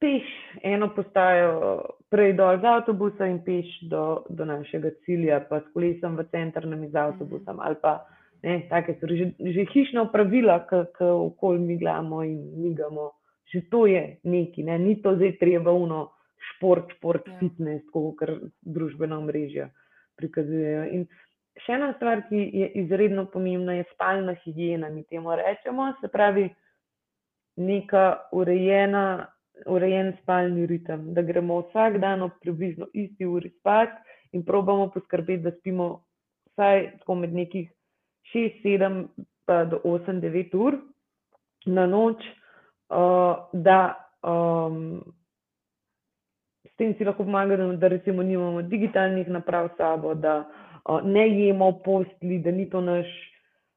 peš 0.00 0.26
eno 0.62 0.90
postajo, 0.94 1.82
prej 2.08 2.32
dol 2.38 2.60
z 2.62 2.64
avtobusa 2.64 3.26
in 3.28 3.40
peš 3.44 3.68
do, 3.90 4.24
do 4.30 4.44
našega 4.44 4.94
cilja, 5.04 5.42
pa 5.48 5.60
s 5.60 5.66
kolesom 5.74 6.16
v 6.16 6.28
center 6.32 6.66
nam 6.66 6.84
iz 6.84 6.94
avtobusa 6.94 7.56
ali 7.58 7.76
pa. 7.82 8.04
Ne, 8.38 8.68
take 8.70 8.94
so 9.00 9.10
že, 9.10 9.34
že 9.34 9.66
hišna 9.66 10.06
upravila, 10.06 10.62
ki 10.70 11.02
okoli 11.02 11.58
mi 11.58 11.74
gledamo 11.74 12.22
in 12.22 12.38
migamo. 12.62 13.18
Že 13.50 13.60
to 13.66 13.86
je 13.90 14.02
neki, 14.22 14.62
ne? 14.62 14.78
ni 14.78 15.02
to 15.02 15.16
zdaj 15.18 15.40
treba 15.40 15.74
uno 15.74 16.12
šport, 16.54 16.86
šport, 16.94 17.26
ja. 17.26 17.34
fitness, 17.40 17.82
kot 17.90 18.22
družbena 18.62 19.18
mreža 19.26 19.72
prikazujejo. 20.14 20.84
In 20.94 21.08
še 21.64 21.74
ena 21.76 21.92
stvar, 21.96 22.22
ki 22.28 22.42
je 22.60 22.68
izredno 22.82 23.26
pomembna, 23.32 23.78
je 23.78 23.86
spalna 23.92 24.34
higiena. 24.44 24.90
Mi 24.90 25.04
temu 25.04 25.34
rečemo, 25.36 25.92
se 26.00 26.08
pravi, 26.12 26.48
neka 27.58 28.30
urejena, 28.32 29.26
urejen 29.66 30.12
spalni 30.22 30.66
ritem, 30.70 31.12
da 31.14 31.22
gremo 31.22 31.62
vsak 31.66 31.98
dan 32.02 32.22
ob 32.22 32.36
približno 32.42 32.86
isti 32.94 33.26
uri 33.26 33.50
spat 33.58 33.96
in 34.32 34.44
probamo 34.46 34.90
poskrbeti, 34.94 35.42
da 35.42 35.50
spimo 35.58 35.88
vsaj 36.52 36.84
med 37.18 37.34
nekih 37.34 37.70
6, 38.34 38.62
7 38.62 39.08
do 39.70 39.80
8, 39.84 40.20
9 40.22 40.54
ur 40.54 40.78
na 41.66 41.86
noč, 41.86 42.22
uh, 42.92 43.48
da 43.52 43.96
um, 44.22 45.00
s 46.64 46.76
tem 46.76 46.94
si 46.94 47.04
lahko 47.04 47.24
pomagamo, 47.24 47.72
da 47.76 47.88
recimo 47.88 48.22
nimamo 48.22 48.62
digitalnih 48.62 49.28
naprav 49.28 49.72
s 49.72 49.76
sabo, 49.76 50.14
da 50.14 50.38
uh, 50.38 50.67
ne 51.04 51.28
jemo 51.28 51.72
postli, 51.84 52.38
da 52.38 52.50
ni 52.50 52.68
to 52.70 52.80
naš 52.80 53.06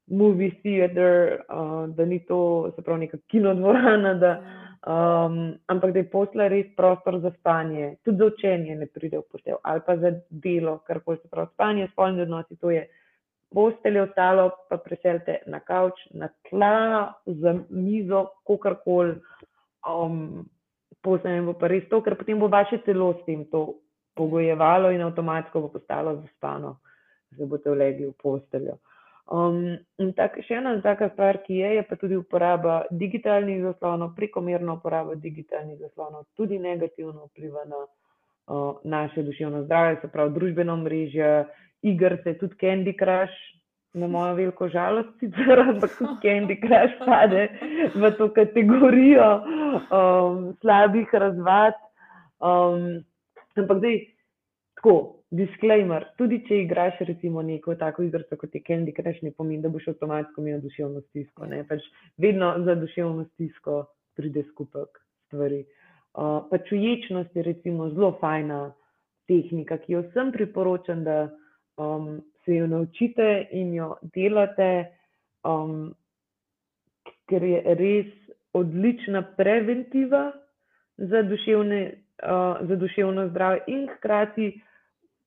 movie 0.08 0.52
theater, 0.64 1.41
uh, 1.49 1.95
da 1.95 2.06
ni 2.06 2.20
to 2.26 2.72
se 2.76 2.82
pravi 2.82 2.99
neka 2.99 3.18
kinodvorana, 3.28 4.14
da, 4.14 4.32
um, 4.88 5.54
ampak 5.68 5.91
da 5.91 5.99
je 5.99 6.10
posla 6.10 6.47
res 6.47 6.66
prostor 6.78 7.20
za 7.20 7.32
spanje, 7.39 7.95
tudi 8.04 8.18
za 8.18 8.26
učenje 8.26 8.76
ne 8.76 8.88
pride 8.88 9.18
v 9.18 9.28
poštev, 9.32 9.62
ali 9.64 9.82
pa 9.86 9.97
za 9.97 10.12
delo, 10.30 10.78
kar 10.88 10.99
koli 10.99 11.18
se 11.22 11.30
pravi 11.32 11.47
spanje, 11.54 11.88
spolni 11.91 12.22
odnosi, 12.22 12.56
to 12.56 12.72
je 12.72 12.88
postelje, 13.52 14.02
ostalo 14.02 14.49
pa 14.70 14.78
preselite 14.78 15.41
na 15.47 15.60
kavč, 15.60 15.99
na 16.12 16.30
tla, 16.49 17.14
za 17.26 17.56
mizo, 17.70 18.28
kakorkoli. 18.47 19.20
Um, 19.88 20.49
Posebej 21.02 21.41
bo 21.41 21.54
pa 21.58 21.66
res 21.66 21.88
to, 21.89 21.97
ker 22.06 22.14
potem 22.14 22.38
bo 22.38 22.45
vaše 22.45 22.78
telo 22.86 23.08
s 23.18 23.26
tem 23.26 23.41
to 23.49 23.82
pogojevalo 24.14 24.91
in 24.93 25.02
avtomatsko 25.02 25.64
bo 25.64 25.70
postalo 25.74 26.14
zaspano, 26.22 26.76
da 27.38 27.45
boste 27.45 27.71
vlegli 27.71 28.05
v 28.05 28.15
posteljo. 28.21 28.77
Um, 29.32 29.77
in 30.01 30.09
tak, 30.17 30.41
še 30.43 30.57
ena 30.59 30.73
taka 30.84 31.07
stvar, 31.13 31.39
ki 31.45 31.61
je, 31.61 31.69
je 31.77 31.84
pa 31.88 31.95
tudi 31.95 32.17
uporaba 32.19 32.82
digitalnih 32.91 33.61
zaslonov, 33.63 34.11
prekomerna 34.17 34.75
uporaba 34.75 35.15
digitalnih 35.15 35.77
zaslonov, 35.79 36.25
tudi 36.36 36.59
negativno 36.59 37.29
vpliva 37.29 37.63
na 37.69 37.79
uh, 37.86 38.82
naše 38.84 39.23
duševno 39.23 39.63
zdravje, 39.69 40.01
se 40.01 40.11
pravi 40.11 40.36
družbeno 40.36 40.75
mrežje, 40.82 41.32
igrice, 41.88 42.36
tudi 42.41 42.59
Candy 42.59 42.95
Crush, 42.99 43.38
na 43.93 44.07
mojo 44.11 44.36
veliko 44.36 44.67
žalost, 44.71 45.15
sicer, 45.23 45.63
ampak 45.69 45.95
tudi 45.95 46.17
Candy 46.25 46.59
Crush 46.59 46.99
pade 47.05 47.47
v 47.95 48.11
to 48.19 48.27
kategorijo 48.36 49.29
um, 49.39 50.51
slabih 50.59 51.07
razvad. 51.13 51.79
Um, 52.43 53.05
ampak 53.55 53.79
zdaj, 53.79 53.97
tako 54.75 55.20
disclaimer, 55.32 56.05
tudi 56.19 56.41
če 56.47 56.61
igraš 56.65 56.99
recimo 57.07 57.41
neko 57.45 57.75
tako 57.79 58.03
igro, 58.03 58.23
kot 58.38 58.55
je 58.55 58.61
Candy 58.67 58.93
Crush, 58.95 59.23
ne 59.23 59.32
pomeni, 59.32 59.61
da 59.63 59.71
boš 59.71 59.88
avtomatsko 59.93 60.43
imel 60.43 60.59
duševno 60.63 61.01
stisko. 61.07 61.47
Pač 61.69 61.86
vedno 62.19 62.51
za 62.65 62.75
duševno 62.75 63.25
stisko 63.34 63.86
pride 64.19 64.43
skupek 64.51 64.99
stvari. 65.27 65.63
Uh, 66.11 66.43
pač 66.51 66.73
uječnost 66.75 67.36
je 67.36 67.43
recimo 67.47 67.88
zelo 67.95 68.11
fajna 68.19 68.73
tehnika, 69.32 69.77
ki 69.79 69.93
jo 69.95 70.01
vsem 70.09 70.34
priporočam, 70.36 71.05
da 71.07 71.29
um, 71.79 72.17
se 72.43 72.57
jo 72.57 72.67
naučite 72.67 73.47
in 73.55 73.71
jo 73.77 73.93
delate, 74.15 74.91
um, 75.47 75.93
ker 77.32 77.45
je 77.47 77.75
res 77.79 78.11
odlična 78.51 79.21
preventiva 79.38 80.25
za, 80.97 81.23
duševne, 81.23 81.79
uh, 82.27 82.59
za 82.67 82.75
duševno 82.75 83.29
zdravje 83.32 83.63
in 83.71 83.88
hkrati 83.95 84.49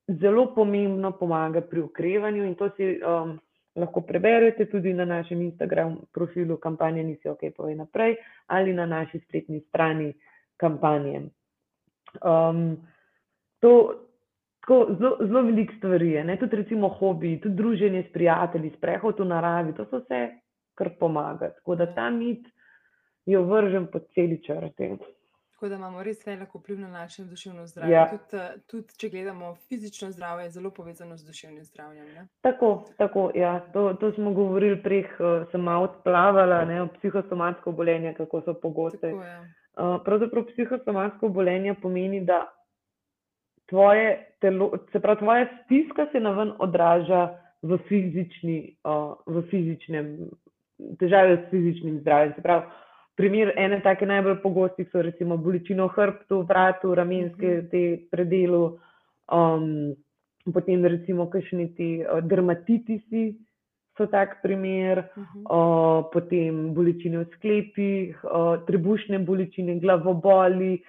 zelo 0.07 0.53
pomembno 0.53 1.11
pomaga 1.11 1.61
pri 1.61 1.81
ukrevanju 1.81 2.45
in 2.45 2.55
to 2.55 2.69
si 2.77 2.99
um, 3.01 3.39
lahko 3.75 4.01
preberete 4.01 4.65
tudi 4.65 4.93
na 4.93 5.05
našem 5.05 5.41
Instagram 5.41 5.97
profilu 6.13 6.57
kampanje 6.57 7.03
Nisi 7.03 7.29
ok, 7.29 7.39
povej 7.57 7.75
naprej 7.75 8.15
ali 8.47 8.73
na 8.73 8.85
naši 8.85 9.19
spletni 9.19 9.59
strani 9.69 10.13
kampanje. 10.57 11.21
Um, 12.23 12.77
to, 13.59 13.93
tako, 14.61 14.95
zelo, 14.99 15.17
zelo 15.19 15.41
veliko 15.41 15.73
stvari 15.77 16.11
je, 16.11 16.23
ne? 16.23 16.37
tudi 16.37 16.55
recimo 16.55 16.87
hobi, 16.89 17.39
tudi 17.41 17.55
druženje 17.55 18.03
s 18.03 18.13
prijatelji, 18.13 18.71
sprehod 18.77 19.19
v 19.19 19.25
naravi, 19.25 19.73
to 19.73 19.85
so 19.89 19.99
vse, 19.99 20.29
kar 20.75 20.89
pomaga. 20.99 21.49
Tako 21.49 21.75
da 21.75 21.89
ta 21.93 22.09
mit 22.09 22.47
jo 23.25 23.43
vržem 23.43 23.87
pod 23.91 24.07
celi 24.13 24.39
črte. 24.43 24.95
Tako 25.55 25.69
da 25.69 25.75
imamo 25.75 26.03
res 26.03 26.25
velik 26.27 26.55
vpliv 26.55 26.79
na 26.79 26.87
naše 26.91 27.23
duševno 27.23 27.67
zdravje. 27.67 27.93
Ja. 27.93 28.09
Tudi, 28.09 28.43
eh, 28.43 28.55
tudi, 28.67 28.97
če 28.99 29.09
gledamo 29.09 29.53
fizično 29.69 30.09
zdravje, 30.11 30.43
je 30.45 30.49
zelo 30.57 30.69
povezano 30.69 31.15
z 31.17 31.23
duševnim 31.23 31.63
zdravjem. 31.63 32.09
Ne? 32.15 32.25
Tako, 32.43 32.71
tako 32.97 33.31
ja. 33.35 33.53
to, 33.73 33.93
to 33.93 34.11
smo 34.11 34.33
govorili 34.33 34.81
prej, 34.83 35.05
uh, 35.15 35.47
sem 35.51 35.63
malo 35.63 35.87
odplavala, 35.87 36.65
ne, 36.65 36.81
o 36.83 36.89
psihosomatsko 36.97 37.71
obolenje, 37.71 38.13
kako 38.17 38.41
so 38.41 38.53
pogoste. 38.53 39.13
Uh, 39.15 39.95
pravzaprav 40.03 40.43
psihosomatsko 40.51 41.31
obolenje 41.31 41.77
pomeni, 41.81 42.19
da 42.25 42.43
tvoje 43.71 44.35
telo, 44.41 44.73
se 44.91 44.99
pravi, 44.99 45.19
tvoja 45.23 45.47
stiska 45.63 46.09
se 46.11 46.19
na 46.19 46.35
ven 46.35 46.51
odraža 46.59 47.29
v, 47.61 47.79
fizični, 47.87 48.75
uh, 48.83 49.15
v 49.25 49.47
fizičnem, 49.47 50.17
težave 50.99 51.45
s 51.45 51.49
fizičnim 51.49 52.01
zdravjem. 52.03 52.35
Se 52.35 52.43
pravi, 52.43 52.83
Primer 53.15 53.53
ene 53.55 53.79
take 53.81 54.05
najbolj 54.05 54.41
pogosti 54.43 54.85
so 54.91 55.01
recimo 55.01 55.37
bolečino 55.37 55.87
hrbtu, 55.87 56.41
vratu, 56.49 56.95
ramenske 56.95 57.47
mhm. 57.47 57.67
te 57.71 57.83
predelu, 58.11 58.77
um, 59.31 59.93
potem 60.53 60.85
recimo 60.85 61.29
kakšni 61.31 61.69
ti 61.75 61.89
uh, 62.03 62.19
dermatitisi 62.21 63.29
so 63.95 64.05
tak 64.11 64.41
primer, 64.41 64.99
uh 64.99 65.23
-huh. 65.23 65.43
uh, 65.47 66.09
potem 66.11 66.73
bolečine 66.73 67.17
v 67.17 67.25
sklepih, 67.35 68.23
uh, 68.23 68.59
trebušne 68.67 69.19
bolečine, 69.19 69.79
glavoboli, 69.79 70.83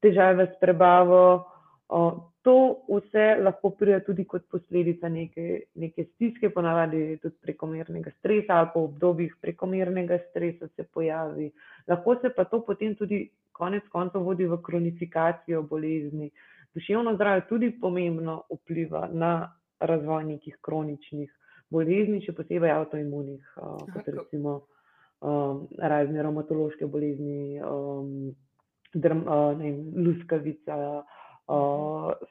težave 0.00 0.46
s 0.46 0.54
prebavo. 0.60 1.51
Uh, 1.92 2.12
to 2.42 2.54
vse 2.88 3.24
lahko 3.44 3.70
pride 3.76 3.98
tudi 4.06 4.24
kot 4.24 4.46
posledica 4.48 5.10
neke, 5.12 5.66
neke 5.76 6.06
stiske, 6.14 6.48
ponavadi 6.54 7.18
tudi 7.20 7.36
prekomernega 7.44 8.10
stresa 8.18 8.56
ali 8.56 8.70
pa 8.72 8.80
v 8.80 8.84
obdobjih 8.88 9.34
prekomernega 9.40 10.18
stresa 10.30 10.68
se 10.76 10.86
pojavi. 10.88 11.50
Lahko 11.88 12.16
se 12.22 12.32
pa 12.36 12.44
to 12.48 12.62
potem 12.64 12.96
tudi 12.96 13.28
konec 13.52 13.84
koncev 13.92 14.24
vodi 14.24 14.48
v 14.48 14.56
kronifikacijo 14.64 15.62
bolezni. 15.68 16.30
Duševno 16.74 17.14
zdravje 17.14 17.46
tudi 17.48 17.70
pomembno 17.80 18.42
vpliva 18.50 19.08
na 19.12 19.52
razvoj 19.80 20.24
nekih 20.24 20.56
kroničnih 20.64 21.30
bolezni, 21.70 22.24
še 22.24 22.32
posebej 22.32 22.72
avtoimunih, 22.72 23.56
uh, 23.60 23.80
kot 23.92 24.08
recimo 24.08 24.62
um, 25.20 25.66
razne 25.78 26.24
reumatološke 26.24 26.88
bolezni, 26.88 27.60
um, 27.60 28.32
drm, 28.94 29.26
uh, 29.28 29.50
ne 29.58 29.68
vem, 29.68 30.06
luskavica 30.08 31.02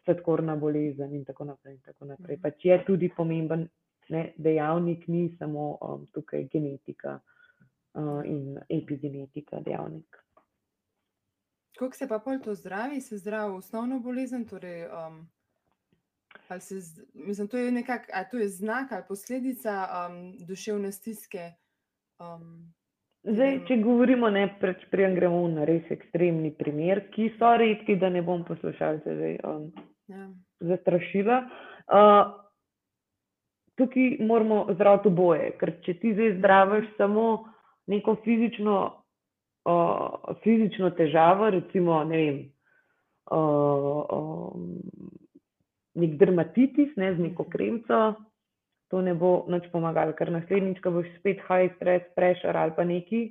sladkorna 0.04 0.56
bolezen 0.56 1.14
in 1.16 1.26
tako 1.26 1.46
naprej. 1.46 1.74
In 1.74 1.82
tako 1.86 2.06
naprej. 2.06 2.36
Mhm. 2.36 2.42
Pač 2.42 2.66
je 2.66 2.84
tudi 2.86 3.10
pomemben 3.18 3.68
ne, 4.10 4.34
dejavnik, 4.38 5.08
ni 5.08 5.30
samo 5.40 5.78
um, 5.82 6.08
tukaj 6.14 6.48
genetika 6.54 7.20
uh, 7.94 8.22
in 8.26 8.58
epigenetika 8.70 9.60
dejavnik. 9.60 10.18
Kako 11.78 11.96
se 11.96 12.08
pa 12.08 12.20
pol 12.20 12.40
to 12.44 12.56
zdravi, 12.56 13.02
se 13.02 13.18
zdravi 13.18 13.56
osnovno 13.56 14.00
bolezen? 14.00 14.46
Torej, 14.46 14.86
um, 14.86 15.30
se, 16.60 16.76
mislim, 17.14 17.48
to 17.48 17.58
je 17.58 17.72
nekak, 17.72 18.10
to 18.32 18.38
je 18.38 18.50
znak 18.50 18.92
ali 18.92 19.04
posledica 19.08 19.88
um, 19.88 20.38
duševne 20.48 20.92
stiske? 20.92 21.52
Um, 22.20 22.74
Zdaj, 23.22 23.60
če 23.68 23.78
govorimo 23.84 24.32
ne 24.34 24.48
preč, 24.58 24.82
prijem 24.90 25.14
gremo 25.14 25.44
na 25.52 25.66
res 25.70 25.86
ekstremni 25.94 26.50
primer, 26.58 27.04
ki 27.14 27.28
so 27.38 27.52
redki, 27.62 27.94
da 28.02 28.10
ne 28.10 28.24
bom 28.26 28.42
poslušalce 28.48 29.14
zdaj 29.18 29.36
um, 29.46 29.68
ja. 30.10 30.24
zastrašila. 30.72 31.38
Uh, 31.86 32.32
tukaj 33.78 34.16
moramo 34.26 34.64
zdraviti 34.74 35.12
oboje, 35.12 35.52
ker 35.62 35.74
če 35.86 35.96
ti 36.02 36.16
zdaj 36.16 36.34
zdraviš 36.40 36.90
samo 36.98 37.28
neko 37.94 38.18
fizično, 38.26 38.80
uh, 39.70 40.34
fizično 40.42 40.90
težavo, 40.98 41.52
recimo, 41.54 42.02
ne 42.10 42.24
vem, 42.24 42.42
uh, 43.30 44.02
um, 44.18 44.66
nek 46.02 46.18
dermatitis, 46.18 46.98
ne 46.98 47.14
z 47.14 47.30
neko 47.30 47.46
mhm. 47.46 47.54
kremco 47.54 48.02
to 48.92 49.02
ne 49.02 49.14
bo 49.16 49.46
nič 49.48 49.70
pomagalo, 49.72 50.14
ker 50.18 50.32
naslednjič, 50.32 50.82
ko 50.84 50.92
boš 51.00 51.08
spet 51.20 51.40
high 51.48 51.72
stress, 51.78 52.12
pressure 52.16 52.60
ali 52.60 52.76
pa 52.76 52.84
neki, 52.84 53.22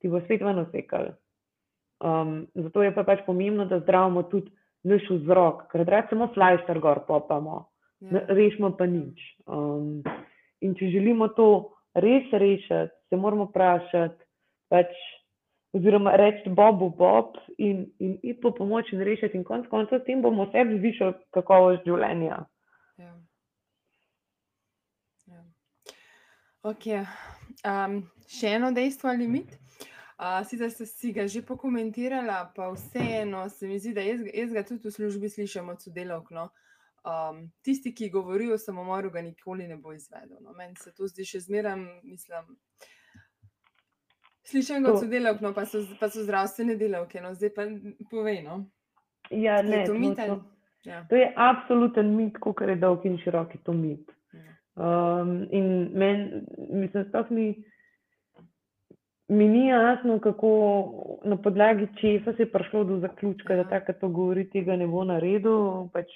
ti 0.00 0.08
bo 0.08 0.22
spet 0.24 0.42
ven 0.42 0.64
osekal. 0.64 1.12
Um, 2.04 2.46
zato 2.56 2.82
je 2.82 2.92
pa 2.96 3.04
pač 3.04 3.22
pomembno, 3.26 3.68
da 3.68 3.82
zdravimo 3.84 4.24
tudi 4.32 4.50
naš 4.84 5.04
vzrok, 5.10 5.68
ker 5.72 5.84
da 5.84 6.02
samo 6.10 6.28
flajšter 6.34 6.80
gor 6.80 7.04
popamo, 7.08 7.68
ja. 8.00 8.24
rešimo 8.28 8.74
pa 8.76 8.88
nič. 8.88 9.20
Um, 9.46 10.00
in 10.64 10.74
če 10.76 10.90
želimo 10.92 11.28
to 11.36 11.76
res 11.94 12.28
rešiti, 12.32 12.92
se 13.08 13.20
moramo 13.20 13.48
vprašati, 13.52 14.20
pač, 14.72 14.92
oziroma 15.76 16.16
reči 16.16 16.48
Bobu 16.48 16.90
Bob 16.90 17.36
in, 17.58 17.86
in 18.00 18.16
iti 18.22 18.40
po 18.40 18.54
pomoč 18.56 18.92
in 18.92 19.04
rešiti, 19.04 19.36
in 19.36 19.44
konec 19.44 19.68
koncev 19.70 20.00
s 20.00 20.08
tem 20.08 20.22
bomo 20.22 20.48
sebi 20.52 20.78
zvišali 20.78 21.32
kakovost 21.34 21.84
življenja. 21.88 22.44
Ja. 23.00 23.12
Okay. 26.64 27.04
Um, 27.64 28.00
še 28.30 28.56
eno 28.56 28.72
dejstvo 28.72 29.12
ali 29.12 29.28
mit. 29.28 29.52
Sicer 30.48 30.70
ste 30.72 30.86
si 30.88 31.12
ga 31.12 31.26
že 31.28 31.42
pokomentirali, 31.44 32.36
pa 32.56 32.70
vseeno 32.72 33.48
se 33.50 33.68
mi 33.68 33.78
zdi, 33.78 33.92
da 33.92 34.04
jaz, 34.04 34.22
jaz 34.32 34.52
ga 34.54 34.62
tudi 34.64 34.88
v 34.88 34.94
službi 34.94 35.28
slišim 35.28 35.68
od 35.68 35.82
sodelavk. 35.82 36.30
No? 36.32 36.48
um, 37.04 37.52
tisti, 37.62 37.94
ki 37.94 38.10
govori 38.10 38.52
o 38.52 38.58
samomoru, 38.58 39.10
ga 39.10 39.22
nikoli 39.22 39.68
ne 39.68 39.76
bo 39.76 39.92
izvedel. 39.92 40.36
No, 40.40 40.52
meni 40.52 40.76
se 40.80 40.92
to 40.94 41.08
zdi 41.08 41.26
še 41.28 41.40
zmeraj, 41.44 41.76
mislim. 42.02 42.56
Slišim 44.44 44.84
kot 44.84 45.00
sodelavk, 45.04 45.44
no, 45.44 45.54
pa, 45.56 45.64
so, 45.68 45.82
pa 46.00 46.10
so 46.12 46.24
zdravstvene 46.24 46.76
delavke, 46.80 47.20
no, 47.24 47.32
zdaj 47.36 47.54
pa 47.56 47.68
povej. 48.10 48.42
No. 48.44 48.64
Ja, 49.30 49.60
ne, 49.64 49.82
je 49.82 49.86
to 49.88 49.94
mit. 49.96 50.20
To, 50.20 50.40
ja. 50.88 51.04
to 51.08 51.20
je 51.20 51.30
absoluten 51.36 52.12
mit, 52.16 52.40
kot 52.40 52.60
je 52.64 52.76
dolg 52.80 53.06
in 53.08 53.16
širok, 53.22 53.56
to 53.64 53.76
mit. 53.76 54.12
Um, 54.76 55.46
in 55.50 55.90
meni, 55.94 56.42
mislim, 56.70 57.06
mi, 57.30 57.64
mi 59.28 59.48
ni 59.48 59.68
jasno, 59.68 60.18
kako 60.18 60.50
na 61.24 61.36
podlagi 61.36 61.86
česa 62.00 62.32
se 62.32 62.42
je 62.42 62.52
prišlo 62.52 62.84
do 62.84 62.98
zaključka, 62.98 63.56
da 63.56 63.68
tako 63.68 63.92
to 63.92 64.08
govori, 64.08 64.48
tega 64.50 64.76
ne 64.76 64.86
bo 64.86 65.04
naredil. 65.04 65.88
Pač, 65.92 66.10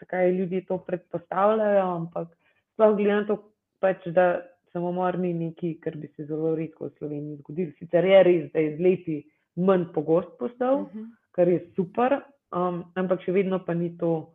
zakaj 0.00 0.32
ljudje 0.32 0.64
to 0.66 0.78
predpostavljajo, 0.78 1.86
ampak 1.96 2.28
sploh 2.74 2.96
gledam 2.96 3.26
to, 3.26 3.38
pač, 3.80 4.06
da 4.06 4.40
samomor 4.72 5.18
ni 5.18 5.32
nekaj, 5.34 5.74
kar 5.82 5.96
bi 5.96 6.08
se 6.16 6.26
zelo 6.26 6.54
redko 6.54 6.86
v 6.88 6.94
Sloveniji 6.98 7.40
zgodilo. 7.42 7.72
Sicer 7.78 8.04
je 8.04 8.22
res, 8.22 8.44
da 8.52 8.62
je 8.62 8.76
z 8.76 8.86
leti 8.86 9.16
manj 9.56 9.90
pogost 9.94 10.30
postal, 10.38 10.74
uh 10.74 10.94
mhm. 10.94 10.98
-huh. 10.98 11.10
kar 11.32 11.48
je 11.48 11.66
super, 11.74 12.20
um, 12.52 12.84
ampak 12.94 13.26
še 13.26 13.32
vedno 13.32 13.58
pa 13.66 13.74
ni 13.74 13.96
to 13.98 14.32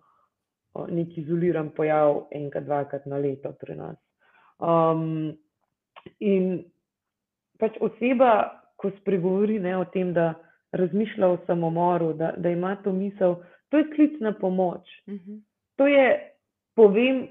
neki 0.89 1.21
izoliran 1.21 1.69
pojav 1.75 2.27
enkrat, 2.31 2.63
dvakrat 2.63 3.05
na 3.05 3.17
leto 3.17 3.51
pri 3.59 3.75
nas. 3.75 3.97
Um, 4.59 5.33
in 6.19 6.63
pač 7.59 7.77
oseba, 7.81 8.61
ko 8.77 8.91
spregovori 9.01 9.59
ne, 9.59 9.77
o 9.77 9.85
tem, 9.93 10.13
da 10.13 10.33
razmišlja 10.77 11.27
o 11.27 11.37
samomoru, 11.47 12.13
da, 12.13 12.31
da 12.37 12.49
ima 12.53 12.75
to 12.83 12.93
misel, 12.93 13.39
to 13.69 13.81
je 13.81 13.89
klic 13.95 14.19
na 14.19 14.33
pomoč. 14.33 14.85
Uh 15.07 15.13
mhm. 15.13 15.31
-huh. 15.31 15.41
To 15.77 15.87
je, 15.87 16.33
povem, 16.75 17.27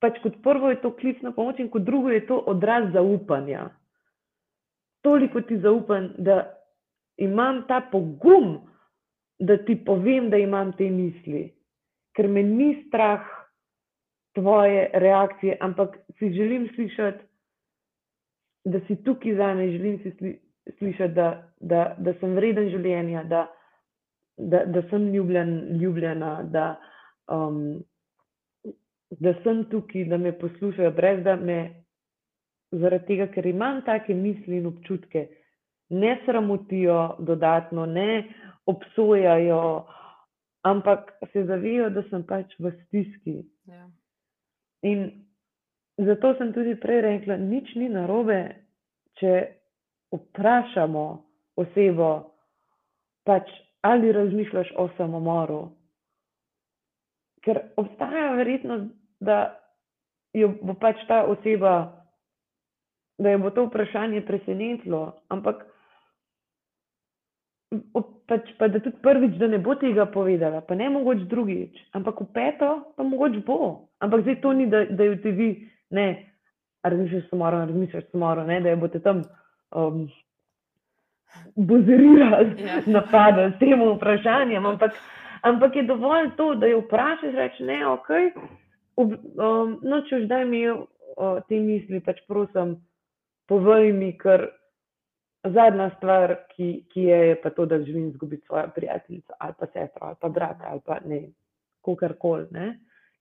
pač 0.00 0.18
kot 0.22 0.40
prvo 0.42 0.70
je 0.70 0.80
to 0.80 0.90
klic 0.96 1.20
na 1.22 1.32
pomoč, 1.32 1.58
in 1.58 1.68
kot 1.70 1.82
drugo 1.82 2.10
je 2.10 2.26
to 2.26 2.38
odraz 2.46 2.92
zaupanja. 2.92 3.70
Toliko 5.02 5.40
ti 5.40 5.58
zaupam, 5.58 6.12
da 6.18 6.54
imam 7.16 7.64
ta 7.68 7.80
pogum, 7.92 8.60
da 9.38 9.56
ti 9.64 9.76
povem, 9.84 10.30
da 10.30 10.36
imam 10.36 10.72
te 10.72 10.90
misli, 10.90 11.52
ker 12.16 12.28
me 12.28 12.42
ni 12.42 12.84
strah 12.86 13.24
tvoje 14.32 14.90
reakcije, 14.92 15.56
ampak 15.60 15.96
si 16.18 16.32
želim 16.32 16.68
slišati, 16.74 17.24
da 18.64 18.80
si 18.86 18.96
tukaj 19.04 19.34
za 19.36 19.54
me, 19.54 19.70
želim 19.70 19.98
si 20.02 20.38
slišati, 20.78 21.14
da, 21.14 21.48
da, 21.60 21.94
da 21.98 22.14
sem 22.20 22.34
vreden 22.34 22.70
življenja, 22.70 23.24
da, 23.24 23.46
da, 24.38 24.64
da 24.64 24.82
sem 24.90 25.12
ljubljen, 25.14 25.56
ljubljena. 25.80 26.42
Da, 26.42 26.66
um, 27.28 27.82
da 29.20 29.34
sem 29.42 29.64
tukaj, 29.70 30.04
da 30.04 30.16
me 30.16 30.32
poslušajo, 30.38 30.90
brez 30.96 31.24
da 31.24 31.36
me 31.36 31.58
zaradi 32.72 33.06
tega, 33.06 33.26
ker 33.34 33.46
imam 33.46 33.82
take 33.84 34.14
misli 34.14 34.56
in 34.56 34.66
občutke, 34.70 35.26
ne 35.92 36.14
sramotijo 36.24 37.16
dodatno, 37.18 37.86
ne 37.86 38.24
obsojajo, 38.66 39.60
ampak 40.62 41.12
se 41.32 41.44
zavejo, 41.44 41.90
da 41.90 42.02
sem 42.10 42.24
pač 42.26 42.54
v 42.58 42.72
stiski. 42.84 43.42
Ja. 43.66 43.86
In 44.82 45.10
zato 45.98 46.34
sem 46.38 46.52
tudi 46.52 46.74
prej 46.80 47.02
rekla, 47.02 47.36
nič 47.36 47.74
ni 47.78 47.88
narobe, 47.90 48.40
če 49.18 49.34
vprašamo 50.12 51.06
osebo, 51.62 52.10
pač, 53.26 53.50
ali 53.82 54.12
razmišljaš 54.14 54.72
o 54.78 54.88
samomoru. 54.96 55.62
Ker 57.42 57.58
obstaja 57.76 58.32
verjetnost, 58.38 58.92
da 59.20 59.58
jo 60.34 60.52
bo 60.62 60.74
pač 60.78 61.02
ta 61.08 61.24
oseba, 61.26 61.74
da 63.18 63.34
jo 63.34 63.42
bo 63.42 63.50
to 63.50 63.66
vprašanje 63.66 64.22
presenetilo, 64.26 65.02
ampak 65.28 65.66
pač, 68.28 68.50
pa 68.58 68.68
da 68.68 68.80
tudi 68.80 68.96
prvič, 69.02 69.36
da 69.40 69.48
ne 69.48 69.58
bo 69.58 69.74
tega 69.78 70.06
povedala, 70.06 70.60
pa 70.66 70.74
ne 70.74 70.88
mogoče 70.90 71.28
drugič, 71.30 71.78
ampak 71.96 72.20
v 72.20 72.28
peto, 72.34 72.70
pa 72.96 73.06
mogoče 73.06 73.42
bo. 73.46 73.88
Ampak 74.04 74.24
zdaj 74.26 74.40
to 74.42 74.52
ni, 74.52 74.66
da, 74.70 74.84
da 74.90 75.08
jo 75.08 75.16
ti 75.22 75.32
vi, 75.36 75.48
ne, 75.90 76.08
razmišljaš 76.84 77.28
samoro, 77.30 77.64
razmišljaš 77.66 78.04
samoro, 78.12 78.44
ne, 78.48 78.60
da 78.60 78.74
jo 78.74 78.82
boste 78.82 79.00
tam. 79.00 79.24
Um, 79.72 80.06
Bozerirati, 81.56 82.62
ja. 82.62 82.80
napadati 82.98 83.56
s 83.56 83.58
tem 83.58 83.80
vprašanjem, 83.80 84.66
ampak, 84.66 84.96
ampak 85.48 85.76
je 85.76 85.86
dovolj 85.88 86.34
to, 86.36 86.54
da 86.60 86.68
jo 86.68 86.82
vprašaš, 86.84 87.32
reče: 87.34 87.64
Ne, 87.64 87.78
ok, 87.88 88.10
um, 89.00 89.78
no, 89.80 90.02
če 90.08 90.22
už 90.22 90.26
daj 90.28 90.44
mi 90.44 90.66
uh, 90.68 91.38
te 91.48 91.60
misli, 91.60 92.02
pač 92.04 92.20
prosim, 92.28 92.76
povej 93.48 93.94
mi, 93.96 94.12
ker 94.20 94.50
zadnja 95.44 95.90
stvar, 95.96 96.36
ki, 96.54 96.84
ki 96.92 97.02
je, 97.08 97.16
je 97.28 97.38
pa 97.42 97.50
to, 97.50 97.66
da 97.66 97.80
želim 97.82 98.08
izgubiti 98.08 98.46
svojo 98.46 98.70
prijateljico 98.74 99.32
ali 99.38 99.54
pa 99.58 99.66
sestro 99.66 100.06
ali 100.06 100.16
pa 100.20 100.28
brata 100.28 100.64
ali 100.70 100.80
pa 100.86 100.98
ne, 101.04 101.22
kakorkoli. 101.84 102.46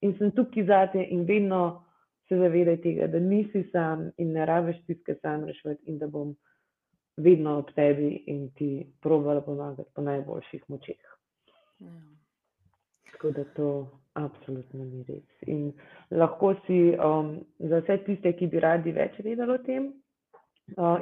In 0.02 0.14
sem 0.18 0.32
tukaj 0.32 0.66
zate 0.66 1.04
in 1.04 1.26
vedno 1.26 1.84
se 2.30 2.38
zavedaj 2.38 2.82
tega, 2.82 3.08
da 3.08 3.20
nisi 3.20 3.64
sam 3.72 4.12
in 4.18 4.32
ne 4.34 4.46
rabiš 4.46 4.84
stiske 4.84 5.16
sam 5.22 5.46
rešiti 5.46 5.84
in 5.86 5.98
da 5.98 6.08
bom 6.08 6.36
vedno 7.18 7.58
ob 7.58 7.72
tebi 7.76 8.24
in 8.28 8.50
ti 8.56 8.88
provala 9.02 9.42
pomagati 9.42 9.90
po 9.96 10.02
najboljših 10.02 10.64
močeh. 10.68 11.02
Ja. 11.80 11.92
Tako 13.12 13.32
da 13.32 13.44
to 13.44 13.88
absolutno 14.14 14.86
ni 14.86 15.04
res. 15.08 15.48
In 15.48 15.72
lahko 16.12 16.54
si 16.66 16.80
um, 16.96 17.40
za 17.60 17.82
vse 17.82 17.98
tiste, 18.06 18.34
ki 18.34 18.48
bi 18.48 18.60
radi 18.60 18.92
več 18.92 19.20
vedeli 19.24 19.52
o 19.52 19.58
tem, 19.66 19.92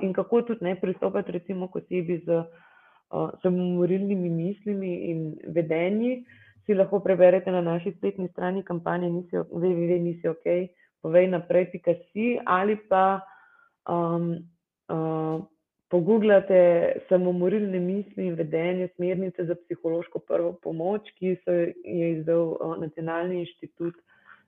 in 0.02 0.14
kako 0.14 0.42
tudi 0.42 0.66
ne 0.66 0.76
pristopiti, 0.76 1.32
recimo, 1.32 1.68
k 1.68 1.76
osebi 1.82 2.22
z 2.26 2.40
uh, 2.40 3.30
samomorilnimi 3.42 4.30
mislimi 4.30 4.94
in 5.12 5.36
vedenji, 5.48 6.24
si 6.66 6.74
lahko 6.74 7.00
preberete 7.00 7.52
na 7.52 7.62
naši 7.62 7.92
spletni 7.98 8.28
strani 8.30 8.64
kampanje 8.64 9.10
www.nisi.ok, 9.34 10.46
povej 11.02 11.28
naprej, 11.28 11.72
pika 11.72 11.96
si 12.12 12.38
ali 12.46 12.78
pa. 12.90 13.22
Um, 13.90 14.36
uh, 14.90 15.42
pogooglate 15.90 17.02
samomorilne 17.10 17.80
misli 17.80 18.28
in 18.28 18.36
vedenje, 18.38 18.88
smernice 18.96 19.46
za 19.46 19.56
psihološko 19.56 20.20
prvo 20.20 20.54
pomoč, 20.64 21.10
ki 21.18 21.36
so 21.44 21.52
je 21.52 22.12
izdal 22.12 22.58
Nacionalni 22.80 23.40
inštitut 23.40 23.96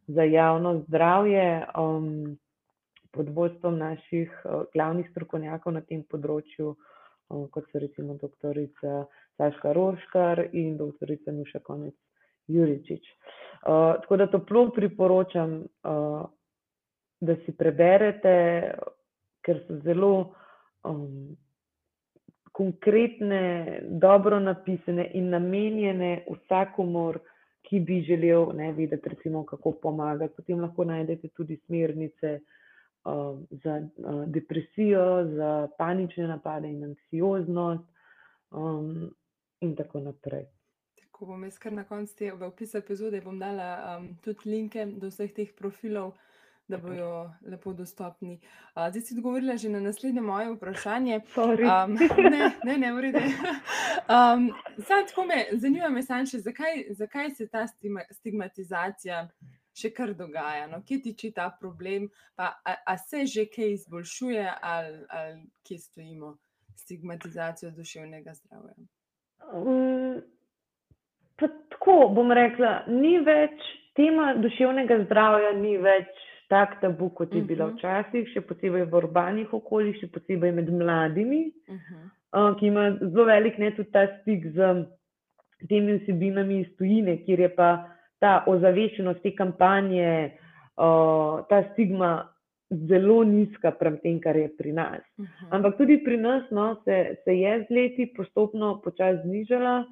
za 0.07 0.23
javno 0.23 0.83
zdravje 0.87 1.65
um, 1.77 2.37
pod 3.11 3.29
vodstvom 3.29 3.77
naših 3.77 4.31
uh, 4.45 4.63
glavnih 4.73 5.09
strokovnjakov 5.11 5.75
na 5.75 5.81
tem 5.87 6.03
področju, 6.03 6.75
um, 7.29 7.47
kot 7.51 7.67
so 7.71 7.81
recimo 7.83 8.15
doktorica 8.21 9.05
Saška 9.37 9.73
Roškar 9.75 10.45
in 10.51 10.77
doktorica 10.79 11.33
Nuša 11.35 11.63
Konec 11.65 11.95
Juričič. 12.51 13.03
Uh, 13.61 13.99
tako 14.01 14.17
da 14.17 14.27
toplo 14.31 14.69
priporočam, 14.75 15.61
da 17.21 17.35
si 17.45 17.53
preberete, 17.53 18.33
ker 19.45 19.59
so 19.67 19.77
zelo 19.85 20.13
konkretne, 22.51 23.41
dobro 24.01 24.39
napisane 24.39 25.05
in 25.13 25.29
namenjene 25.29 26.23
vsakomor, 26.25 27.19
ki 27.61 27.79
bi 27.85 28.01
želel 28.01 28.49
ne, 28.57 28.71
videti, 28.73 29.09
recimo, 29.09 29.45
kako 29.45 29.71
pomagati. 29.81 30.33
Potem 30.35 30.59
lahko 30.59 30.83
najdete 30.83 31.29
tudi 31.37 31.59
smernice 31.65 32.33
um, 32.33 32.60
za 33.63 33.81
uh, 33.97 34.25
depresijo, 34.27 35.25
za 35.25 35.67
panične 35.77 36.27
napade 36.27 36.69
in 36.69 36.83
anksioznost 36.83 37.83
um, 38.51 39.15
in 39.59 39.75
tako 39.75 39.99
naprej. 39.99 40.45
Ko 41.11 41.25
bom 41.25 41.43
jaz 41.43 41.59
kar 41.59 41.73
na 41.73 41.83
koncu 41.83 42.15
te 42.17 42.31
v 42.31 42.47
opisu 42.47 42.77
epizode, 42.77 43.21
bom 43.21 43.39
dala 43.39 43.97
um, 43.97 44.11
tudi 44.23 44.49
linke 44.49 44.85
do 44.85 45.09
vseh 45.09 45.33
teh 45.33 45.53
profilov, 45.57 46.13
da 46.67 46.77
bodo 46.77 47.29
lepo 47.45 47.73
dostopni. 47.73 48.39
Uh, 48.75 48.87
zdaj 48.89 49.01
si 49.01 49.17
odgovorila 49.17 49.57
že 49.57 49.69
na 49.69 49.79
naslednje 49.79 50.21
moje 50.21 50.53
vprašanje. 50.55 51.21
Um, 51.37 51.97
ne, 52.33 52.51
ne, 52.63 52.77
ne, 52.77 52.93
v 52.93 53.07
redu. 53.07 53.25
Um, 54.11 54.49
tako 54.87 55.23
me 55.23 55.45
zanima, 55.51 55.89
me 55.89 56.01
Sanče, 56.03 56.39
zakaj, 56.39 56.85
zakaj 56.89 57.29
se 57.29 57.47
ta 57.47 57.67
stigmatizacija 58.11 59.29
še 59.77 59.91
kar 59.95 60.13
dogaja? 60.17 60.67
No? 60.71 60.81
Kje 60.87 61.01
tiči 61.07 61.31
ta 61.35 61.49
problem? 61.59 62.09
Pa, 62.35 62.53
a, 62.65 62.75
a 62.85 62.97
se 62.97 63.25
že 63.25 63.45
kaj 63.51 63.73
izboljšuje, 63.77 64.47
ali, 64.61 64.97
ali 65.09 65.43
kje 65.67 65.77
stojimo 65.79 66.35
s 66.75 66.85
stigmatizacijo 66.85 67.71
duševnega 67.71 68.33
zdravja? 68.33 68.75
Um, 69.53 70.21
tako 71.41 72.11
bom 72.15 72.31
rekla, 72.31 72.83
ni 72.87 73.17
več 73.25 73.63
tema 73.97 74.33
duševnega 74.39 75.03
zdravja, 75.05 75.53
ni 75.59 75.77
več 75.81 76.11
tak 76.51 76.81
tabu, 76.81 77.09
kot 77.15 77.33
je 77.35 77.41
bilo 77.47 77.69
mhm. 77.69 77.77
včasih, 77.77 78.31
še 78.33 78.41
posebej 78.47 78.83
v 78.89 78.97
urbanih 78.99 79.53
okoljih, 79.55 79.95
še 80.01 80.11
posebej 80.11 80.51
med 80.57 80.71
mladimi, 80.73 81.45
uh 81.67 81.77
-huh. 81.77 82.01
uh, 82.35 82.49
ki 82.59 82.67
ima 82.67 82.89
zelo 82.99 83.25
velik 83.25 83.57
ne 83.57 83.71
tudi 83.75 83.91
ta 83.91 84.03
stik 84.19 84.51
z 84.55 84.73
temi 85.69 85.97
vsebinami 85.99 86.59
iz 86.61 86.69
tujine, 86.77 87.17
kjer 87.23 87.39
je 87.39 87.49
pa 87.55 87.69
ta 88.21 88.43
ozaveščenost, 88.47 89.23
te 89.23 89.33
kampanje, 89.35 90.11
uh, 90.77 91.41
ta 91.49 91.63
stigma 91.71 92.11
zelo 92.87 93.23
nizka 93.27 93.73
prem 93.75 93.97
tem, 94.03 94.19
kar 94.23 94.37
je 94.37 94.47
pri 94.57 94.71
nas. 94.71 95.01
Uh 95.17 95.25
-huh. 95.25 95.47
Ampak 95.57 95.77
tudi 95.77 95.97
pri 96.03 96.17
nas 96.17 96.43
no, 96.51 96.75
se, 96.85 97.15
se 97.23 97.35
je 97.39 97.65
z 97.65 97.73
leti 97.73 98.13
postopno 98.17 98.81
počasi 98.83 99.21
znižala, 99.23 99.83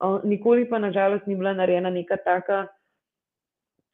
uh, 0.00 0.24
nikoli 0.24 0.68
pa 0.68 0.78
nažalost 0.78 1.26
ni 1.26 1.36
bila 1.36 1.52
narejena 1.52 1.90
neka 1.90 2.16
taka 2.16 2.66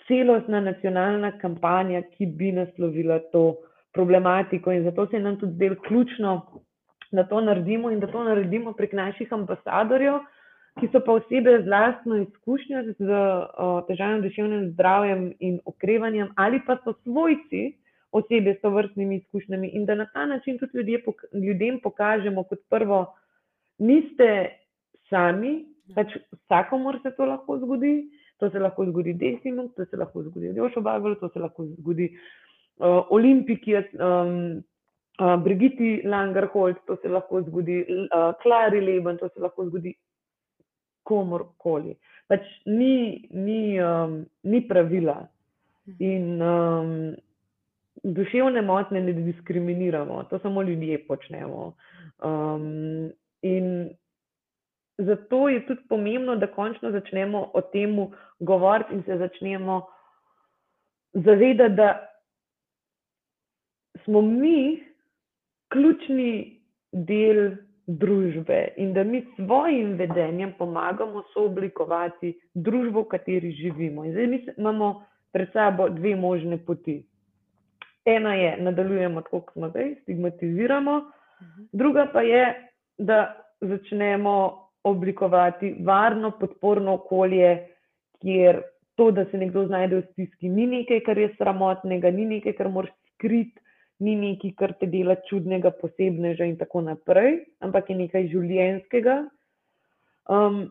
celostna 0.07 0.61
nacionalna 0.61 1.38
kampanja, 1.38 2.03
ki 2.03 2.26
bi 2.26 2.53
naslovila 2.53 3.18
to 3.32 3.57
problematiko. 3.93 4.72
In 4.72 4.84
zato 4.84 5.07
se 5.07 5.18
nam 5.18 5.38
tudi 5.38 5.55
zdelo 5.55 5.76
ključno, 5.86 6.43
da 7.12 7.24
to 7.24 7.41
naredimo 7.41 7.91
in 7.91 8.01
da 8.01 8.07
to 8.07 8.24
naredimo 8.24 8.72
prek 8.72 8.93
naših 8.93 9.32
ambasadorjev, 9.32 10.14
ki 10.81 10.89
so 10.93 11.01
pa 11.05 11.12
osebe 11.12 11.62
z 11.62 11.68
lastno 11.68 12.16
izkušnjo 12.22 12.83
z 12.99 13.09
uh, 13.09 13.81
težavnim 13.89 14.22
duševnim 14.24 14.70
zdravjem 14.72 15.26
in 15.39 15.59
okrevanjem, 15.64 16.33
ali 16.37 16.61
pa 16.66 16.78
so 16.85 16.95
svojci 17.03 17.74
osebe 18.12 18.55
s 18.55 18.61
tovrstnimi 18.61 19.16
izkušnjami 19.16 19.68
in 19.68 19.85
da 19.87 19.95
na 19.95 20.07
ta 20.14 20.26
način 20.26 20.59
tudi 20.59 20.78
ljudje, 20.78 21.03
ljudem 21.47 21.81
pokažemo, 21.83 22.43
kot 22.43 22.59
prvo, 22.70 23.05
niste 23.78 24.31
sami, 25.11 25.64
pač 25.95 26.16
vsakomor 26.33 26.99
se 27.03 27.12
to 27.16 27.26
lahko 27.26 27.59
zgodi. 27.59 28.11
To 28.41 28.49
se 28.51 28.59
lahko 28.59 28.87
zgodi 28.89 29.12
Desimu, 29.20 29.68
to 29.76 29.85
se 29.85 29.97
lahko 30.01 30.22
zgodi 30.22 30.55
Jošo 30.57 30.81
Bagelu, 30.81 31.14
to 31.20 31.28
se 31.28 31.39
lahko 31.39 31.66
zgodi 31.66 32.07
uh, 32.09 33.05
Olimpiki, 33.12 33.74
um, 33.76 34.62
uh, 35.20 35.37
Brigiti 35.45 36.01
Langerhold, 36.05 36.78
to 36.87 36.97
se 37.03 37.09
lahko 37.09 37.43
zgodi 37.43 37.83
uh, 37.85 38.33
Klari 38.43 38.81
Leben, 38.81 39.18
to 39.20 39.28
se 39.28 39.45
lahko 39.45 39.66
zgodi 39.68 39.93
komorkoli. 41.11 41.96
Pač 42.30 42.46
ni, 42.66 43.26
ni, 43.34 43.80
um, 43.82 44.22
ni 44.46 44.62
pravila. 44.68 45.18
Mhm. 45.88 45.96
In 46.06 46.42
um, 46.42 46.92
duševne 48.02 48.62
motnje 48.62 49.00
ne 49.00 49.12
diskriminiramo, 49.12 50.22
to 50.30 50.38
samo 50.38 50.62
ljudje 50.62 50.98
počnemo. 51.06 51.72
Um, 52.22 53.11
in 53.42 53.90
zato 54.98 55.48
je 55.48 55.66
tudi 55.66 55.80
pomembno, 55.88 56.36
da 56.36 56.46
končno 56.46 56.90
začnemo 56.90 57.50
o 57.54 57.61
tem 57.61 57.96
govoriti 58.38 58.94
in 58.94 59.02
se 59.02 59.18
začnemo 59.18 59.80
zavedati, 61.12 61.74
da 61.74 62.06
smo 64.04 64.22
mi 64.22 64.84
ključni 65.68 66.61
del 66.92 67.56
družbe 67.99 68.68
in 68.76 68.93
da 68.93 69.05
mi 69.05 69.20
s 69.20 69.36
svojim 69.36 69.95
vedenjem 69.99 70.53
pomagamo 70.59 71.22
sooblikovati 71.32 72.32
družbo, 72.55 73.03
v 73.03 73.11
kateri 73.11 73.53
živimo. 73.53 74.05
In 74.05 74.12
zdaj 74.12 74.26
mi 74.26 74.41
imamo 74.57 74.91
pred 75.32 75.53
sabo 75.53 75.88
dve 75.88 76.14
možne 76.16 76.59
poti. 76.59 77.01
Ena 78.05 78.34
je, 78.34 78.57
nadaljujemo 78.62 79.22
tako, 79.22 79.41
kot 79.41 79.53
smo 79.53 79.68
zdaj, 79.68 79.95
stigmatiziramo, 80.03 80.99
mhm. 81.43 81.68
druga 81.72 82.07
pa 82.12 82.22
je, 82.22 82.45
da 82.99 83.36
začnemo 83.61 84.34
oblikovati 84.84 85.76
varno, 85.84 86.30
podporno 86.30 86.95
okolje, 86.95 87.66
kjer 88.22 88.62
to, 88.95 89.11
da 89.11 89.24
se 89.24 89.38
nekdo 89.38 89.66
znajde 89.66 89.97
v 89.97 90.03
stiski, 90.12 90.49
ni 90.49 90.66
nekaj, 90.66 91.01
kar 91.01 91.18
je 91.18 91.34
sramotnega, 91.38 92.11
ni 92.11 92.26
nekaj, 92.26 92.53
kar 92.53 92.68
moraš 92.68 92.93
skriti, 93.14 93.61
ni 94.01 94.16
nekaj, 94.16 94.55
kar 94.57 94.74
te 94.80 94.88
dela 94.90 95.16
čudnega, 95.28 95.70
posebnega 95.76 96.48
in 96.48 96.57
tako 96.61 96.82
naprej, 96.86 97.44
ampak 97.61 97.90
je 97.90 97.96
nekaj 97.98 98.28
življenskega. 98.32 99.16
Um, 100.30 100.62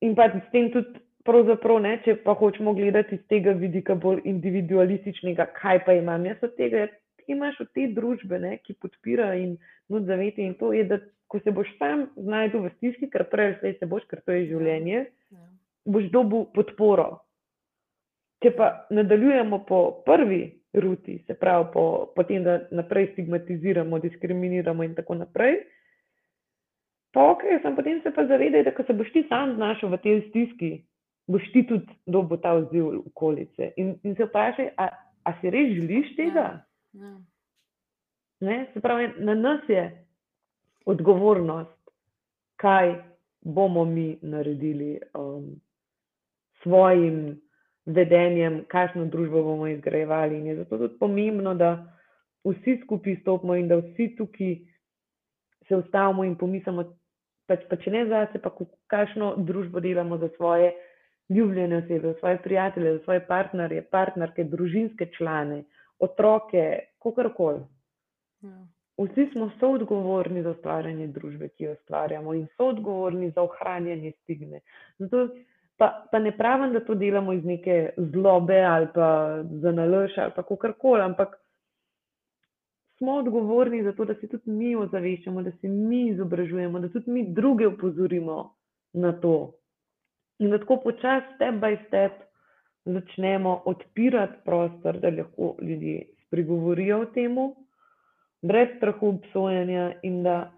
in 0.00 0.16
pa 0.18 0.30
s 0.32 0.48
tem 0.52 0.70
tudi 0.72 1.00
ne, 1.26 1.92
če 2.04 2.16
pa 2.24 2.34
hočemo 2.34 2.74
gledati 2.74 3.14
iz 3.14 3.22
tega 3.28 3.52
vidika 3.52 3.94
bolj 3.94 4.22
individualističnega, 4.24 5.46
kaj 5.54 5.84
pa 5.84 5.94
imam 5.94 6.24
jaz 6.26 6.42
od 6.42 6.56
tega, 6.56 6.88
ti 7.16 7.32
imaš 7.32 7.60
od 7.60 7.68
te 7.74 7.86
družbe, 7.94 8.38
ne, 8.38 8.58
ki 8.58 8.74
podpira 8.74 9.34
in 9.34 9.58
nud 9.88 10.06
zaveti 10.06 10.42
in 10.42 10.54
to 10.54 10.72
je, 10.72 10.84
da 10.84 10.98
ko 11.28 11.38
se 11.40 11.50
boš 11.50 11.68
sam 11.78 12.08
znajdel 12.16 12.66
v 12.66 12.70
stiski, 12.76 13.08
ker 13.10 13.24
prej 13.30 13.46
ali 13.46 13.58
slej 13.60 13.76
se 13.78 13.86
boš, 13.86 14.02
ker 14.10 14.20
to 14.20 14.32
je 14.32 14.48
življenje, 14.50 15.06
ja. 15.30 15.44
boš 15.84 16.10
dobil 16.12 16.44
podporo. 16.52 17.22
Če 18.42 18.50
pa 18.56 18.86
nadaljujemo 18.90 19.62
po 19.68 20.02
prvi 20.04 20.61
ruti, 20.74 21.24
se 21.26 21.34
pravi 21.34 21.68
po, 21.72 22.12
po 22.16 22.24
tem, 22.24 22.44
da 22.44 22.60
naprej 22.70 23.12
stigmatiziramo, 23.12 23.98
diskriminiramo 23.98 24.82
in 24.82 24.94
tako 24.94 25.14
naprej, 25.14 25.58
pa 27.12 27.30
ok, 27.30 27.42
sem 27.62 27.76
potem 27.76 28.00
se 28.02 28.12
pa 28.14 28.24
zavedaj, 28.26 28.64
da 28.64 28.74
ko 28.74 28.84
se 28.86 28.96
boš 28.96 29.12
ti 29.12 29.24
sam 29.28 29.54
znašel 29.56 29.92
v 29.92 30.00
tej 30.02 30.20
stiski, 30.28 30.70
boš 31.28 31.52
ti 31.52 31.66
tudi 31.68 31.98
dobil 32.06 32.40
ta 32.40 32.54
odziv 32.56 32.88
okolice. 33.06 33.72
In, 33.76 33.98
in 34.02 34.16
se 34.16 34.24
vprašaj, 34.24 34.72
a, 34.76 34.88
a 35.24 35.34
si 35.40 35.50
res 35.50 35.74
želiš 35.76 36.16
tega? 36.16 36.46
Ja. 36.92 37.12
Ja. 38.40 38.64
Se 38.72 38.80
pravi, 38.80 39.12
na 39.18 39.34
nas 39.34 39.68
je 39.68 39.84
odgovornost, 40.86 41.78
kaj 42.56 42.96
bomo 43.40 43.84
mi 43.84 44.18
naredili 44.22 45.00
um, 45.14 45.60
svojim 46.62 47.40
vedenjem, 47.86 48.62
kakšno 48.68 49.06
družbo 49.10 49.42
bomo 49.42 49.66
izgrajevali. 49.66 50.38
In 50.38 50.46
je 50.46 50.56
zato 50.56 50.78
tudi 50.78 50.98
pomembno, 50.98 51.54
da 51.54 51.72
vsi 52.44 52.80
skupaj 52.84 53.16
stopimo 53.20 53.56
in 53.56 53.68
da 53.68 53.80
vsi 53.80 54.14
tukaj 54.16 54.56
se 55.68 55.76
ustavimo 55.76 56.24
in 56.24 56.36
pomislimo, 56.36 56.84
pač 57.46 57.66
pa 57.70 57.76
če 57.76 57.90
ne 57.90 58.06
zase, 58.10 58.40
pa 58.42 58.50
kakšno 58.90 59.34
družbo 59.46 59.80
delamo 59.80 60.18
za 60.18 60.28
svoje 60.36 60.72
ljubljene 61.30 61.82
osebe, 61.82 62.14
svoje 62.18 62.38
prijatelje, 62.42 62.98
svoje 63.04 63.22
partnerje, 63.26 63.82
partnerke, 63.90 64.44
družinske 64.44 65.06
člane, 65.16 65.64
otroke, 65.98 66.64
kakorkoli. 67.02 67.62
Ja. 68.42 68.56
Vsi 69.02 69.28
smo 69.32 69.50
soodgovorni 69.60 70.42
za 70.42 70.50
ustvarjanje 70.50 71.06
družbe, 71.14 71.48
ki 71.48 71.64
jo 71.64 71.72
ustvarjamo, 71.72 72.34
in 72.34 72.46
soodgovorni 72.56 73.30
za 73.30 73.42
ohranjanje 73.42 74.12
stigme. 74.22 74.60
Zato 74.98 75.28
pa, 75.78 76.06
pa 76.10 76.18
ne 76.18 76.36
pravim, 76.36 76.72
da 76.72 76.84
to 76.84 76.94
delamo 76.94 77.32
iz 77.32 77.44
neke 77.44 77.90
zlobe 77.96 78.60
ali 78.62 78.88
pa 78.94 79.42
za 79.62 79.72
nalož 79.72 80.18
ali 80.18 80.32
pa 80.36 80.42
kakorkoli, 80.42 81.02
ampak 81.02 81.36
smo 83.02 83.12
odgovorni 83.12 83.82
za 83.82 83.92
to, 83.92 84.04
da 84.04 84.14
se 84.14 84.28
tudi 84.28 84.50
mi 84.50 84.76
ozaveščamo, 84.76 85.42
da 85.42 85.50
se 85.50 85.68
mi 85.68 86.08
izobražujemo, 86.08 86.80
da 86.80 86.88
tudi 86.88 87.10
mi 87.10 87.24
druge 87.34 87.66
upozorimo 87.66 88.54
na 88.92 89.12
to. 89.20 89.52
In 90.38 90.50
da 90.50 90.58
tako 90.58 90.76
počasi, 90.84 91.34
step 91.34 91.54
by 91.54 91.76
step, 91.86 92.12
začnemo 92.84 93.62
odpirati 93.66 94.38
prostor, 94.44 94.98
da 94.98 95.10
lahko 95.10 95.56
ljudje 95.62 96.06
spregovorijo 96.26 97.00
o 97.00 97.06
tem, 97.14 97.36
brez 98.42 98.76
strahu 98.76 99.08
obsojanja, 99.08 99.92
in 100.02 100.22
da 100.22 100.52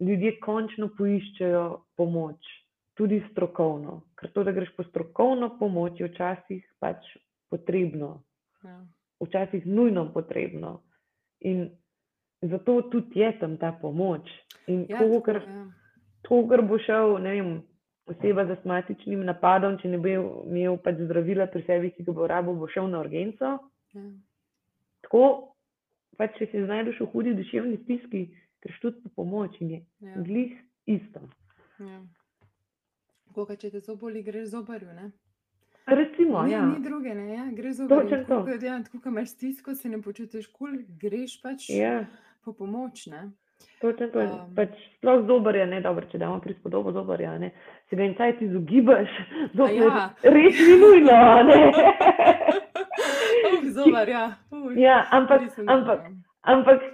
ljudje 0.00 0.38
končno 0.40 0.88
poiščejo 0.98 1.64
pomoč, 1.96 2.54
tudi 2.94 3.22
strokovno. 3.30 4.00
Ker 4.18 4.32
to, 4.32 4.44
da 4.44 4.52
greš 4.52 4.72
po 4.76 4.84
strokovno 4.84 5.56
pomoč, 5.58 6.00
je 6.00 6.08
včasih 6.08 6.64
pač 6.78 7.06
potrebno, 7.50 8.22
ja. 8.64 8.80
včasih 9.20 9.66
nujno 9.66 10.08
potrebno. 10.12 10.80
In 11.40 11.68
zato 12.42 12.82
tudi 12.90 13.20
je 13.20 13.38
tam 13.38 13.56
ta 13.56 13.72
pomoč. 13.80 14.30
In 14.66 14.86
ja, 14.88 14.98
to, 14.98 15.20
kar, 15.20 15.42
ja. 15.42 16.42
kar 16.48 16.62
bo 16.62 16.78
šel, 16.78 17.18
ne 17.22 17.34
vem 17.36 17.50
oseba 18.06 18.46
z 18.46 18.58
astmatičnim 18.58 19.24
napadom, 19.24 19.78
če 19.80 19.88
ne 19.88 19.98
bi 19.98 20.14
imel 20.14 20.78
pač 20.84 21.00
zdravila 21.00 21.48
pri 21.52 21.64
sebi, 21.68 21.92
ki 21.96 22.04
ga 22.04 22.16
bo 22.16 22.28
rabo, 22.28 22.54
bo 22.56 22.68
šel 22.68 22.88
na 22.92 23.00
urgenco. 23.04 23.56
Ja. 23.94 24.08
Tako, 25.04 25.24
pač, 26.18 26.36
če 26.38 26.50
se 26.52 26.64
znajdeš 26.66 27.00
v 27.04 27.10
hudi 27.12 27.34
duševni 27.36 27.80
stiski, 27.84 28.26
greš 28.64 28.82
tudi 28.82 29.02
po 29.04 29.22
pomoč 29.22 29.56
in 29.60 29.76
je 29.76 29.80
ja. 30.04 30.20
glih 30.26 30.52
isto. 30.90 31.24
Ja. 31.80 32.02
Koga, 33.34 33.56
če 33.58 33.70
te 33.70 33.80
zoboli, 33.82 34.22
greš 34.22 34.52
zobarju, 34.52 34.92
ne? 34.94 35.10
Recimo, 35.86 36.42
ni, 36.46 36.52
ja. 36.52 36.64
ni 36.66 36.80
druge, 36.80 37.14
ne, 37.14 37.24
ja, 37.34 37.46
greš 37.52 37.80
zobarju. 37.82 38.20
Tako, 38.28 38.58
ja, 38.62 38.76
tako, 38.86 39.00
ko 39.02 39.10
imaš 39.10 39.34
stisko, 39.34 39.74
se 39.74 39.88
ne 39.88 39.98
počutiš 40.02 40.46
kul, 40.46 40.70
cool, 40.70 40.84
greš 41.00 41.40
pač 41.42 41.66
ja. 41.74 42.04
po 42.44 42.54
pomoč, 42.56 43.08
ne? 43.12 43.26
Točno 43.80 44.08
to. 44.12 44.22
Um, 44.22 44.54
pač 44.56 44.76
sploh 44.96 45.24
zobar 45.26 45.56
je 45.58 45.66
ne 45.66 45.80
dobro, 45.84 46.06
če 46.08 46.18
damo 46.22 46.38
prispodobo 46.40 46.92
zobarja. 46.94 47.34
Ne? 47.38 47.50
Se 47.90 47.98
ga 47.98 48.06
in 48.06 48.14
kaj 48.16 48.36
ti 48.38 48.46
izogibaš, 48.48 49.10
ja. 49.80 50.06
res 50.22 50.60
ni 50.60 50.76
nujno. 50.80 51.18
zobar, 53.76 54.08
ja. 54.08 54.24
ja, 54.78 55.00
ampak, 55.10 55.48
ampak, 55.66 56.06
ampak 56.54 56.86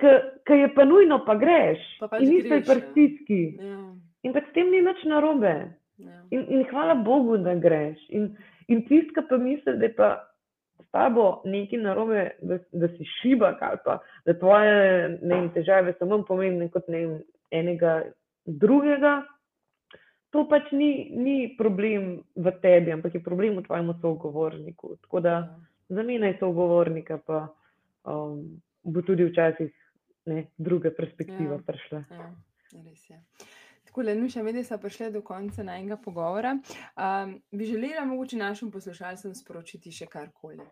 ki 0.48 0.62
je 0.62 0.70
pa 0.74 0.88
nujno, 0.88 1.20
pa 1.26 1.36
greš. 1.38 1.84
Pa 2.00 2.08
pač 2.10 2.24
in 2.24 2.34
nisi 2.34 2.54
ja. 2.56 2.62
prstiski. 2.64 3.42
Ja. 3.60 3.78
In 4.26 4.34
pa 4.34 4.42
s 4.44 4.50
tem 4.56 4.72
ni 4.72 4.82
nič 4.84 5.04
narobe. 5.08 5.54
Ja. 6.00 6.20
In, 6.30 6.46
in 6.48 6.64
hvala 6.70 6.94
Bogu, 6.94 7.36
da 7.38 7.54
greš. 7.54 8.00
In, 8.08 8.30
in 8.68 8.84
tiska 8.88 9.22
pa 9.28 9.36
misli, 9.36 9.76
da 9.78 9.84
je 9.84 9.94
pa 9.94 10.10
s 10.80 10.86
tabo 10.94 11.42
nekaj 11.44 11.78
narobe, 11.78 12.30
da, 12.42 12.58
da 12.72 12.88
si 12.88 13.04
šibak 13.20 13.62
ali 13.62 13.78
pa 13.84 13.98
da 14.26 14.34
tvoje 14.38 15.18
vem, 15.22 15.50
težave 15.54 15.94
so 15.98 16.06
manj 16.08 16.24
pomembne 16.28 16.70
kot 16.72 16.88
vem, 16.88 17.18
enega 17.50 18.00
drugega, 18.46 19.20
to 20.30 20.44
pač 20.48 20.70
ni, 20.72 21.10
ni 21.16 21.36
problem 21.58 22.20
v 22.36 22.52
tebi, 22.62 22.92
ampak 22.94 23.14
je 23.14 23.22
problem 23.22 23.58
v 23.58 23.66
tvojem 23.66 23.92
sogovorniku. 24.00 24.96
Tako 25.02 25.20
da 25.20 25.30
Ja. 25.30 25.58
zamenjaj 25.88 26.36
sogovornika, 26.38 27.18
pa 27.26 27.48
um, 28.06 28.60
bo 28.84 29.02
tudi 29.02 29.24
včasih 29.26 29.72
ne, 30.26 30.46
druga 30.58 30.90
perspektiva 30.96 31.58
Ja. 31.58 31.62
prišla. 31.66 32.04
Ja, 32.10 32.30
res 32.86 33.10
je. 33.10 33.18
Tako, 33.90 34.02
Nuša, 34.02 34.42
mi 34.42 34.64
smo 34.64 34.78
prišli 34.78 35.10
do 35.10 35.20
konca 35.22 35.62
najnega 35.62 35.96
pogovora. 35.96 36.58
Um, 36.96 37.42
bi 37.52 37.64
želela 37.64 38.04
mogoče 38.04 38.36
našim 38.36 38.70
poslušalcem 38.70 39.34
sporočiti 39.34 39.90
še 39.90 40.06
karkoli? 40.06 40.62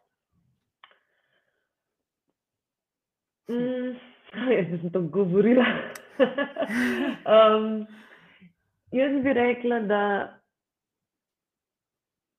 Mm, 3.50 3.96
jaz 4.54 4.68
sem 4.70 4.92
to 4.92 5.02
govorila. 5.02 5.64
um, 7.34 7.86
jaz 8.92 9.16
bi 9.24 9.32
rekla, 9.32 9.80
da 9.80 10.02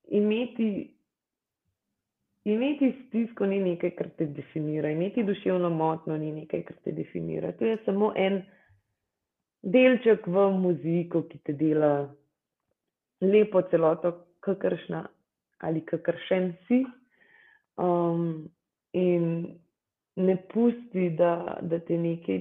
imeti, 0.08 0.70
imeti 2.46 2.94
stisko 3.08 3.46
ni 3.46 3.60
nekaj, 3.60 3.92
kar 3.98 4.10
te 4.16 4.26
definira, 4.26 4.94
imeti 4.96 5.28
duševno 5.28 5.70
motnjo 5.70 6.18
ni 6.18 6.32
nekaj, 6.32 6.64
kar 6.72 6.80
te 6.84 6.96
definira. 6.96 7.52
To 7.52 7.66
je 7.66 7.78
samo 7.86 8.14
en 8.16 8.40
delček 9.62 10.28
v 10.28 10.46
muziku, 10.56 11.24
ki 11.28 11.40
te 11.44 11.54
dela 11.54 12.10
lepo 13.22 13.62
celoto, 13.70 14.14
kakršna 14.40 15.04
ali 15.60 15.82
kakršen 15.86 16.54
si. 16.68 16.86
Um, 17.80 18.48
in 18.96 19.60
ne 20.16 20.36
pusti, 20.52 21.10
da, 21.16 21.60
da 21.62 21.80
te 21.80 21.98
neki 21.98 22.40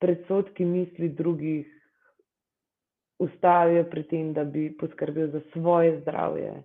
predsodki 0.00 0.64
misli 0.64 1.08
drugih 1.08 1.68
ustavijo 3.22 3.84
pri 3.90 4.02
tem, 4.10 4.32
da 4.32 4.44
bi 4.44 4.70
poskrbel 4.76 5.30
za 5.30 5.40
svoje 5.52 6.00
zdravje. 6.00 6.62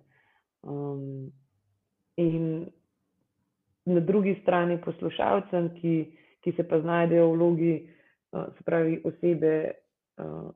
Um, 0.62 1.30
in 2.16 2.66
na 3.86 4.00
drugi 4.00 4.34
strani 4.42 4.80
poslušalcem, 4.84 5.70
ki, 5.80 5.94
ki 6.44 6.52
se 6.56 6.66
pa 6.68 6.80
znajdejo 6.80 7.30
v 7.30 7.36
vlogi, 7.36 7.74
se 8.32 8.64
pravi, 8.64 9.00
osebe, 9.04 9.54
uh, 10.18 10.50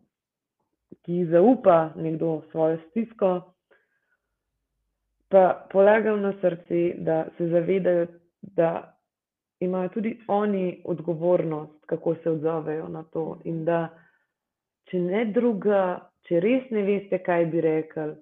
ki 1.03 1.25
zaupa 1.31 1.93
nekdo 1.97 2.43
svojo 2.51 2.79
stisko, 2.89 3.53
pa 5.29 5.67
polagam 5.73 6.21
na 6.21 6.33
srce, 6.41 6.95
da 6.97 7.25
se 7.39 7.49
zavedajo, 7.49 8.07
da 8.43 8.99
imajo 9.61 9.89
tudi 9.89 10.19
oni 10.29 10.83
odgovornost, 10.85 11.87
kako 11.87 12.15
se 12.15 12.31
odzovejo 12.31 12.89
na 12.89 13.03
to. 13.03 13.39
In 13.45 13.65
da, 13.65 13.89
če 14.91 15.01
ne 15.01 15.25
druga, 15.33 16.11
če 16.29 16.41
res 16.41 16.69
ne 16.71 16.83
veste, 16.83 17.23
kaj 17.25 17.47
bi 17.47 17.61
rekli, 17.65 18.15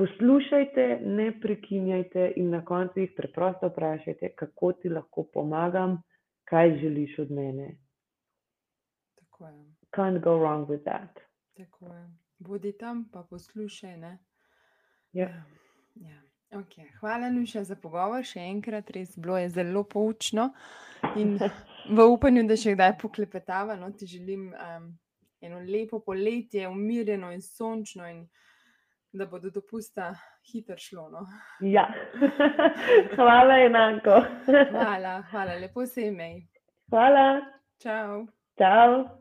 poslušajte, 0.00 0.86
ne 1.04 1.32
prekinjajte 1.40 2.32
in 2.40 2.50
na 2.54 2.64
koncu 2.64 3.02
jih 3.02 3.12
preprosto 3.16 3.68
vprašajte, 3.68 4.32
kako 4.38 4.72
ti 4.72 4.88
lahko 4.88 5.26
pomagam, 5.34 5.98
kaj 6.48 6.78
želiš 6.80 7.18
od 7.26 7.30
mene. 7.30 7.74
Tako 9.40 9.52
je. 9.52 9.64
Can't 9.90 10.20
go 10.20 10.30
wrong 10.30 10.66
with 10.66 10.84
that. 10.84 11.20
Tako 11.56 11.86
je. 11.86 12.10
Bodi 12.38 12.72
tam, 12.78 13.08
pa 13.12 13.22
poslušaj. 13.22 13.96
Ne? 13.96 14.18
Ja. 15.12 15.44
Ja. 15.94 16.22
Okay. 16.50 16.86
Hvala, 17.00 17.30
Nuša, 17.30 17.64
za 17.64 17.76
pogovor. 17.76 18.24
Še 18.24 18.40
enkrat, 18.40 18.90
res 18.90 19.14
bilo 19.16 19.38
je 19.38 19.48
zelo 19.48 19.84
poučno. 19.84 20.50
In 21.16 21.38
v 21.96 22.06
upanju, 22.12 22.42
da 22.48 22.56
še 22.56 22.74
kdaj 22.74 22.98
poklepetava, 23.00 23.76
no, 23.80 23.88
ti 23.96 24.08
želim 24.10 24.50
um, 24.52 24.90
eno 25.40 25.60
lepo 25.64 26.02
poletje, 26.04 26.68
umirjeno 26.68 27.30
in 27.32 27.40
sončno, 27.40 28.10
in 28.10 28.26
da 29.12 29.26
bo 29.26 29.40
do 29.40 29.50
dopusta 29.54 30.10
hitro 30.50 30.76
šlo. 30.78 31.06
No. 31.14 31.24
Ja, 31.64 31.86
hvala 33.16 33.56
enako. 33.64 34.20
Hvala, 34.74 35.16
hvala, 35.30 35.56
lepo 35.62 35.86
se 35.86 36.10
imej. 36.10 36.42
Hvala, 36.90 37.40
Čau. 37.80 38.26
čau. 38.58 39.19